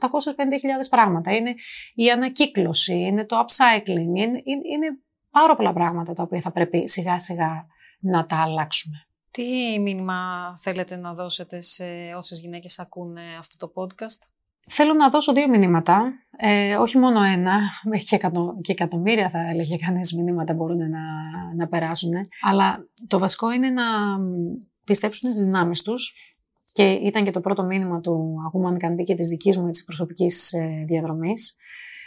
850.000 0.00 0.86
πράγματα. 0.90 1.36
Είναι 1.36 1.54
η 1.94 2.10
ανακύκλωση, 2.10 2.94
είναι 2.94 3.24
το 3.24 3.36
upcycling, 3.36 4.16
είναι, 4.16 4.42
είναι 4.44 4.98
πάρα 5.30 5.56
πολλά 5.56 5.72
πράγματα 5.72 6.12
τα 6.12 6.22
οποία 6.22 6.40
θα 6.40 6.52
πρέπει 6.52 6.88
σιγά 6.88 7.18
σιγά 7.18 7.66
να 8.00 8.26
τα 8.26 8.36
αλλάξουμε. 8.36 8.96
Τι 9.30 9.78
μήνυμα 9.80 10.58
θέλετε 10.60 10.96
να 10.96 11.14
δώσετε 11.14 11.60
σε 11.60 11.84
όσες 12.16 12.40
γυναίκες 12.40 12.78
ακούνε 12.78 13.22
αυτό 13.38 13.66
το 13.66 13.72
podcast? 13.74 14.28
Θέλω 14.72 14.94
να 14.94 15.10
δώσω 15.10 15.32
δύο 15.32 15.48
μηνύματα, 15.48 16.12
ε, 16.36 16.76
όχι 16.76 16.98
μόνο 16.98 17.22
ένα, 17.22 17.58
και, 18.08 18.14
εκατο, 18.14 18.58
και 18.60 18.72
εκατομμύρια 18.72 19.30
θα 19.30 19.48
έλεγε 19.48 19.76
κανείς 19.76 20.14
μηνύματα 20.16 20.54
μπορούν 20.54 20.78
να, 20.78 21.00
να 21.56 21.68
περάσουν, 21.68 22.12
αλλά 22.40 22.86
το 23.08 23.18
βασικό 23.18 23.52
είναι 23.52 23.70
να 23.70 23.82
πιστέψουν 24.84 25.32
στις 25.32 25.44
δυνάμεις 25.44 25.82
τους 25.82 26.12
και 26.72 26.90
ήταν 26.90 27.24
και 27.24 27.30
το 27.30 27.40
πρώτο 27.40 27.62
μήνυμα 27.62 28.00
του 28.00 28.34
Αγούμαν 28.46 28.78
Κανμπή 28.78 29.02
και 29.02 29.14
της 29.14 29.28
δικής 29.28 29.58
μου 29.58 29.68
της 29.68 29.84
προσωπικής 29.84 30.52
ε, 30.52 30.84
διαδρομής, 30.86 31.56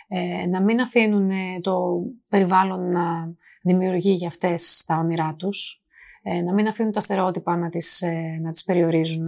ε, 0.08 0.48
να 0.48 0.62
μην 0.62 0.82
αφήνουν 0.82 1.32
το 1.62 2.04
περιβάλλον 2.30 2.90
να 2.90 3.34
δημιουργεί 3.62 4.12
για 4.12 4.28
αυτές 4.28 4.84
τα 4.86 4.96
όνειρά 4.96 5.36
τους, 5.38 5.84
ε, 6.22 6.42
να 6.42 6.54
μην 6.54 6.68
αφήνουν 6.68 6.92
τα 6.92 7.02
στερεότυπα 7.02 7.58
να 7.58 7.70
τις, 7.70 8.02
ε, 8.02 8.40
να 8.42 8.52
τις 8.52 8.64
περιορίζουν. 8.64 9.28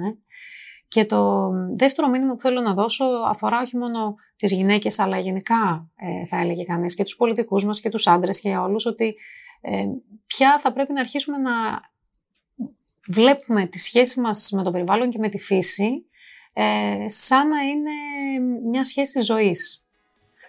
Και 0.88 1.06
το 1.06 1.50
δεύτερο 1.78 2.08
μήνυμα 2.08 2.34
που 2.34 2.42
θέλω 2.42 2.62
να 2.62 2.74
δώσω 2.74 3.06
αφορά 3.06 3.62
όχι 3.62 3.78
μόνο 3.78 4.16
τις 4.36 4.52
γυναίκες, 4.52 5.00
αλλά 5.00 5.20
γενικά 5.20 5.90
θα 6.30 6.38
έλεγε 6.38 6.64
κανείς 6.64 6.96
και 6.96 7.04
τους 7.04 7.16
πολιτικούς 7.16 7.66
μας 7.66 7.82
και 7.82 7.90
τους 7.90 8.08
άντρες 8.08 8.40
και 8.40 8.58
όλους, 8.58 8.86
ότι 8.86 9.16
πια 10.28 10.60
θα 10.60 10.74
πρέπει 10.74 10.94
να 10.94 11.00
αρχίσουμε 11.00 11.38
να 11.38 11.52
βλέπουμε 13.08 13.66
τη 13.66 13.80
σχέση 13.80 14.20
μας 14.20 14.52
με 14.52 14.64
το 14.64 14.72
περιβάλλον 14.72 15.10
και 15.10 15.18
με 15.18 15.30
τη 15.30 15.38
φύση 15.38 16.06
σαν 17.08 17.48
να 17.48 17.62
είναι 17.62 17.92
μια 18.70 18.84
σχέση 18.84 19.22
ζωής 19.22 19.85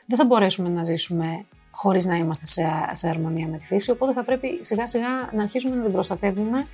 δεν 0.07 0.19
θα 0.19 0.25
μπορέσουμε 0.25 0.69
να 0.69 0.83
ζήσουμε 0.83 1.45
χωρίς 1.71 2.05
να 2.05 2.17
είμαστε 2.17 2.47
σε, 2.47 2.63
σε 2.93 3.09
αρμονία 3.09 3.49
με 3.49 3.57
τη 3.57 3.67
φύση, 3.67 3.91
οπότε 3.91 4.13
θα 4.13 4.25
πρέπει 4.25 4.59
σιγά 4.61 4.87
σιγά 4.87 5.09
να 5.33 5.43
αρχίσουμε 5.43 5.77
να 5.77 5.83
την 5.83 5.93
προστατεύουμε, 5.93 6.67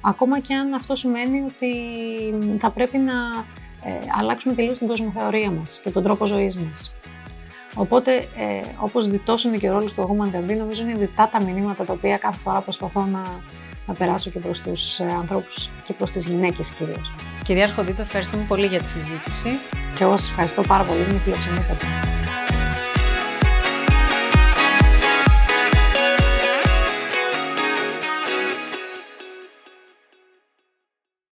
ακόμα 0.00 0.40
και 0.40 0.54
αν 0.54 0.74
αυτό 0.74 0.94
σημαίνει 0.94 1.40
ότι 1.40 1.72
θα 2.58 2.70
πρέπει 2.70 2.98
να 2.98 3.12
ε, 3.82 3.98
αλλάξουμε 4.18 4.54
τελείως 4.54 4.78
την 4.78 4.86
κοσμοθεωρία 4.86 5.50
μας 5.50 5.80
και 5.84 5.90
τον 5.90 6.02
τρόπο 6.02 6.26
ζωής 6.26 6.58
μας. 6.58 6.94
Οπότε, 7.74 8.16
ε, 8.16 8.60
όπως 8.78 9.08
διτός 9.08 9.44
είναι 9.44 9.56
και 9.56 9.68
ο 9.68 9.72
ρόλος 9.72 9.94
του 9.94 10.08
Woman 10.08 10.36
Derby, 10.36 10.56
νομίζω 10.56 10.82
είναι 10.82 10.94
διτά 10.94 11.28
τα 11.28 11.42
μηνύματα 11.42 11.84
τα 11.84 11.92
οποία 11.92 12.16
κάθε 12.16 12.38
φορά 12.38 12.60
προσπαθώ 12.60 13.04
να, 13.04 13.22
να 13.86 13.94
περάσω 13.94 14.30
και 14.30 14.38
προς 14.38 14.62
τους 14.62 15.00
ε, 15.00 15.04
ανθρώπους 15.18 15.70
και 15.82 15.92
προς 15.92 16.10
τις 16.10 16.28
γυναίκες 16.28 16.70
κυρίως. 16.70 17.14
Κυρία 17.42 17.64
Αρχοντήτο, 17.64 18.02
ευχαριστούμε 18.02 18.44
πολύ 18.48 18.66
για 18.66 18.80
τη 18.80 18.88
συζήτηση. 18.88 19.48
Και 19.94 20.04
εγώ 20.04 20.16
σας 20.16 20.28
ευχαριστώ 20.28 20.62
πάρα 20.62 20.84
πολύ 20.84 21.04
που 21.04 21.12
με 21.12 21.20
φιλοξενήσατε. 21.20 21.86